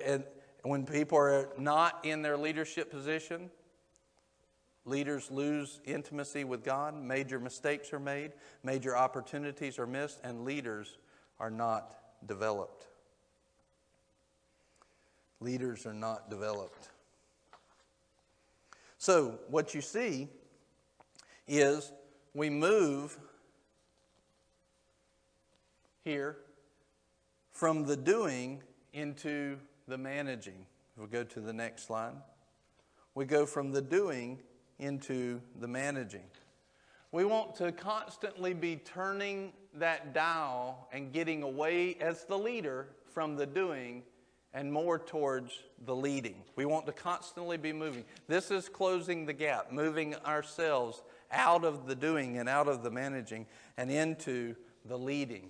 [0.63, 3.49] when people are not in their leadership position,
[4.85, 8.31] leaders lose intimacy with God, major mistakes are made,
[8.63, 10.97] major opportunities are missed, and leaders
[11.39, 11.95] are not
[12.25, 12.87] developed.
[15.39, 16.89] Leaders are not developed.
[18.97, 20.29] So, what you see
[21.51, 21.91] is
[22.33, 23.19] we move
[26.05, 26.37] here
[27.51, 28.63] from the doing
[28.93, 29.57] into
[29.87, 30.65] the managing.
[30.97, 32.13] We'll go to the next slide.
[33.15, 34.39] We go from the doing
[34.79, 36.23] into the managing.
[37.11, 43.35] We want to constantly be turning that dial and getting away as the leader from
[43.35, 44.03] the doing
[44.53, 45.51] and more towards
[45.85, 46.35] the leading.
[46.55, 48.05] We want to constantly be moving.
[48.27, 52.91] This is closing the gap, moving ourselves out of the doing and out of the
[52.91, 53.45] managing
[53.77, 55.49] and into the leading.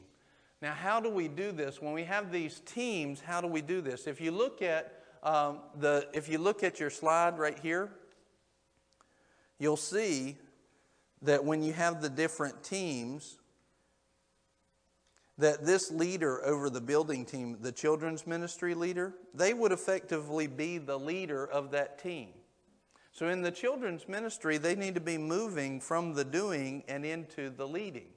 [0.61, 1.82] Now, how do we do this?
[1.82, 4.06] When we have these teams, how do we do this?
[4.06, 4.93] If you look at
[5.24, 7.90] um, the, if you look at your slide right here,
[9.58, 10.38] you'll see
[11.24, 13.38] that when you have the different teams,
[15.38, 20.77] that this leader over the building team, the children's ministry leader, they would effectively be
[20.77, 22.30] the leader of that team.
[23.11, 27.49] So in the children's ministry, they need to be moving from the doing and into
[27.49, 28.07] the leading.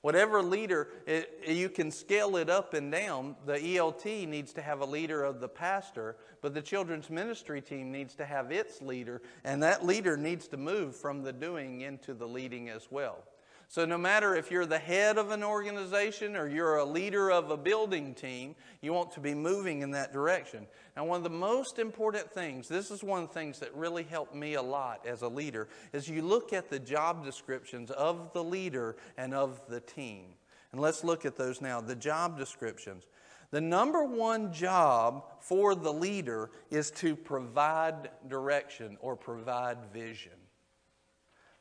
[0.00, 3.34] Whatever leader, it, you can scale it up and down.
[3.46, 7.90] The ELT needs to have a leader of the pastor, but the children's ministry team
[7.90, 12.14] needs to have its leader, and that leader needs to move from the doing into
[12.14, 13.24] the leading as well.
[13.70, 17.50] So, no matter if you're the head of an organization or you're a leader of
[17.50, 20.66] a building team, you want to be moving in that direction.
[20.96, 24.04] Now, one of the most important things, this is one of the things that really
[24.04, 28.32] helped me a lot as a leader, is you look at the job descriptions of
[28.32, 30.28] the leader and of the team.
[30.72, 31.82] And let's look at those now.
[31.82, 33.04] The job descriptions.
[33.50, 40.37] The number one job for the leader is to provide direction or provide vision.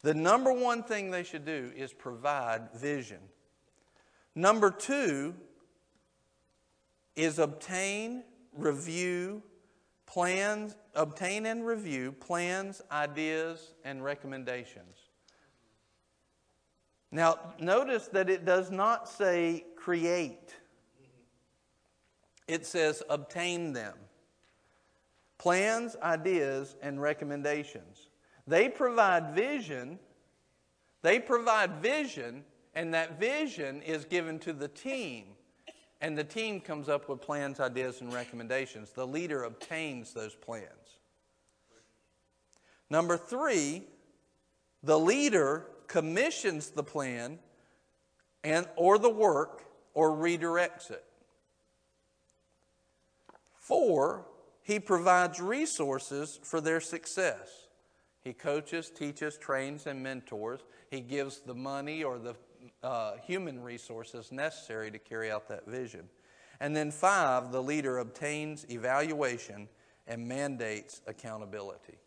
[0.04, 3.20] The number one thing they should do is provide vision.
[4.36, 5.34] Number two
[7.16, 9.42] is obtain, review,
[10.06, 14.98] plans, obtain and review plans, ideas, and recommendations.
[17.12, 20.56] Now, notice that it does not say create,
[22.48, 23.96] it says obtain them.
[25.38, 27.97] Plans, ideas, and recommendations.
[28.48, 30.00] They provide vision.
[31.02, 35.26] They provide vision, and that vision is given to the team.
[36.00, 38.92] And the team comes up with plans, ideas, and recommendations.
[38.92, 41.00] The leader obtains those plans.
[42.90, 43.84] Number three,
[44.84, 47.40] the leader commissions the plan
[48.44, 51.04] and or the work or redirects it.
[53.56, 54.26] Four,
[54.62, 57.67] he provides resources for their success.
[58.28, 60.60] He coaches, teaches, trains, and mentors.
[60.92, 62.36] He gives the money or the
[62.84, 66.10] uh, human resources necessary to carry out that vision.
[66.60, 69.70] And then, five, the leader obtains evaluation
[70.08, 72.00] and mandates accountability.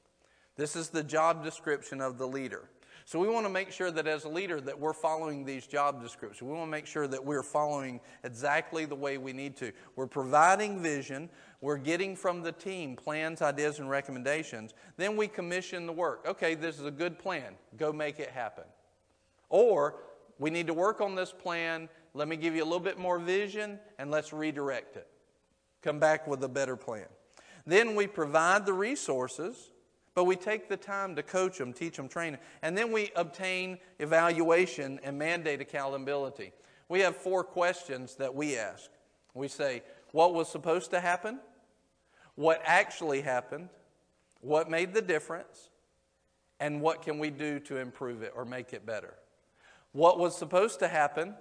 [0.56, 2.68] This is the job description of the leader.
[3.10, 6.00] So we want to make sure that as a leader that we're following these job
[6.00, 6.48] descriptions.
[6.48, 9.72] We want to make sure that we're following exactly the way we need to.
[9.96, 11.28] We're providing vision,
[11.60, 14.74] we're getting from the team plans, ideas, and recommendations.
[14.96, 16.24] Then we commission the work.
[16.24, 17.54] Okay, this is a good plan.
[17.76, 18.62] Go make it happen.
[19.48, 19.96] Or
[20.38, 21.88] we need to work on this plan.
[22.14, 25.08] Let me give you a little bit more vision and let's redirect it.
[25.82, 27.06] Come back with a better plan.
[27.66, 29.72] Then we provide the resources
[30.14, 33.10] but we take the time to coach them, teach them, train them, and then we
[33.16, 36.52] obtain evaluation and mandate accountability.
[36.88, 38.90] We have four questions that we ask.
[39.34, 39.82] We say,
[40.12, 41.38] What was supposed to happen?
[42.34, 43.68] What actually happened?
[44.40, 45.70] What made the difference?
[46.58, 49.14] And what can we do to improve it or make it better?
[49.92, 51.34] What was supposed to happen?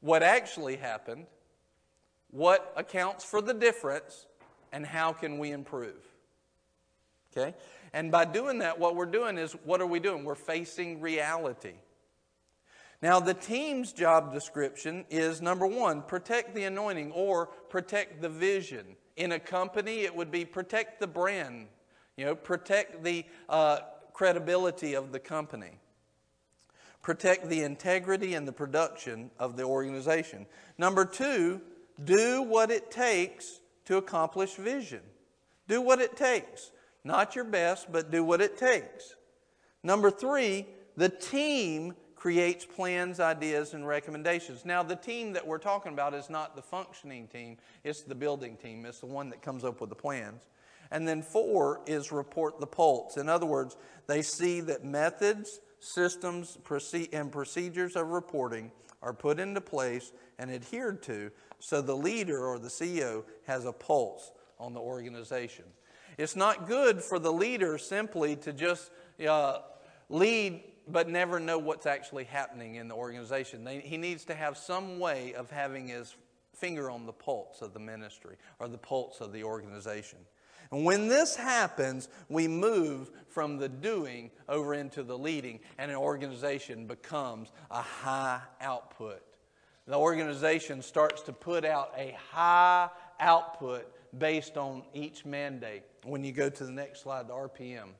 [0.00, 1.26] What actually happened?
[2.30, 4.26] What accounts for the difference?
[4.72, 6.02] And how can we improve?
[7.36, 7.54] Okay?
[7.94, 10.24] And by doing that, what we're doing is what are we doing?
[10.24, 11.74] We're facing reality.
[13.00, 18.96] Now, the team's job description is number one, protect the anointing or protect the vision.
[19.16, 21.68] In a company, it would be protect the brand,
[22.16, 23.78] you know, protect the uh,
[24.12, 25.78] credibility of the company,
[27.00, 30.46] protect the integrity and the production of the organization.
[30.78, 31.60] Number two,
[32.02, 35.02] do what it takes to accomplish vision.
[35.68, 36.72] Do what it takes.
[37.04, 39.14] Not your best, but do what it takes.
[39.82, 40.66] Number three,
[40.96, 44.64] the team creates plans, ideas, and recommendations.
[44.64, 48.56] Now, the team that we're talking about is not the functioning team, it's the building
[48.56, 48.86] team.
[48.86, 50.40] It's the one that comes up with the plans.
[50.90, 53.18] And then four is report the pulse.
[53.18, 53.76] In other words,
[54.06, 56.56] they see that methods, systems,
[57.12, 58.70] and procedures of reporting
[59.02, 63.72] are put into place and adhered to so the leader or the CEO has a
[63.72, 65.64] pulse on the organization.
[66.18, 68.90] It's not good for the leader simply to just
[69.26, 69.58] uh,
[70.08, 73.64] lead but never know what's actually happening in the organization.
[73.64, 76.14] They, he needs to have some way of having his
[76.54, 80.18] finger on the pulse of the ministry or the pulse of the organization.
[80.70, 85.96] And when this happens, we move from the doing over into the leading, and an
[85.96, 89.22] organization becomes a high output.
[89.86, 92.88] The organization starts to put out a high
[93.20, 95.82] output based on each mandate.
[96.04, 97.90] When you go to the next slide, the RPM.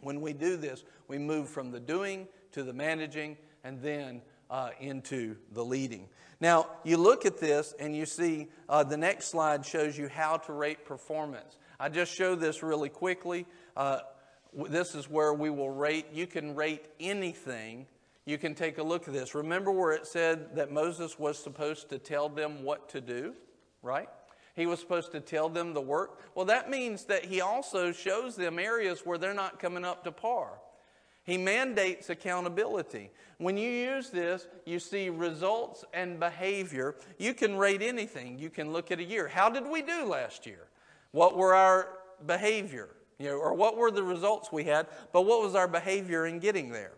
[0.00, 4.70] When we do this, we move from the doing to the managing and then uh,
[4.80, 6.08] into the leading.
[6.40, 10.36] Now, you look at this and you see uh, the next slide shows you how
[10.38, 11.56] to rate performance.
[11.80, 13.46] I just show this really quickly.
[13.76, 14.00] Uh,
[14.68, 16.06] this is where we will rate.
[16.12, 17.86] You can rate anything.
[18.26, 19.34] You can take a look at this.
[19.34, 23.34] Remember where it said that Moses was supposed to tell them what to do,
[23.82, 24.08] right?
[24.54, 26.20] He was supposed to tell them the work.
[26.34, 30.12] Well, that means that he also shows them areas where they're not coming up to
[30.12, 30.52] par.
[31.24, 33.10] He mandates accountability.
[33.38, 36.96] When you use this, you see results and behavior.
[37.18, 38.38] You can rate anything.
[38.38, 39.26] You can look at a year.
[39.26, 40.68] How did we do last year?
[41.12, 41.88] What were our
[42.26, 42.90] behavior?
[43.18, 46.40] You know, or what were the results we had, but what was our behavior in
[46.40, 46.92] getting there?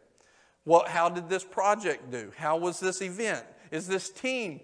[0.65, 2.33] What, how did this project do?
[2.37, 3.45] How was this event?
[3.71, 4.61] Is this team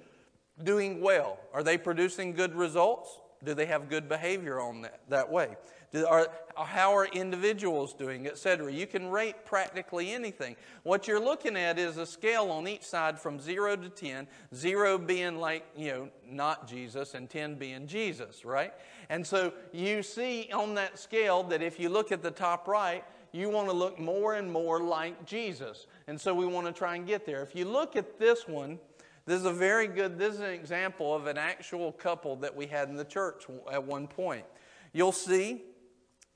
[0.65, 1.39] doing well?
[1.53, 3.19] Are they producing good results?
[3.45, 5.57] Do they have good behavior on that, that way?
[5.93, 8.73] Do, are, how are individuals doing, etc.?
[8.73, 10.57] You can rate practically anything.
[10.85, 14.99] What you're looking at is a scale on each side from 0 to 10, 0
[14.99, 18.73] being like, you know, not Jesus, and 10 being Jesus, right?
[19.11, 23.05] And so you see on that scale that if you look at the top right,
[23.33, 25.87] you want to look more and more like Jesus.
[26.07, 27.43] And so we want to try and get there.
[27.43, 28.79] If you look at this one,
[29.25, 32.67] this is a very good, this is an example of an actual couple that we
[32.67, 34.45] had in the church at one point.
[34.93, 35.63] You'll see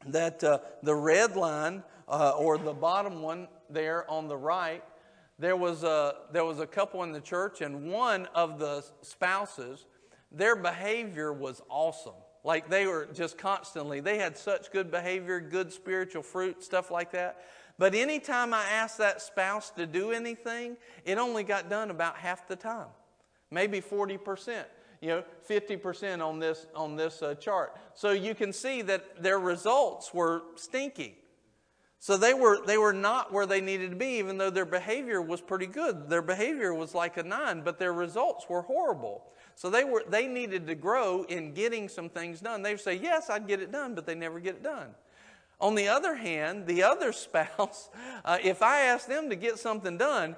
[0.06, 4.84] that uh, the red line, uh, or the bottom one there on the right,
[5.38, 9.84] there was, a, there was a couple in the church, and one of the spouses,
[10.30, 12.14] their behavior was awesome.
[12.44, 17.10] Like they were just constantly, they had such good behavior, good spiritual fruit, stuff like
[17.10, 17.40] that.
[17.78, 22.48] But anytime I asked that spouse to do anything, it only got done about half
[22.48, 22.88] the time,
[23.50, 24.64] maybe 40%.
[25.02, 27.76] You know, 50% on this, on this uh, chart.
[27.92, 31.18] So you can see that their results were stinky.
[31.98, 35.20] So they were, they were not where they needed to be, even though their behavior
[35.20, 36.08] was pretty good.
[36.08, 39.24] Their behavior was like a nine, but their results were horrible.
[39.54, 42.62] So they, were, they needed to grow in getting some things done.
[42.62, 44.94] They would say, Yes, I'd get it done, but they never get it done.
[45.60, 47.90] On the other hand, the other spouse,
[48.24, 50.36] uh, if I asked them to get something done,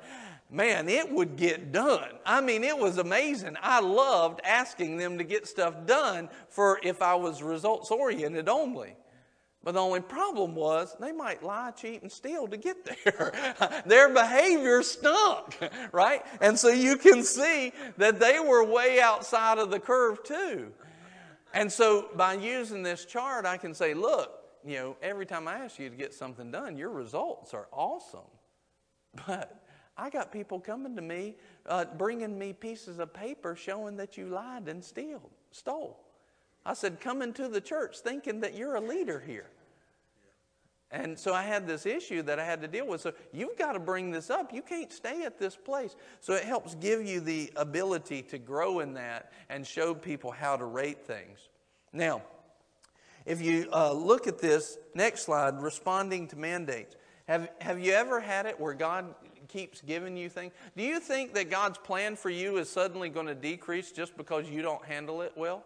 [0.51, 2.11] man, it would get done.
[2.25, 3.57] I mean, it was amazing.
[3.61, 8.97] I loved asking them to get stuff done for if I was results oriented only.
[9.65, 13.83] But the only problem was they might lie, cheat, and steal to get there.
[13.87, 15.59] Their behavior stunk,
[15.93, 16.25] right?
[16.41, 20.73] And so you can see that they were way outside of the curve too.
[21.53, 25.59] And so by using this chart, I can say, look, you know, every time I
[25.59, 28.21] ask you to get something done, your results are awesome.
[29.27, 29.65] But
[29.97, 34.27] I got people coming to me, uh, bringing me pieces of paper showing that you
[34.27, 35.99] lied and steal, stole.
[36.65, 39.51] I said, come into the church thinking that you're a leader here.
[40.91, 43.01] And so I had this issue that I had to deal with.
[43.01, 44.55] So you've got to bring this up.
[44.55, 45.97] You can't stay at this place.
[46.21, 50.57] So it helps give you the ability to grow in that and show people how
[50.57, 51.49] to rate things.
[51.93, 52.23] Now,
[53.29, 58.21] if you uh, look at this next slide, responding to mandates, have, have you ever
[58.21, 59.15] had it where God
[59.49, 60.55] keeps giving you things?
[60.75, 64.49] Do you think that God's plan for you is suddenly going to decrease just because
[64.49, 65.63] you don't handle it well?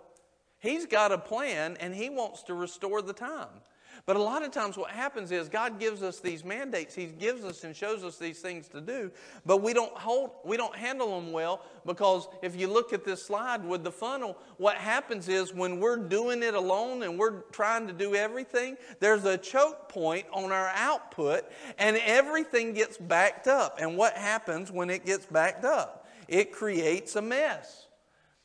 [0.58, 3.62] He's got a plan and He wants to restore the time.
[4.04, 6.92] But a lot of times, what happens is God gives us these mandates.
[6.94, 9.12] He gives us and shows us these things to do,
[9.46, 13.22] but we don't hold, we don't handle them well because if you look at this
[13.22, 17.86] slide with the funnel, what happens is when we're doing it alone and we're trying
[17.86, 21.44] to do everything, there's a choke point on our output,
[21.78, 23.78] and everything gets backed up.
[23.80, 26.08] And what happens when it gets backed up?
[26.26, 27.86] It creates a mess.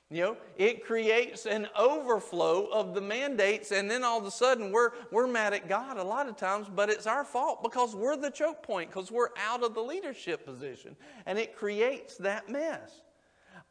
[0.10, 4.72] You know, it creates an overflow of the mandates, and then all of a sudden
[4.72, 8.16] we're, we're mad at God a lot of times, but it's our fault because we're
[8.16, 10.95] the choke point, because we're out of the leadership position,
[11.26, 13.02] and it creates that mess.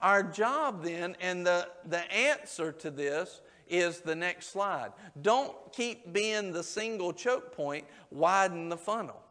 [0.02, 4.92] Our job then, and the, the answer to this is the next slide.
[5.23, 9.23] Don't keep being the single choke point, widen the funnel.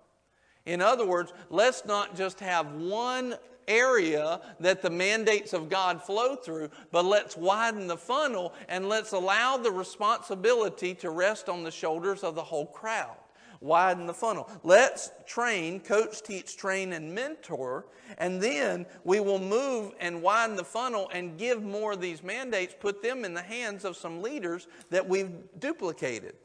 [0.65, 3.35] In other words, let's not just have one
[3.67, 9.11] area that the mandates of God flow through, but let's widen the funnel and let's
[9.11, 13.15] allow the responsibility to rest on the shoulders of the whole crowd.
[13.61, 14.49] widen the funnel.
[14.63, 17.85] Let's train, coach, teach, train, and mentor,
[18.17, 22.75] and then we will move and widen the funnel and give more of these mandates,
[22.79, 26.35] put them in the hands of some leaders that we've duplicated.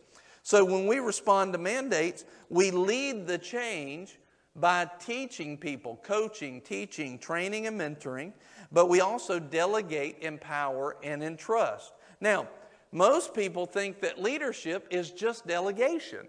[0.43, 4.17] So when we respond to mandates, we lead the change
[4.61, 8.33] by teaching people, coaching, teaching, training, and mentoring,
[8.73, 11.93] but we also delegate, empower, and entrust.
[12.21, 12.49] Now,
[12.93, 16.27] most people think that leadership is just delegation.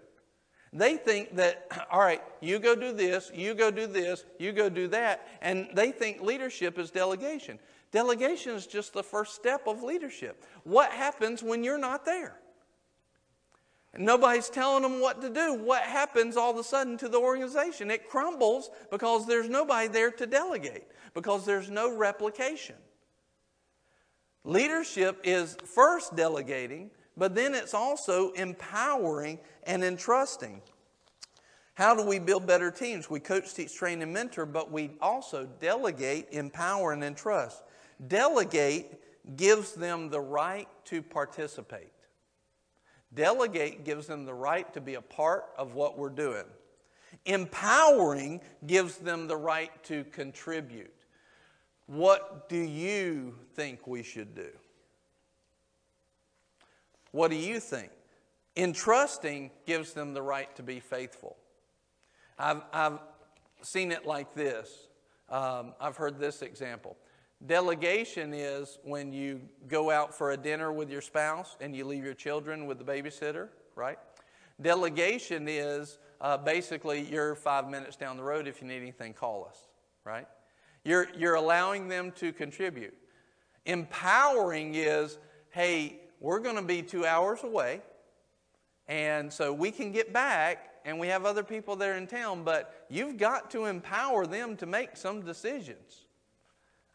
[0.72, 4.68] They think that, all right, you go do this, you go do this, you go
[4.68, 7.58] do that, and they think leadership is delegation.
[7.90, 10.44] Delegation is just the first step of leadership.
[10.64, 12.38] What happens when you're not there?
[13.96, 15.52] Nobody's telling them what to do.
[15.52, 17.90] What happens all of a sudden to the organization?
[17.90, 22.76] It crumbles because there's nobody there to delegate, because there's no replication.
[24.44, 30.62] Leadership is first delegating, but then it's also empowering and entrusting.
[31.74, 33.10] How do we build better teams?
[33.10, 37.62] We coach, teach, train, and mentor, but we also delegate, empower, and entrust.
[38.08, 41.92] Delegate gives them the right to participate.
[43.14, 46.44] Delegate gives them the right to be a part of what we're doing.
[47.26, 50.94] Empowering gives them the right to contribute.
[51.86, 54.48] What do you think we should do?
[57.10, 57.90] What do you think?
[58.56, 61.36] Entrusting gives them the right to be faithful.
[62.38, 62.98] I've, I've
[63.62, 64.88] seen it like this.
[65.28, 66.96] Um, I've heard this example.
[67.46, 72.04] Delegation is when you go out for a dinner with your spouse and you leave
[72.04, 73.98] your children with the babysitter, right?
[74.60, 78.46] Delegation is uh, basically you're five minutes down the road.
[78.46, 79.58] If you need anything, call us,
[80.04, 80.28] right?
[80.84, 82.94] You're, you're allowing them to contribute.
[83.66, 85.18] Empowering is,
[85.50, 87.82] hey, we're going to be two hours away,
[88.86, 92.86] and so we can get back and we have other people there in town, but
[92.88, 96.06] you've got to empower them to make some decisions.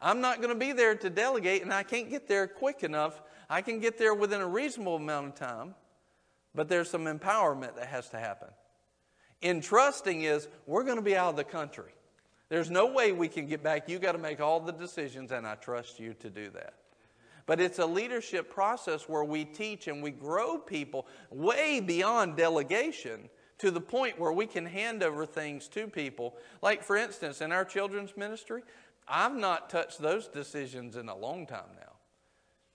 [0.00, 3.20] I'm not going to be there to delegate, and I can't get there quick enough.
[3.50, 5.74] I can get there within a reasonable amount of time,
[6.54, 8.48] but there's some empowerment that has to happen.
[9.42, 11.92] Entrusting is we're going to be out of the country.
[12.48, 13.88] There's no way we can get back.
[13.88, 16.74] You got to make all the decisions, and I trust you to do that.
[17.46, 23.30] But it's a leadership process where we teach and we grow people way beyond delegation
[23.58, 26.36] to the point where we can hand over things to people.
[26.62, 28.62] Like, for instance, in our children's ministry,
[29.08, 31.92] I've not touched those decisions in a long time now.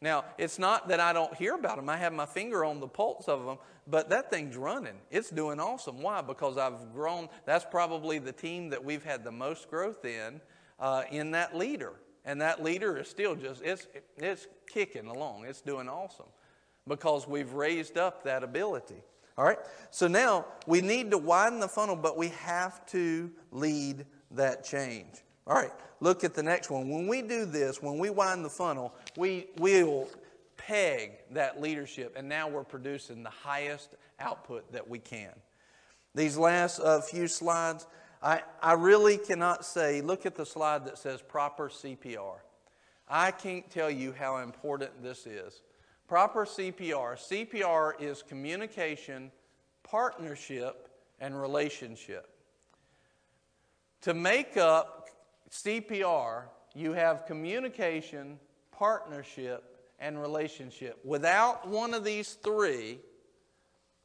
[0.01, 1.87] Now, it's not that I don't hear about them.
[1.87, 4.95] I have my finger on the pulse of them, but that thing's running.
[5.09, 6.01] It's doing awesome.
[6.01, 6.21] Why?
[6.21, 7.29] Because I've grown.
[7.45, 10.41] That's probably the team that we've had the most growth in,
[10.77, 11.93] uh, in that leader.
[12.25, 13.87] And that leader is still just, it's,
[14.17, 15.45] it's kicking along.
[15.45, 16.27] It's doing awesome
[16.85, 19.01] because we've raised up that ability.
[19.37, 19.59] All right?
[19.89, 25.22] So now we need to widen the funnel, but we have to lead that change.
[25.45, 26.89] All right, look at the next one.
[26.89, 30.09] When we do this, when we wind the funnel, we will
[30.55, 35.31] peg that leadership, and now we're producing the highest output that we can.
[36.15, 37.87] These last uh, few slides,
[38.21, 42.35] I, I really cannot say, look at the slide that says proper CPR.
[43.09, 45.61] I can't tell you how important this is.
[46.07, 47.17] Proper CPR.
[47.17, 49.31] CPR is communication,
[49.83, 50.89] partnership,
[51.19, 52.29] and relationship.
[54.01, 55.02] To make up
[55.53, 58.39] CPR, you have communication,
[58.71, 59.63] partnership,
[59.99, 60.99] and relationship.
[61.05, 62.99] Without one of these three,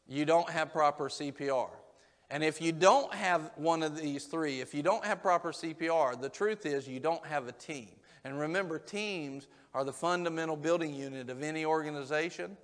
[0.07, 1.71] you don't have proper CPR.
[2.31, 6.21] And if you don't have one of these three, if you don't have proper CPR,
[6.21, 7.89] the truth is you don't have a team.
[8.25, 12.59] And remember, teams are the fundamental building unit of any organization.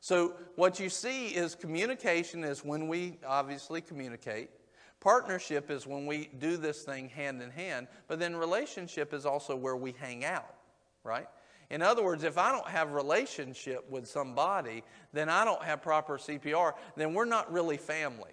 [0.00, 4.50] So, what you see is communication is when we obviously communicate.
[5.00, 7.86] Partnership is when we do this thing hand in hand.
[8.08, 10.54] But then relationship is also where we hang out,
[11.04, 11.28] right?
[11.70, 16.16] In other words, if I don't have relationship with somebody, then I don't have proper
[16.18, 18.32] CPR, then we're not really family.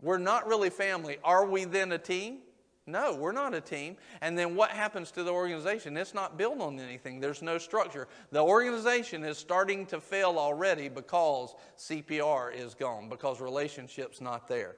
[0.00, 1.18] We're not really family.
[1.24, 2.38] Are we then a team?
[2.86, 3.96] No, we're not a team.
[4.20, 5.96] And then what happens to the organization?
[5.96, 8.08] It's not built on anything, there's no structure.
[8.30, 14.76] The organization is starting to fail already because CPR is gone, because relationship's not there.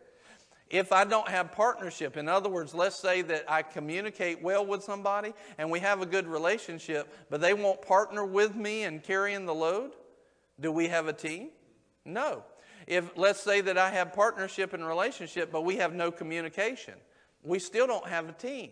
[0.72, 4.82] If I don't have partnership, in other words, let's say that I communicate well with
[4.82, 9.44] somebody and we have a good relationship, but they won't partner with me in carrying
[9.44, 9.92] the load,
[10.58, 11.50] do we have a team?
[12.06, 12.42] No.
[12.86, 16.94] If let's say that I have partnership and relationship, but we have no communication,
[17.42, 18.70] we still don't have a team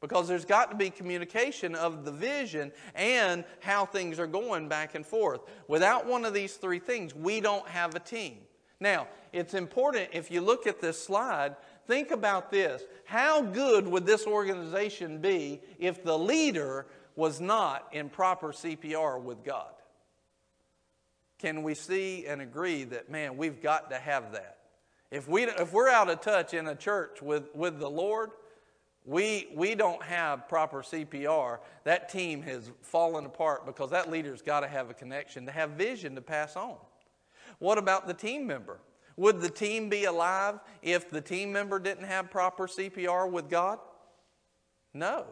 [0.00, 4.94] because there's got to be communication of the vision and how things are going back
[4.94, 5.42] and forth.
[5.68, 8.38] Without one of these three things, we don't have a team.
[8.80, 12.82] Now, it's important if you look at this slide, think about this.
[13.04, 19.44] How good would this organization be if the leader was not in proper CPR with
[19.44, 19.72] God?
[21.38, 24.58] Can we see and agree that, man, we've got to have that?
[25.10, 28.30] If, we, if we're out of touch in a church with, with the Lord,
[29.04, 31.58] we, we don't have proper CPR.
[31.84, 35.70] That team has fallen apart because that leader's got to have a connection to have
[35.70, 36.76] vision to pass on.
[37.60, 38.80] What about the team member?
[39.16, 43.78] Would the team be alive if the team member didn't have proper CPR with God?
[44.92, 45.26] No.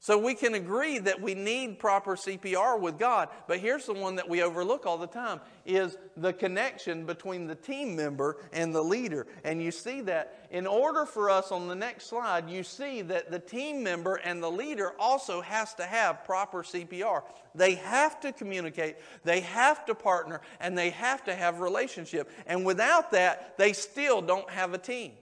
[0.00, 4.14] So we can agree that we need proper CPR with God, but here's the one
[4.14, 8.80] that we overlook all the time is the connection between the team member and the
[8.80, 9.26] leader.
[9.42, 13.32] And you see that in order for us on the next slide, you see that
[13.32, 17.24] the team member and the leader also has to have proper CPR.
[17.56, 22.30] They have to communicate, they have to partner, and they have to have relationship.
[22.46, 25.12] And without that, they still don't have a team.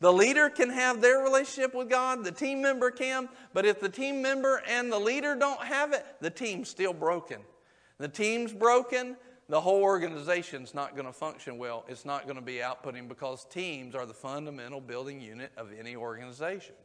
[0.00, 3.88] The leader can have their relationship with God, the team member can, but if the
[3.88, 7.40] team member and the leader don't have it, the team's still broken.
[7.98, 9.16] The team's broken,
[9.50, 11.84] the whole organization's not going to function well.
[11.86, 15.96] It's not going to be outputting because teams are the fundamental building unit of any
[15.96, 16.76] organization.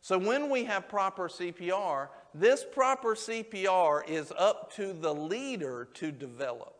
[0.00, 6.12] So when we have proper CPR, this proper CPR is up to the leader to
[6.12, 6.79] develop.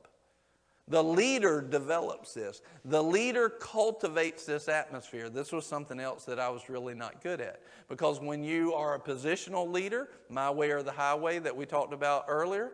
[0.89, 2.62] The leader develops this.
[2.84, 5.28] The leader cultivates this atmosphere.
[5.28, 7.60] This was something else that I was really not good at.
[7.89, 11.92] Because when you are a positional leader, my way or the highway that we talked
[11.92, 12.73] about earlier,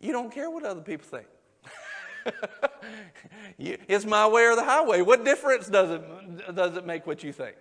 [0.00, 1.26] you don't care what other people think.
[3.58, 5.02] it's my way or the highway.
[5.02, 7.56] What difference does it, does it make what you think?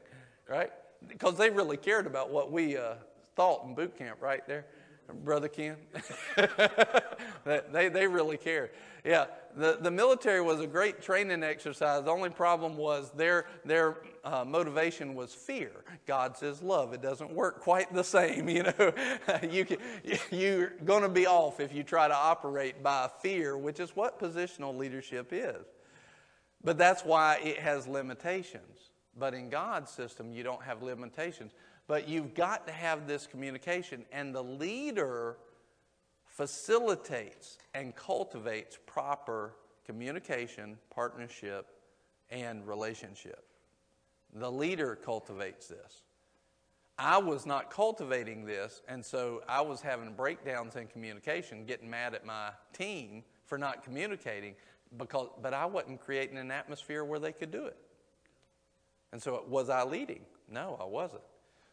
[0.49, 0.71] Right?
[1.07, 2.95] Because they really cared about what we uh,
[3.35, 4.65] thought in boot camp, right there.
[5.13, 5.77] Brother Ken.
[7.45, 8.71] they, they really care.
[9.05, 12.03] Yeah, the, the military was a great training exercise.
[12.03, 15.71] The only problem was their, their uh, motivation was fear.
[16.05, 16.93] God says love.
[16.93, 18.93] It doesn't work quite the same, you know.
[19.49, 19.77] you can,
[20.29, 24.19] you're going to be off if you try to operate by fear, which is what
[24.19, 25.65] positional leadership is.
[26.63, 28.91] But that's why it has limitations.
[29.17, 31.53] But in God's system, you don't have limitations.
[31.87, 35.37] But you've got to have this communication, and the leader
[36.25, 39.53] facilitates and cultivates proper
[39.85, 41.67] communication, partnership,
[42.29, 43.45] and relationship.
[44.33, 46.03] The leader cultivates this.
[46.99, 52.13] I was not cultivating this, and so I was having breakdowns in communication, getting mad
[52.15, 54.55] at my team for not communicating,
[54.97, 57.77] because, but I wasn't creating an atmosphere where they could do it.
[59.13, 60.21] And so, was I leading?
[60.51, 61.21] No, I wasn't.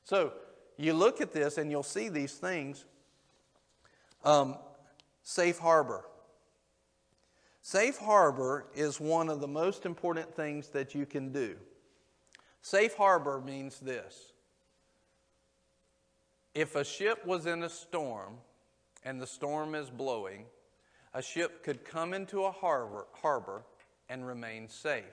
[0.04, 0.32] So
[0.76, 2.84] you look at this and you'll see these things.
[4.24, 4.56] Um,
[5.22, 6.04] safe harbor.
[7.62, 11.56] Safe harbor is one of the most important things that you can do.
[12.60, 14.32] Safe harbor means this
[16.54, 18.34] if a ship was in a storm
[19.04, 20.44] and the storm is blowing,
[21.12, 23.64] a ship could come into a harbor, harbor
[24.08, 25.04] and remain safe.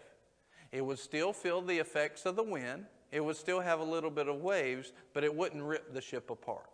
[0.72, 4.10] It would still feel the effects of the wind, it would still have a little
[4.10, 6.66] bit of waves, but it wouldn't rip the ship apart.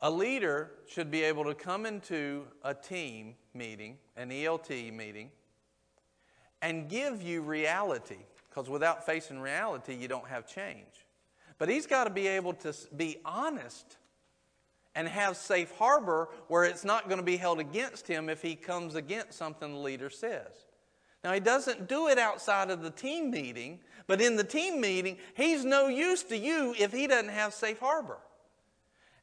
[0.00, 5.30] A leader should be able to come into a team meeting, an ELT meeting,
[6.60, 11.06] and give you reality, because without facing reality, you don't have change.
[11.58, 13.96] But he's got to be able to be honest
[14.96, 18.56] and have safe harbor where it's not going to be held against him if he
[18.56, 20.66] comes against something the leader says.
[21.24, 25.18] Now, he doesn't do it outside of the team meeting, but in the team meeting,
[25.34, 28.18] he's no use to you if he doesn't have safe harbor.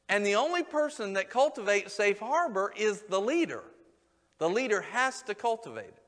[0.08, 3.62] And the only person that cultivates safe harbor is the leader.
[4.38, 6.02] The leader has to cultivate it.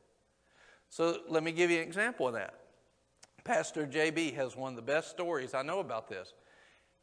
[0.88, 2.54] So let me give you an example of that.
[3.44, 6.32] Pastor JB has one of the best stories I know about this.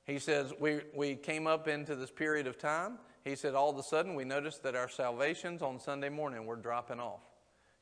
[0.06, 2.98] He says, we, we came up into this period of time.
[3.24, 6.56] He said, all of a sudden, we noticed that our salvations on Sunday morning were
[6.56, 7.22] dropping off.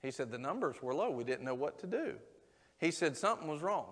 [0.02, 1.10] He said, the numbers were low.
[1.10, 2.16] We didn't know what to do.
[2.80, 3.88] He said something was wrong.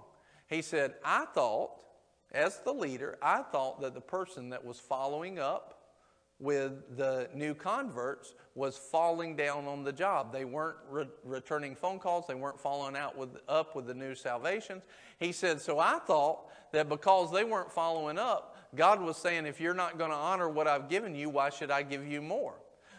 [0.48, 1.84] He said, I thought,
[2.32, 5.86] as the leader, I thought that the person that was following up
[6.38, 10.34] with the new converts was falling down on the job.
[10.34, 14.16] They weren't re- returning phone calls, they weren't following out with, up with the new
[14.16, 14.84] salvations.
[15.18, 19.62] He said, So I thought that because they weren't following up, God was saying, If
[19.62, 22.56] you're not going to honor what I've given you, why should I give you more?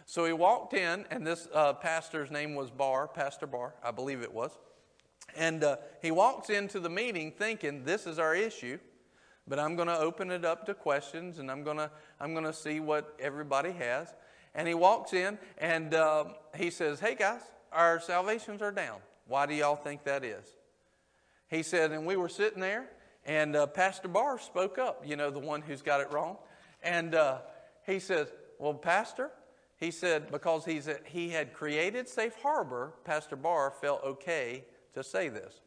[0.09, 4.23] So he walked in, and this uh, pastor's name was Barr, Pastor Barr, I believe
[4.23, 4.57] it was.
[5.37, 8.79] And uh, he walks into the meeting thinking, this is our issue,
[9.49, 12.53] but I'm going to open it up to questions and I'm going to I'm to
[12.53, 14.15] see what everybody has.
[14.55, 16.27] And he walks in and uh,
[16.57, 19.01] he says, Hey guys, our salvations are down.
[19.27, 20.47] Why do y'all think that is?
[21.49, 22.87] He said, and we were sitting there,
[23.25, 26.37] and uh, Pastor Barr spoke up, you know, the one who's got it wrong.
[26.83, 27.39] And uh,
[27.85, 28.29] he says,
[28.59, 29.31] Well, Pastor,
[29.79, 34.65] he said, because he's a, he had created Safe Harbor, Pastor Barr felt okay
[34.95, 35.61] to say this.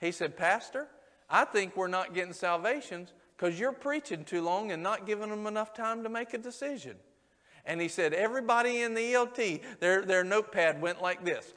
[0.00, 0.88] He said, Pastor,
[1.30, 5.46] I think we're not getting salvations because you're preaching too long and not giving them
[5.46, 6.96] enough time to make a decision.
[7.64, 11.54] And he said, Everybody in the ELT, their, their notepad went like this.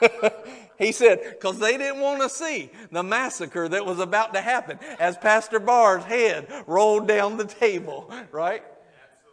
[0.78, 4.78] he said, because they didn't want to see the massacre that was about to happen
[5.00, 8.62] as Pastor Barr's head rolled down the table, right?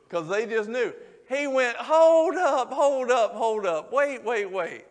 [0.07, 0.93] Because they just knew.
[1.27, 3.91] He went, Hold up, hold up, hold up.
[3.91, 4.85] Wait, wait, wait.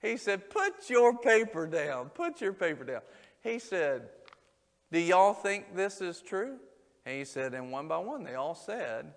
[0.00, 2.10] He said, Put your paper down.
[2.10, 3.00] Put your paper down.
[3.42, 4.08] He said,
[4.92, 6.58] Do y'all think this is true?
[7.06, 9.12] And he said, and one by one, they all said,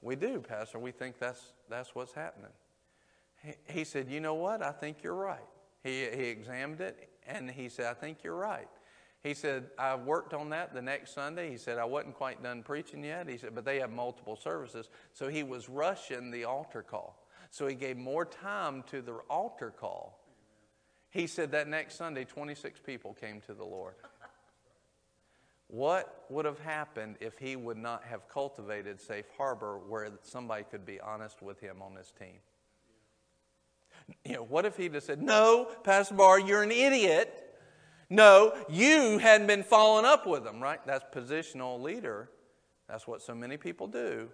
[0.00, 0.78] We do, Pastor.
[0.78, 2.52] We think that's, that's what's happening.
[3.42, 4.62] He, he said, You know what?
[4.62, 5.40] I think you're right.
[5.82, 8.68] He, he examined it and he said, I think you're right.
[9.24, 11.50] He said, I worked on that the next Sunday.
[11.50, 13.26] He said, I wasn't quite done preaching yet.
[13.26, 14.90] He said, but they have multiple services.
[15.14, 17.26] So he was rushing the altar call.
[17.50, 20.20] So he gave more time to the altar call.
[21.08, 23.94] He said that next Sunday, 26 people came to the Lord.
[25.68, 30.84] What would have happened if he would not have cultivated Safe Harbor where somebody could
[30.84, 32.40] be honest with him on his team?
[34.26, 37.40] You know, what if he just said, No, Pastor Barr, you're an idiot.
[38.10, 40.80] No, you hadn't been following up with them, right?
[40.86, 42.30] That's positional leader.
[42.88, 44.28] That's what so many people do.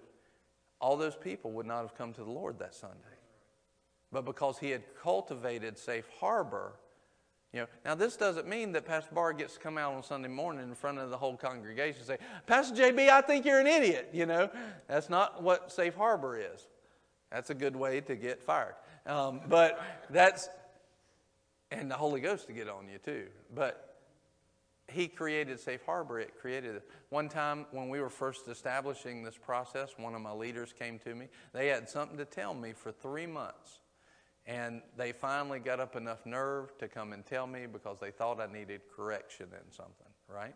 [0.80, 2.96] All those people would not have come to the Lord that Sunday.
[4.12, 6.72] But because he had cultivated safe harbor,
[7.52, 10.28] you know, now this doesn't mean that Pastor Barr gets to come out on Sunday
[10.28, 13.66] morning in front of the whole congregation and say, Pastor JB, I think you're an
[13.66, 14.10] idiot.
[14.12, 14.50] You know,
[14.86, 16.68] that's not what safe harbor is.
[17.30, 18.74] That's a good way to get fired.
[19.06, 20.48] Um, but that's,
[21.70, 23.26] and the Holy Ghost to get on you too.
[23.54, 23.86] But
[24.88, 26.18] he created Safe Harbor.
[26.18, 26.90] It created it.
[27.10, 31.14] One time when we were first establishing this process, one of my leaders came to
[31.14, 31.28] me.
[31.52, 33.78] They had something to tell me for three months.
[34.46, 38.40] And they finally got up enough nerve to come and tell me because they thought
[38.40, 40.54] I needed correction in something, right?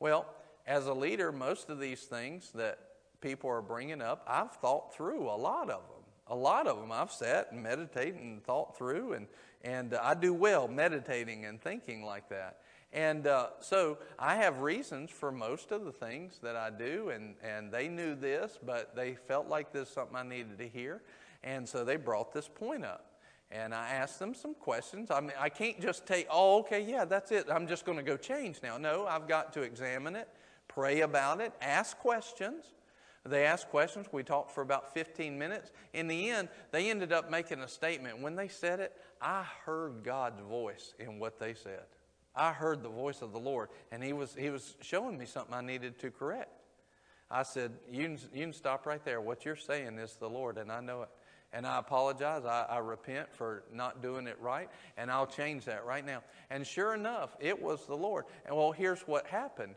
[0.00, 0.26] Well,
[0.66, 2.78] as a leader, most of these things that
[3.20, 5.95] people are bringing up, I've thought through a lot of them.
[6.28, 9.26] A lot of them I've sat and meditated and thought through, and,
[9.62, 12.58] and uh, I do well meditating and thinking like that.
[12.92, 17.34] And uh, so I have reasons for most of the things that I do, and,
[17.42, 21.02] and they knew this, but they felt like this is something I needed to hear.
[21.44, 23.12] And so they brought this point up.
[23.52, 25.10] And I asked them some questions.
[25.10, 27.46] I mean, I can't just take, oh, okay, yeah, that's it.
[27.50, 28.76] I'm just going to go change now.
[28.76, 30.28] No, I've got to examine it,
[30.66, 32.64] pray about it, ask questions.
[33.28, 34.06] They asked questions.
[34.12, 35.70] We talked for about 15 minutes.
[35.92, 38.20] In the end, they ended up making a statement.
[38.20, 41.84] When they said it, I heard God's voice in what they said.
[42.34, 45.54] I heard the voice of the Lord, and He was, he was showing me something
[45.54, 46.62] I needed to correct.
[47.30, 49.20] I said, you can, you can stop right there.
[49.20, 51.08] What you're saying is the Lord, and I know it.
[51.52, 52.44] And I apologize.
[52.44, 56.22] I, I, repent for not doing it right, and I'll change that right now.
[56.50, 58.24] And sure enough, it was the Lord.
[58.44, 59.74] And well, here's what happened.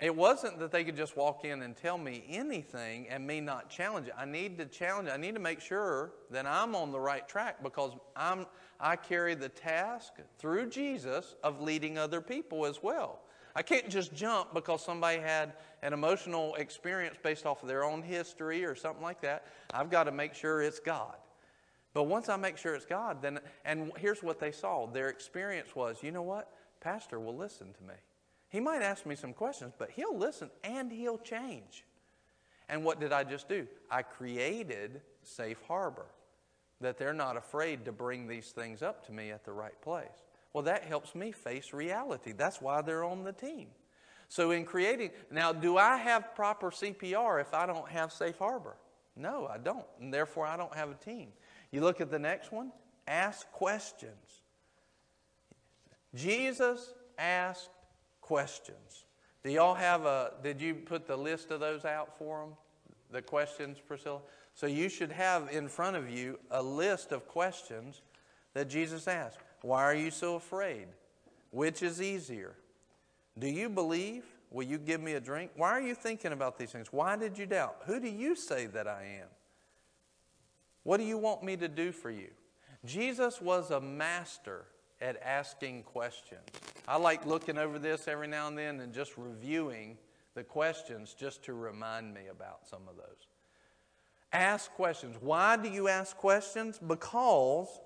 [0.00, 3.68] It wasn't that they could just walk in and tell me anything and me not
[3.68, 4.14] challenge it.
[4.16, 5.12] I need to challenge it.
[5.12, 8.46] I need to make sure that I'm on the right track because I'm,
[8.78, 13.20] I carry the task through Jesus of leading other people as well.
[13.56, 18.02] I can't just jump because somebody had an emotional experience based off of their own
[18.02, 19.46] history or something like that.
[19.74, 21.16] I've got to make sure it's God.
[21.92, 25.74] But once I make sure it's God, then, and here's what they saw their experience
[25.74, 26.52] was you know what?
[26.80, 27.94] Pastor will listen to me.
[28.48, 31.84] He might ask me some questions, but he'll listen and he'll change.
[32.68, 33.66] And what did I just do?
[33.90, 36.06] I created Safe Harbor,
[36.80, 40.24] that they're not afraid to bring these things up to me at the right place.
[40.52, 42.32] Well, that helps me face reality.
[42.32, 43.68] That's why they're on the team.
[44.28, 48.76] So, in creating, now, do I have proper CPR if I don't have Safe Harbor?
[49.16, 49.86] No, I don't.
[50.00, 51.28] And therefore, I don't have a team.
[51.70, 52.72] You look at the next one
[53.06, 54.42] ask questions.
[56.14, 57.70] Jesus asked
[58.28, 59.06] questions.
[59.42, 62.50] Do y'all have a, did you put the list of those out for them?
[63.10, 64.20] The questions, Priscilla?
[64.52, 68.02] So you should have in front of you a list of questions
[68.52, 69.38] that Jesus asked.
[69.62, 70.88] Why are you so afraid?
[71.52, 72.54] Which is easier?
[73.38, 74.24] Do you believe?
[74.50, 75.52] Will you give me a drink?
[75.56, 76.88] Why are you thinking about these things?
[76.90, 77.76] Why did you doubt?
[77.86, 79.28] Who do you say that I am?
[80.82, 82.28] What do you want me to do for you?
[82.84, 84.66] Jesus was a master
[85.00, 86.42] at asking questions.
[86.86, 89.96] I like looking over this every now and then and just reviewing
[90.34, 93.26] the questions just to remind me about some of those.
[94.32, 95.16] Ask questions.
[95.20, 96.78] Why do you ask questions?
[96.78, 97.80] Because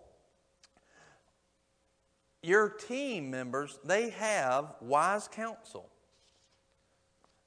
[2.42, 5.88] your team members, they have wise counsel.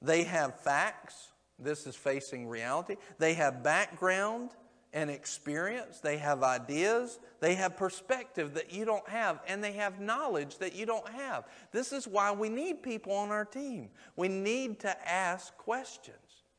[0.02, 1.32] They have facts.
[1.60, 2.96] This is facing reality.
[3.18, 4.52] They have background
[4.96, 6.00] and experience.
[6.00, 7.20] They have ideas.
[7.42, 9.42] They have perspective that you don't have.
[9.46, 11.44] And they have knowledge that you don't have.
[11.74, 13.90] This is why we need people on our team.
[14.16, 16.16] We need to ask questions.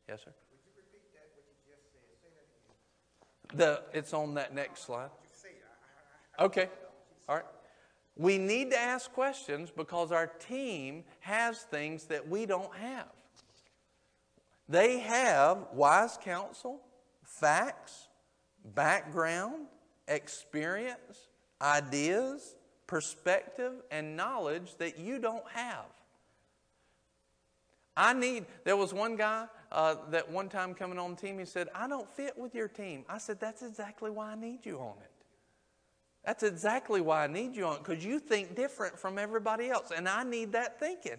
[0.06, 0.34] Yes, sir?
[3.54, 5.10] The, it's on that next slide.
[6.38, 6.68] Okay.
[7.28, 7.44] All right.
[8.16, 13.08] We need to ask questions because our team has things that we don't have.
[14.68, 16.80] They have wise counsel,
[17.22, 18.05] facts,
[18.74, 19.66] background,
[20.08, 21.28] experience,
[21.60, 25.86] ideas, perspective, and knowledge that you don't have.
[27.96, 31.46] I need, there was one guy uh, that one time coming on the team, he
[31.46, 33.04] said, I don't fit with your team.
[33.08, 35.10] I said, That's exactly why I need you on it.
[36.24, 39.92] That's exactly why I need you on it, because you think different from everybody else,
[39.96, 41.18] and I need that thinking.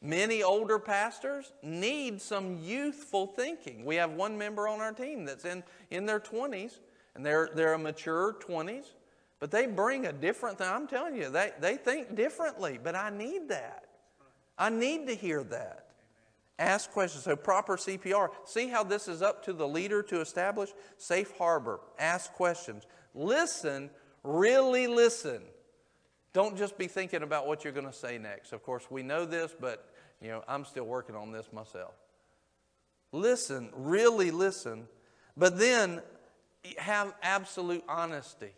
[0.00, 3.84] Many older pastors need some youthful thinking.
[3.84, 6.78] We have one member on our team that's in, in their 20s,
[7.16, 8.92] and they're, they're a mature 20s,
[9.40, 10.68] but they bring a different thing.
[10.68, 13.86] I'm telling you, they, they think differently, but I need that.
[14.56, 15.86] I need to hear that.
[16.60, 17.24] Ask questions.
[17.24, 18.30] So, proper CPR.
[18.44, 20.70] See how this is up to the leader to establish?
[20.96, 21.80] Safe harbor.
[21.98, 22.84] Ask questions.
[23.14, 23.90] Listen,
[24.24, 25.42] really listen.
[26.38, 28.52] Don't just be thinking about what you're going to say next.
[28.52, 29.88] Of course, we know this, but
[30.22, 31.94] you know, I'm still working on this myself.
[33.10, 34.86] Listen, really listen,
[35.36, 36.00] but then
[36.76, 38.52] have absolute honesty.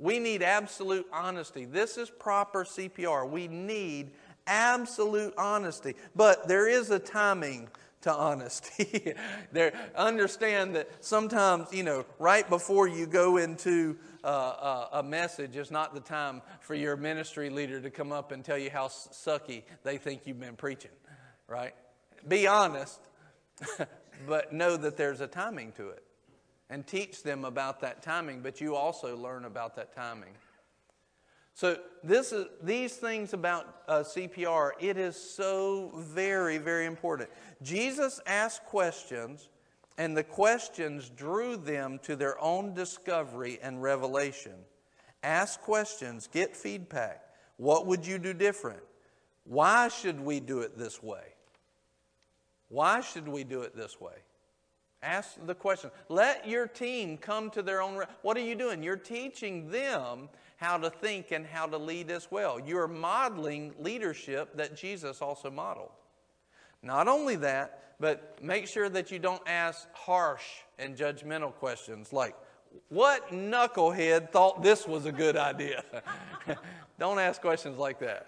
[0.00, 1.66] We need absolute honesty.
[1.66, 3.30] This is proper CPR.
[3.30, 4.10] We need
[4.48, 5.94] absolute honesty.
[6.16, 7.68] But there is a timing
[8.00, 9.14] to honesty.
[9.52, 15.56] there, understand that sometimes, you know, right before you go into uh, uh, a message
[15.56, 18.88] is not the time for your ministry leader to come up and tell you how
[18.88, 20.90] sucky they think you've been preaching,
[21.48, 21.74] right?
[22.28, 23.00] Be honest,
[24.26, 26.02] but know that there's a timing to it.
[26.68, 30.34] And teach them about that timing, but you also learn about that timing.
[31.54, 37.28] So this is, these things about uh, CPR, it is so very, very important.
[37.60, 39.48] Jesus asked questions,
[40.00, 44.54] and the questions drew them to their own discovery and revelation.
[45.22, 47.22] Ask questions, get feedback.
[47.58, 48.80] What would you do different?
[49.44, 51.34] Why should we do it this way?
[52.70, 54.14] Why should we do it this way?
[55.02, 55.90] Ask the question.
[56.08, 57.96] Let your team come to their own.
[57.96, 58.82] Re- what are you doing?
[58.82, 62.58] You're teaching them how to think and how to lead as well.
[62.58, 65.92] You're modeling leadership that Jesus also modeled.
[66.82, 70.44] Not only that, but make sure that you don't ask harsh
[70.78, 72.34] and judgmental questions like,
[72.88, 75.84] What knucklehead thought this was a good idea?
[76.98, 78.26] don't ask questions like that.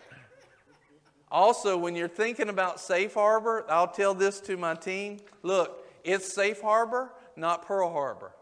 [1.30, 6.34] Also, when you're thinking about safe harbor, I'll tell this to my team look, it's
[6.34, 8.32] safe harbor, not Pearl Harbor.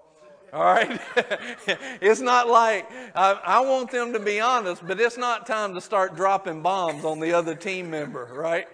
[0.52, 1.00] All right?
[2.00, 5.81] it's not like, I, I, want them to be honest, but it's not time to
[5.81, 8.67] start dropping bombs on the other team member, right?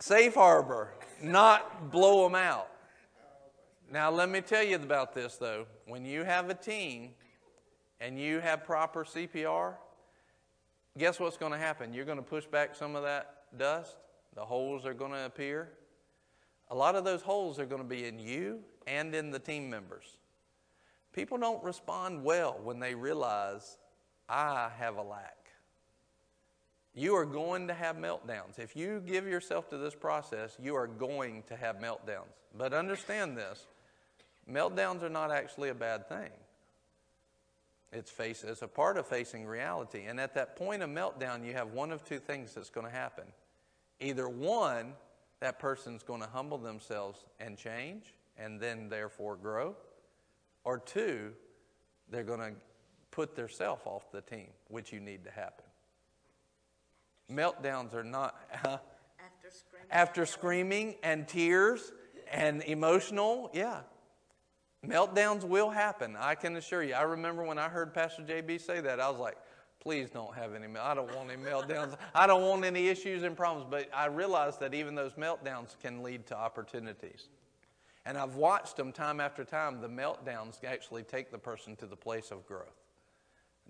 [0.00, 2.68] Safe harbor, not blow them out.
[3.92, 5.66] Now, let me tell you about this, though.
[5.86, 7.10] When you have a team
[8.00, 9.74] and you have proper CPR,
[10.96, 11.92] guess what's going to happen?
[11.92, 13.96] You're going to push back some of that dust,
[14.34, 15.70] the holes are going to appear.
[16.68, 19.68] A lot of those holes are going to be in you and in the team
[19.68, 20.18] members.
[21.12, 23.78] People don't respond well when they realize
[24.28, 25.39] I have a lack.
[26.94, 28.58] You are going to have meltdowns.
[28.58, 32.34] If you give yourself to this process, you are going to have meltdowns.
[32.56, 33.66] But understand this
[34.50, 36.30] meltdowns are not actually a bad thing.
[37.92, 40.04] It's, face, it's a part of facing reality.
[40.06, 42.92] And at that point of meltdown, you have one of two things that's going to
[42.92, 43.24] happen.
[44.00, 44.92] Either one,
[45.40, 49.76] that person's going to humble themselves and change and then therefore grow
[50.64, 51.32] or two,
[52.10, 52.52] they're going to
[53.10, 55.64] put their self off the team, which you need to happen.
[57.30, 58.36] Meltdowns are not.
[58.64, 58.78] Uh,
[59.18, 61.92] after screaming, after screaming and tears
[62.30, 63.80] and emotional, yeah.
[64.86, 66.94] Meltdowns will happen, I can assure you.
[66.94, 69.36] I remember when I heard Pastor JB say that, I was like,
[69.80, 71.96] please don't have any, I don't want any meltdowns.
[72.14, 73.66] I don't want any issues and problems.
[73.70, 77.28] But I realized that even those meltdowns can lead to opportunities.
[78.06, 79.80] And I've watched them time after time.
[79.80, 82.79] The meltdowns actually take the person to the place of growth.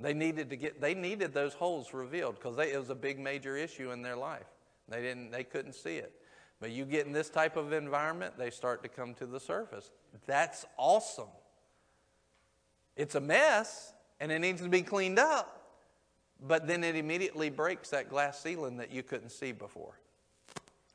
[0.00, 3.56] They needed to get they needed those holes revealed because it was a big major
[3.56, 4.46] issue in their life.
[4.88, 6.12] They didn't they couldn't see it.
[6.58, 9.90] But you get in this type of environment, they start to come to the surface.
[10.26, 11.28] That's awesome.
[12.96, 15.56] It's a mess and it needs to be cleaned up.
[16.40, 19.98] but then it immediately breaks that glass ceiling that you couldn't see before.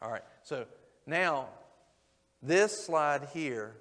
[0.01, 0.65] All right, so
[1.05, 1.47] now
[2.41, 3.75] this slide here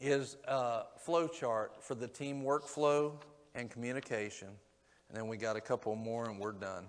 [0.00, 3.12] is a flow chart for the team workflow
[3.54, 4.48] and communication.
[5.08, 6.86] And then we got a couple more and we're done.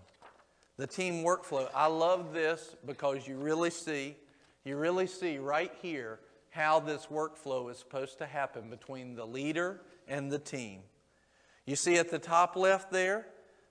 [0.78, 4.16] The team workflow, I love this because you really see,
[4.64, 6.20] you really see right here
[6.52, 10.82] how this workflow is supposed to happen between the leader and the team.
[11.66, 13.28] You see at the top left there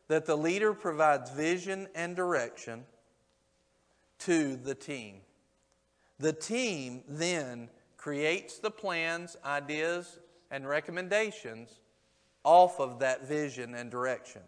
[0.09, 2.85] that the leader provides vision and direction
[4.21, 5.17] to the team.
[6.19, 10.19] The team then creates the plans, ideas,
[10.51, 11.81] and recommendations
[12.45, 14.43] off of that vision and direction.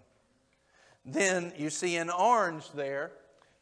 [1.04, 3.12] Then you see in orange there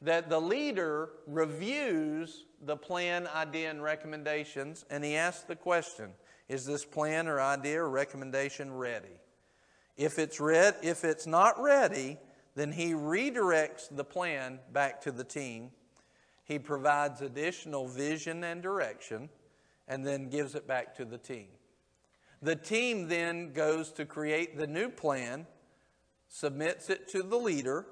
[0.03, 6.11] that the leader reviews the plan, idea, and recommendations, and he asks the question
[6.49, 9.21] Is this plan or idea or recommendation ready?
[9.97, 12.19] If it's, red, if it's not ready,
[12.55, 15.71] then he redirects the plan back to the team.
[16.45, 19.29] He provides additional vision and direction,
[19.87, 21.49] and then gives it back to the team.
[22.41, 25.47] The team then goes to create the new plan,
[26.29, 27.87] submits it to the leader.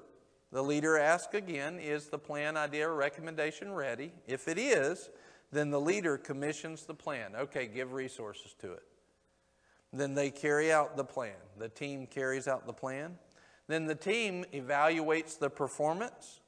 [0.51, 4.13] The leader asks again, Is the plan, idea, or recommendation ready?
[4.25, 5.09] If it is,
[5.51, 7.35] then the leader commissions the plan.
[7.35, 8.83] Okay, give resources to it.
[9.91, 11.35] Then they carry out the plan.
[11.57, 13.17] The team carries out the plan.
[13.67, 16.39] Then the team evaluates the performance,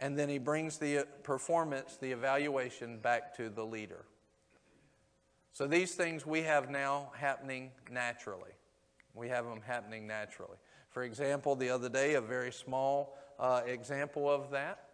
[0.00, 4.04] and then he brings the performance, the evaluation, back to the leader.
[5.52, 8.52] So these things we have now happening naturally.
[9.14, 10.56] We have them happening naturally.
[10.88, 14.88] For example, the other day, a very small uh, example of that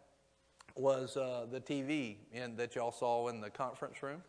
[0.74, 4.22] was uh, the TV in, that y'all saw in the conference room.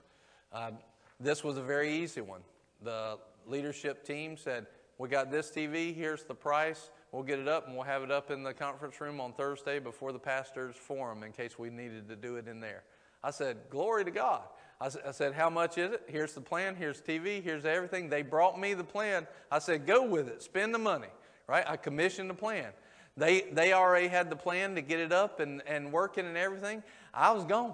[0.53, 0.77] Um,
[1.19, 2.41] this was a very easy one.
[2.83, 3.17] The
[3.47, 4.67] leadership team said,
[4.97, 6.91] We got this TV, here's the price.
[7.11, 9.79] We'll get it up and we'll have it up in the conference room on Thursday
[9.79, 12.83] before the pastor's forum in case we needed to do it in there.
[13.23, 14.43] I said, Glory to God.
[14.81, 16.03] I, I said, How much is it?
[16.07, 16.75] Here's the plan.
[16.75, 17.43] Here's TV.
[17.43, 18.09] Here's everything.
[18.09, 19.27] They brought me the plan.
[19.51, 20.41] I said, Go with it.
[20.41, 21.07] Spend the money.
[21.47, 21.63] Right?
[21.67, 22.71] I commissioned the plan.
[23.17, 26.83] They, they already had the plan to get it up and, and working and everything.
[27.13, 27.73] I was gone.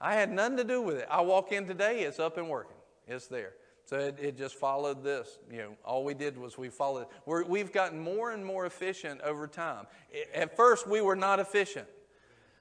[0.00, 1.08] I had nothing to do with it.
[1.10, 2.76] I walk in today, it's up and working.
[3.06, 3.52] It's there.
[3.84, 5.38] So it, it just followed this.
[5.50, 7.06] You know, all we did was we followed.
[7.26, 9.86] we have gotten more and more efficient over time.
[10.34, 11.86] At first, we were not efficient.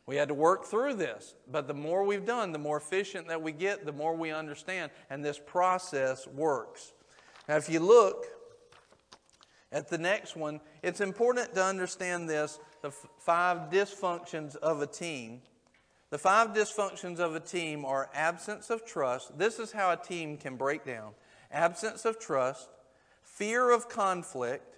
[0.05, 1.35] We had to work through this.
[1.49, 4.91] But the more we've done, the more efficient that we get, the more we understand.
[5.09, 6.93] And this process works.
[7.47, 8.25] Now, if you look
[9.71, 14.87] at the next one, it's important to understand this the f- five dysfunctions of a
[14.87, 15.41] team.
[16.09, 19.37] The five dysfunctions of a team are absence of trust.
[19.37, 21.13] This is how a team can break down
[21.53, 22.67] absence of trust,
[23.21, 24.75] fear of conflict,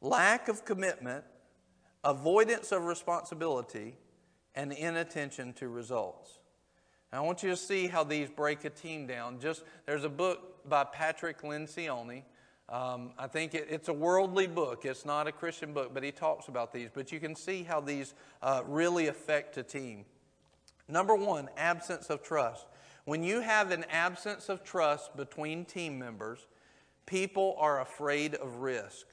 [0.00, 1.24] lack of commitment,
[2.04, 3.96] avoidance of responsibility,
[4.56, 6.38] and inattention to results.
[7.12, 9.38] Now, I want you to see how these break a team down.
[9.38, 12.22] Just there's a book by Patrick Lencioni.
[12.68, 14.84] Um, I think it, it's a worldly book.
[14.84, 16.88] It's not a Christian book, but he talks about these.
[16.92, 20.04] But you can see how these uh, really affect a team.
[20.88, 22.66] Number one, absence of trust.
[23.04, 26.46] When you have an absence of trust between team members,
[27.06, 29.06] people are afraid of risk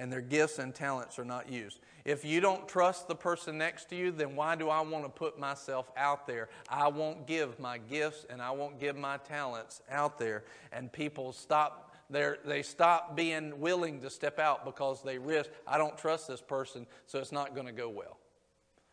[0.00, 1.80] and their gifts and talents are not used.
[2.04, 5.10] If you don't trust the person next to you, then why do I want to
[5.10, 6.48] put myself out there?
[6.68, 10.44] I won't give my gifts and I won't give my talents out there.
[10.72, 15.78] And people stop they're, they stop being willing to step out because they risk, I
[15.78, 18.18] don't trust this person, so it's not going to go well.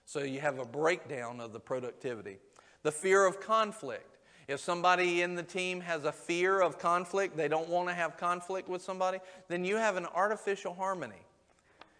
[0.06, 2.38] So you have a breakdown of the productivity.
[2.84, 4.18] The fear of conflict.
[4.48, 8.16] If somebody in the team has a fear of conflict, they don't want to have
[8.18, 9.18] conflict with somebody,
[9.50, 11.26] then you have an artificial harmony.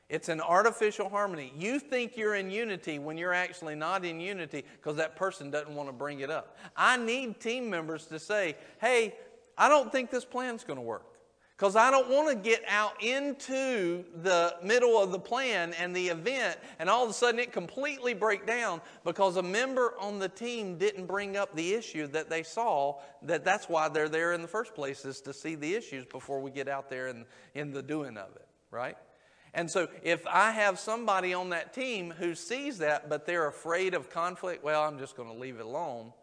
[0.10, 1.52] It's an artificial harmony.
[1.58, 5.76] You think you're in unity when you're actually not in unity because that person doesn't
[5.76, 6.58] want to bring it up.
[6.78, 9.16] I need team members to say, hey,
[9.58, 11.18] I don't think this plan's going to work.
[11.58, 16.10] Because I don't want to get out into the middle of the plan and the
[16.10, 20.30] event and all of a sudden it completely break down because a member on the
[20.30, 24.44] team didn't bring up the issue that they saw that that's why they're there in
[24.44, 27.72] the first place is to see the issues before we get out there in, in
[27.72, 28.96] the doing of it, right?
[29.54, 33.94] And so if I have somebody on that team who sees that but they're afraid
[33.94, 36.14] of conflict, well, I'm just going to leave it alone.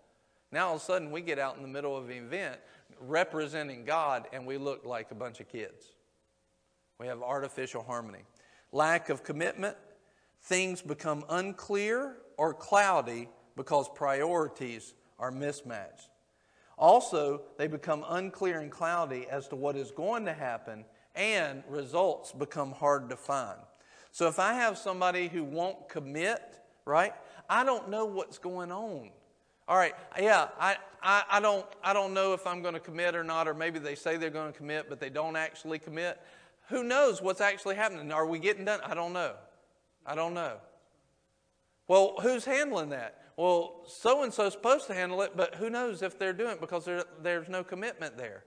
[0.52, 2.60] Now all of a sudden we get out in the middle of an event
[3.00, 5.86] representing God and we look like a bunch of kids.
[7.00, 8.24] We have artificial harmony.
[8.70, 9.76] Lack of commitment,
[10.42, 16.08] things become unclear or cloudy because priorities are mismatched.
[16.76, 20.84] Also, they become unclear and cloudy as to what is going to happen,
[21.14, 23.58] and results become hard to find.
[24.10, 27.12] So, if I have somebody who won't commit, right,
[27.48, 29.10] I don't know what's going on.
[29.66, 33.14] All right, yeah, I, I, I, don't, I don't know if I'm going to commit
[33.16, 36.20] or not, or maybe they say they're going to commit, but they don't actually commit.
[36.68, 38.12] Who knows what's actually happening?
[38.12, 38.80] Are we getting done?
[38.84, 39.32] I don't know.
[40.06, 40.58] I don't know.
[41.88, 43.20] Well, who's handling that?
[43.36, 46.60] Well, so and so's supposed to handle it, but who knows if they're doing it
[46.60, 48.44] because there, there's no commitment there.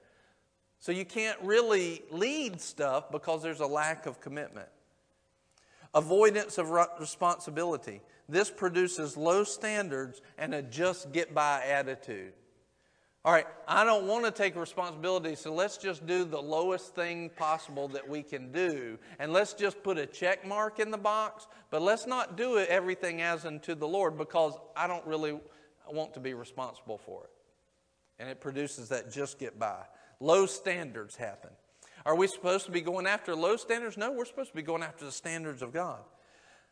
[0.80, 4.70] So you can't really lead stuff because there's a lack of commitment.
[5.94, 8.02] Avoidance of responsibility.
[8.30, 12.34] This produces low standards and a just get by attitude.
[13.26, 17.30] All right, I don't want to take responsibility, so let's just do the lowest thing
[17.36, 18.98] possible that we can do.
[19.20, 22.70] And let's just put a check mark in the box, but let's not do it
[22.70, 25.38] everything as unto the Lord because I don't really
[25.92, 27.32] want to be responsible for it.
[28.20, 29.84] And it produces that just get by.
[30.20, 31.52] Low standards happen.
[32.06, 33.98] Are we supposed to be going after low standards?
[33.98, 36.00] No, we're supposed to be going after the standards of God.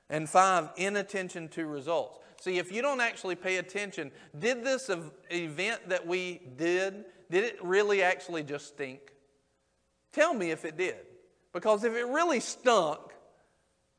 [0.10, 2.20] And five, inattention to results.
[2.42, 4.90] See, if you don't actually pay attention, did this
[5.30, 9.00] event that we did, did it really actually just stink?
[10.14, 10.98] Tell me if it did.
[11.54, 13.00] Because if it really stunk,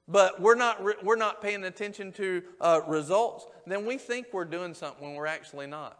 [0.08, 4.74] but we're not, we're not paying attention to uh, results, then we think we're doing
[4.74, 5.98] something when we're actually not.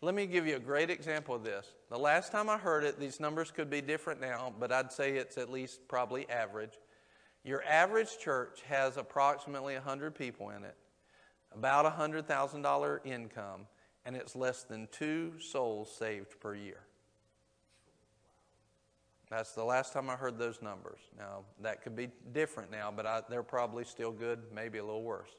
[0.00, 1.66] Let me give you a great example of this.
[1.90, 5.16] The last time I heard it, these numbers could be different now, but I'd say
[5.16, 6.78] it's at least probably average.
[7.42, 10.76] Your average church has approximately 100 people in it,
[11.52, 13.66] about a $100,000 income,
[14.04, 16.80] and it's less than two souls saved per year.
[19.30, 21.00] That's the last time I heard those numbers.
[21.18, 25.02] Now, that could be different now, but I, they're probably still good, maybe a little
[25.02, 25.30] worse.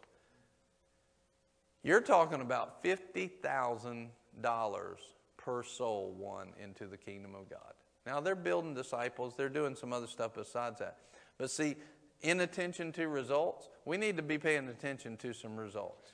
[1.82, 4.10] You're talking about $50,000
[5.38, 7.74] per soul won into the kingdom of God.
[8.06, 10.98] Now, they're building disciples, they're doing some other stuff besides that.
[11.38, 11.76] But see,
[12.22, 16.14] inattention to results, we need to be paying attention to some results.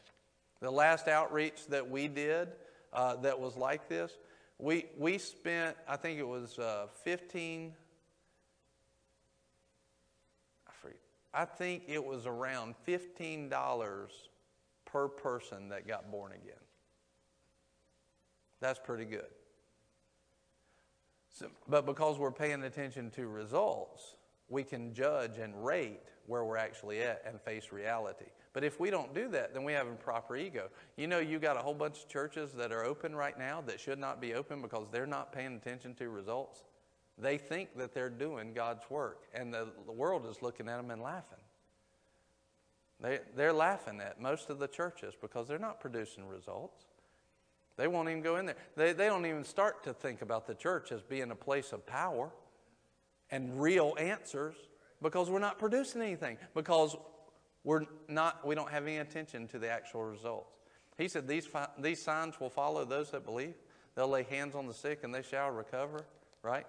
[0.62, 2.50] The last outreach that we did
[2.94, 4.12] uh, that was like this,
[4.58, 7.74] we, we spent, I think it was uh, 15,
[10.68, 10.98] I, forget,
[11.34, 14.08] I think it was around $15
[14.86, 16.56] per person that got born again.
[18.66, 19.28] That's pretty good.
[21.30, 24.16] So, but because we're paying attention to results,
[24.50, 28.26] we can judge and rate where we're actually at and face reality.
[28.54, 30.70] But if we don't do that, then we have improper ego.
[30.98, 33.80] You know, you got a whole bunch of churches that are open right now that
[33.80, 36.64] should not be open because they're not paying attention to results.
[37.20, 40.90] They think that they're doing God's work, and the, the world is looking at them
[40.90, 41.38] and laughing.
[43.00, 46.86] They, they're laughing at most of the churches because they're not producing results.
[47.78, 48.56] They won't even go in there.
[48.76, 51.86] They, they don't even start to think about the church as being a place of
[51.86, 52.32] power
[53.30, 54.56] and real answers
[55.02, 56.96] because we're not producing anything because
[57.64, 60.56] we're not we don't have any attention to the actual results.
[60.98, 63.56] He said these, these signs will follow those that believe.
[63.96, 66.06] They'll lay hands on the sick and they shall recover
[66.44, 66.66] right?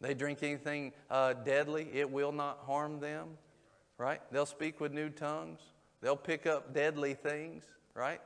[0.00, 3.30] They drink anything uh, deadly it will not harm them
[3.98, 4.20] right?
[4.30, 5.60] They'll speak with new tongues.
[6.02, 8.20] They'll pick up deadly things right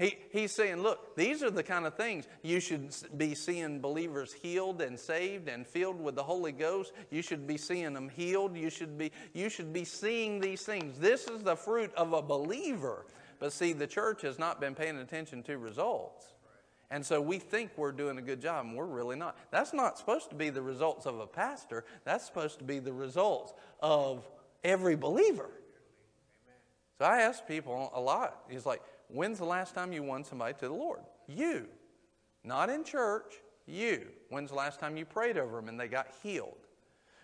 [0.00, 4.32] he, he's saying, look, these are the kind of things you should be seeing believers
[4.32, 6.92] healed and saved and filled with the Holy Ghost.
[7.10, 8.56] You should be seeing them healed.
[8.56, 10.98] You should be, you should be seeing these things.
[10.98, 13.04] This is the fruit of a believer.
[13.38, 16.34] But see, the church has not been paying attention to results.
[16.90, 19.36] And so we think we're doing a good job, and we're really not.
[19.50, 22.92] That's not supposed to be the results of a pastor, that's supposed to be the
[22.92, 24.26] results of
[24.64, 25.50] every believer.
[26.98, 28.44] So I ask people a lot.
[28.48, 31.00] He's like, When's the last time you won somebody to the Lord?
[31.26, 31.66] You.
[32.44, 33.34] Not in church,
[33.66, 34.06] you.
[34.28, 36.56] When's the last time you prayed over them and they got healed?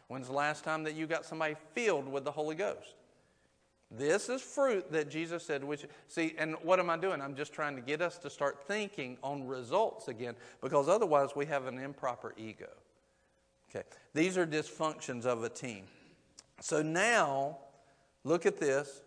[0.09, 2.95] When's the last time that you got somebody filled with the Holy Ghost?
[3.91, 7.21] This is fruit that Jesus said, which, see, and what am I doing?
[7.21, 11.47] I'm just trying to get us to start thinking on results again, because otherwise we
[11.47, 12.69] have an improper ego.
[13.71, 15.85] Okay, these are dysfunctions of a team.
[16.61, 17.59] So now,
[18.25, 19.03] look at this.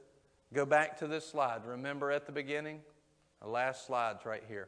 [0.53, 1.65] Go back to this slide.
[1.65, 2.81] Remember at the beginning?
[3.41, 4.67] The last slide's right here.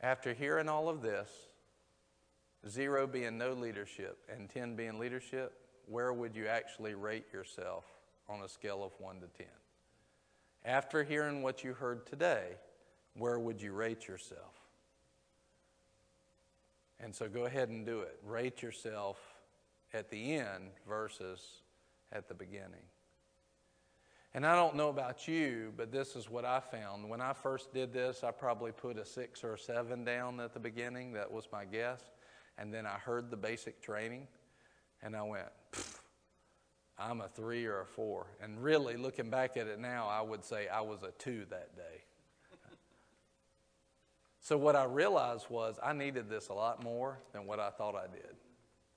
[0.00, 1.30] After hearing all of this,
[2.68, 5.52] zero being no leadership and 10 being leadership,
[5.86, 7.84] where would you actually rate yourself
[8.28, 9.46] on a scale of 1 to 10?
[10.66, 12.56] After hearing what you heard today,
[13.14, 14.60] where would you rate yourself?
[17.00, 18.18] And so go ahead and do it.
[18.24, 19.18] Rate yourself
[19.92, 21.40] at the end versus
[22.12, 22.84] at the beginning.
[24.34, 27.08] And I don't know about you, but this is what I found.
[27.08, 30.52] When I first did this, I probably put a six or a seven down at
[30.52, 31.12] the beginning.
[31.12, 32.02] That was my guess.
[32.58, 34.26] And then I heard the basic training,
[35.02, 35.46] and I went,
[36.98, 38.26] I'm a three or a four.
[38.40, 41.76] And really, looking back at it now, I would say I was a two that
[41.76, 42.04] day.
[44.40, 47.94] so, what I realized was I needed this a lot more than what I thought
[47.94, 48.36] I did.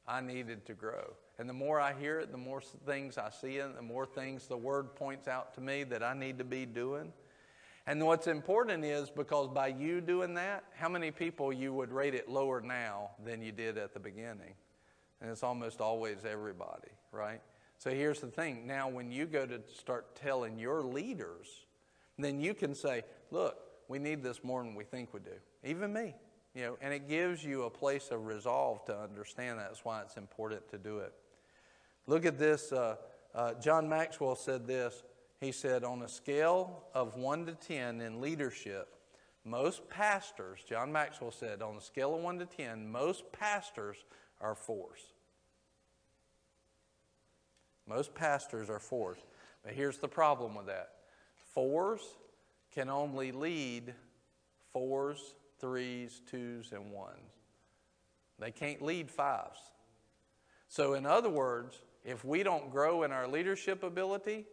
[0.08, 1.14] I needed to grow.
[1.40, 4.48] And the more I hear it, the more things I see it, the more things
[4.48, 7.14] the Word points out to me that I need to be doing.
[7.86, 12.16] And what's important is because by you doing that, how many people you would rate
[12.16, 14.56] it lower now than you did at the beginning?
[15.22, 17.42] And it's almost always everybody, right?
[17.78, 18.66] So here's the thing.
[18.66, 21.48] Now, when you go to start telling your leaders,
[22.18, 23.58] then you can say, look,
[23.88, 25.32] we need this more than we think we do.
[25.64, 26.16] Even me.
[26.56, 29.68] You know, and it gives you a place of resolve to understand that.
[29.70, 31.14] That's why it's important to do it.
[32.08, 32.72] Look at this.
[32.72, 32.96] Uh,
[33.36, 35.04] uh, John Maxwell said this.
[35.40, 38.96] He said, on a scale of 1 to 10 in leadership,
[39.46, 43.98] most pastors, John Maxwell said, on a scale of 1 to 10, most pastors
[44.42, 45.14] are fours.
[47.88, 49.20] Most pastors are fours.
[49.64, 50.90] But here's the problem with that
[51.54, 52.02] fours
[52.72, 53.94] can only lead
[54.74, 57.32] fours, threes, twos, and ones.
[58.40, 59.60] They can't lead fives.
[60.68, 64.46] So, in other words, if we don't grow in our leadership ability,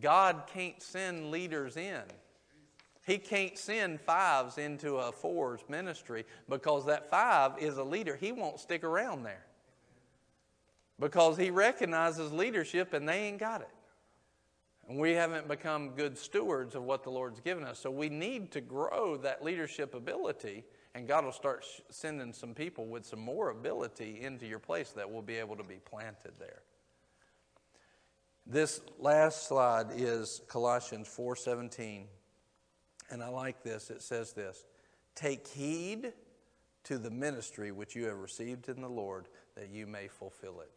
[0.00, 2.02] God can't send leaders in.
[3.06, 8.16] He can't send fives into a fours ministry because that five is a leader.
[8.16, 9.46] He won't stick around there
[10.98, 13.68] because he recognizes leadership and they ain't got it.
[14.88, 17.78] And we haven't become good stewards of what the Lord's given us.
[17.78, 20.64] So we need to grow that leadership ability,
[20.96, 25.08] and God will start sending some people with some more ability into your place that
[25.08, 26.62] will be able to be planted there.
[28.48, 32.06] This last slide is Colossians 4:17.
[33.10, 33.90] And I like this.
[33.90, 34.64] It says this,
[35.16, 36.12] "Take heed
[36.84, 40.70] to the ministry which you have received in the Lord that you may fulfill it."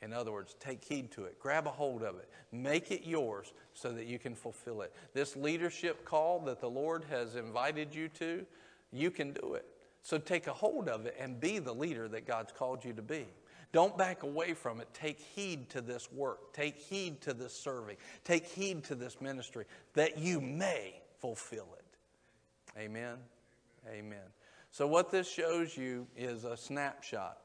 [0.00, 3.52] In other words, take heed to it, grab a hold of it, make it yours
[3.72, 4.92] so that you can fulfill it.
[5.12, 8.46] This leadership call that the Lord has invited you to,
[8.92, 9.66] you can do it.
[10.02, 13.02] So take a hold of it and be the leader that God's called you to
[13.02, 13.26] be.
[13.72, 14.88] Don't back away from it.
[14.94, 16.52] Take heed to this work.
[16.54, 17.96] Take heed to this serving.
[18.24, 22.78] Take heed to this ministry that you may fulfill it.
[22.78, 23.16] Amen.
[23.90, 24.18] Amen.
[24.70, 27.38] So, what this shows you is a snapshot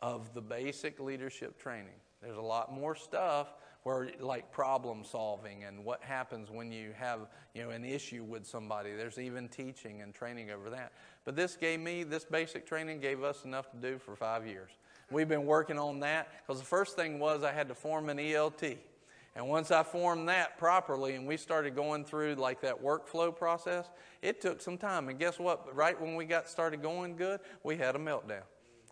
[0.00, 1.94] of the basic leadership training.
[2.20, 7.20] There's a lot more stuff where like problem solving and what happens when you have
[7.54, 10.92] you know an issue with somebody there's even teaching and training over that
[11.24, 14.70] but this gave me this basic training gave us enough to do for five years
[15.12, 18.18] we've been working on that because the first thing was i had to form an
[18.18, 23.34] elt and once i formed that properly and we started going through like that workflow
[23.34, 23.90] process
[24.22, 27.76] it took some time and guess what right when we got started going good we
[27.76, 28.42] had a meltdown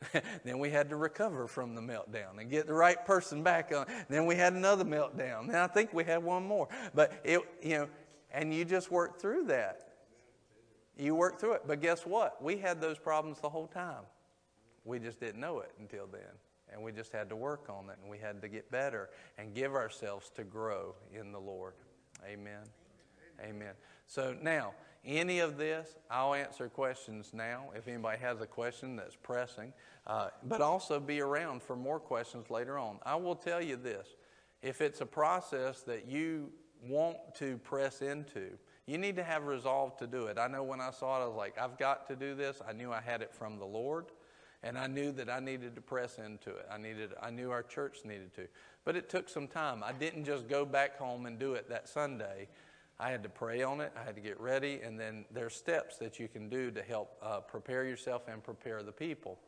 [0.45, 3.87] then we had to recover from the meltdown and get the right person back on.
[4.09, 5.49] Then we had another meltdown.
[5.49, 6.69] And I think we had one more.
[6.95, 7.89] But it, you know,
[8.33, 9.89] and you just work through that.
[10.97, 11.63] You work through it.
[11.67, 12.43] But guess what?
[12.43, 14.05] We had those problems the whole time.
[14.85, 16.23] We just didn't know it until then.
[16.73, 19.55] And we just had to work on it and we had to get better and
[19.55, 21.75] give ourselves to grow in the Lord.
[22.25, 22.63] Amen.
[23.43, 23.73] Amen.
[24.07, 29.17] So now, any of this, I'll answer questions now if anybody has a question that's
[29.17, 29.73] pressing,
[30.07, 32.99] uh, but also be around for more questions later on.
[33.05, 34.09] I will tell you this
[34.63, 36.53] if it's a process that you
[36.87, 38.51] want to press into,
[38.87, 40.39] you need to have resolve to do it.
[40.39, 42.61] I know when I saw it, I was like, I've got to do this.
[42.67, 44.07] I knew I had it from the Lord,
[44.63, 46.67] and I knew that I needed to press into it.
[46.71, 48.47] I needed, I knew our church needed to,
[48.85, 49.83] but it took some time.
[49.83, 52.49] I didn't just go back home and do it that Sunday.
[52.99, 53.93] I had to pray on it.
[53.99, 57.17] I had to get ready, and then there's steps that you can do to help
[57.23, 59.39] uh, prepare yourself and prepare the people.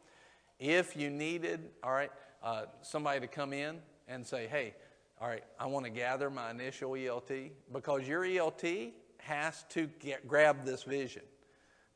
[0.58, 2.10] If you needed, all right,
[2.42, 4.74] uh, somebody to come in and say, "Hey,
[5.20, 10.26] all right, I want to gather my initial ELT," because your ELT has to get,
[10.26, 11.22] grab this vision.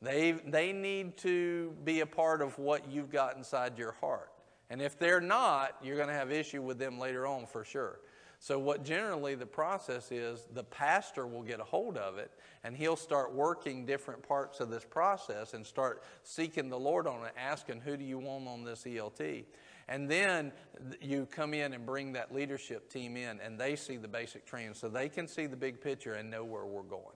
[0.03, 4.31] They they need to be a part of what you've got inside your heart.
[4.69, 8.01] And if they're not, you're going to have issue with them later on for sure.
[8.39, 12.31] So, what generally the process is, the pastor will get a hold of it
[12.65, 17.25] and he'll start working different parts of this process and start seeking the Lord on
[17.25, 19.45] it, asking, Who do you want on this ELT?
[19.89, 20.53] And then
[21.01, 24.75] you come in and bring that leadership team in and they see the basic training
[24.75, 27.16] so they can see the big picture and know where we're going.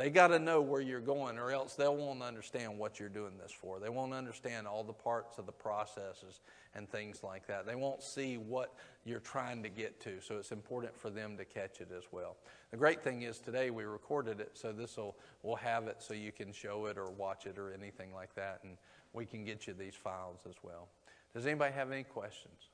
[0.00, 3.36] They got to know where you're going, or else they won't understand what you're doing
[3.36, 3.78] this for.
[3.78, 6.40] They won't understand all the parts of the processes
[6.74, 7.66] and things like that.
[7.66, 8.72] They won't see what
[9.04, 10.22] you're trying to get to.
[10.22, 12.38] So it's important for them to catch it as well.
[12.70, 16.14] The great thing is today we recorded it, so this will we'll have it so
[16.14, 18.78] you can show it or watch it or anything like that, and
[19.12, 20.88] we can get you these files as well.
[21.34, 22.69] Does anybody have any questions?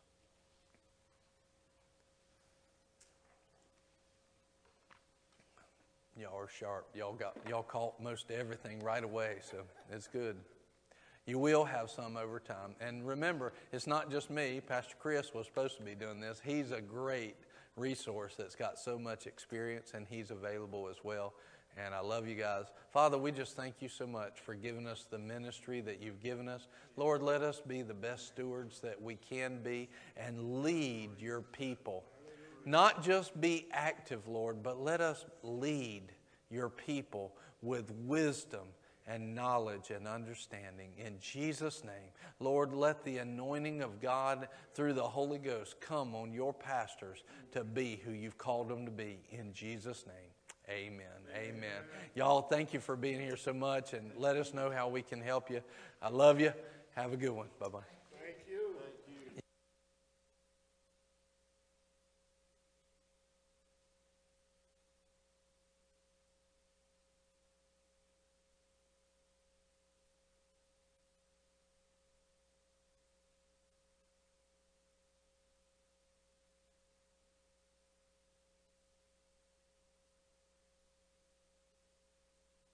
[6.19, 6.89] Y'all are sharp.
[6.95, 9.59] Y'all got y'all caught most everything right away, so
[9.93, 10.37] it's good.
[11.27, 12.75] You will have some over time.
[12.81, 14.63] And remember, it's not just me.
[14.67, 16.41] Pastor Chris was supposed to be doing this.
[16.43, 17.35] He's a great
[17.77, 21.35] resource that's got so much experience, and he's available as well.
[21.77, 22.67] And I love you guys.
[22.91, 26.49] Father, we just thank you so much for giving us the ministry that you've given
[26.49, 26.69] us.
[26.97, 32.05] Lord, let us be the best stewards that we can be and lead your people
[32.67, 36.13] not just be active, Lord, but let us lead
[36.51, 38.67] your people with wisdom
[39.07, 40.91] and knowledge and understanding.
[40.99, 46.33] In Jesus' name, Lord, let the anointing of God through the Holy Ghost come on
[46.33, 47.23] your pastors
[47.53, 49.21] to be who you've called them to be.
[49.31, 50.17] In Jesus' name.
[50.69, 51.07] Amen.
[51.37, 51.83] Amen.
[52.17, 55.21] Y'all, thank you for being here so much and let us know how we can
[55.21, 55.63] help you.
[56.03, 56.53] I love you.
[56.97, 57.47] Have a good one.
[57.61, 57.79] Bye bye.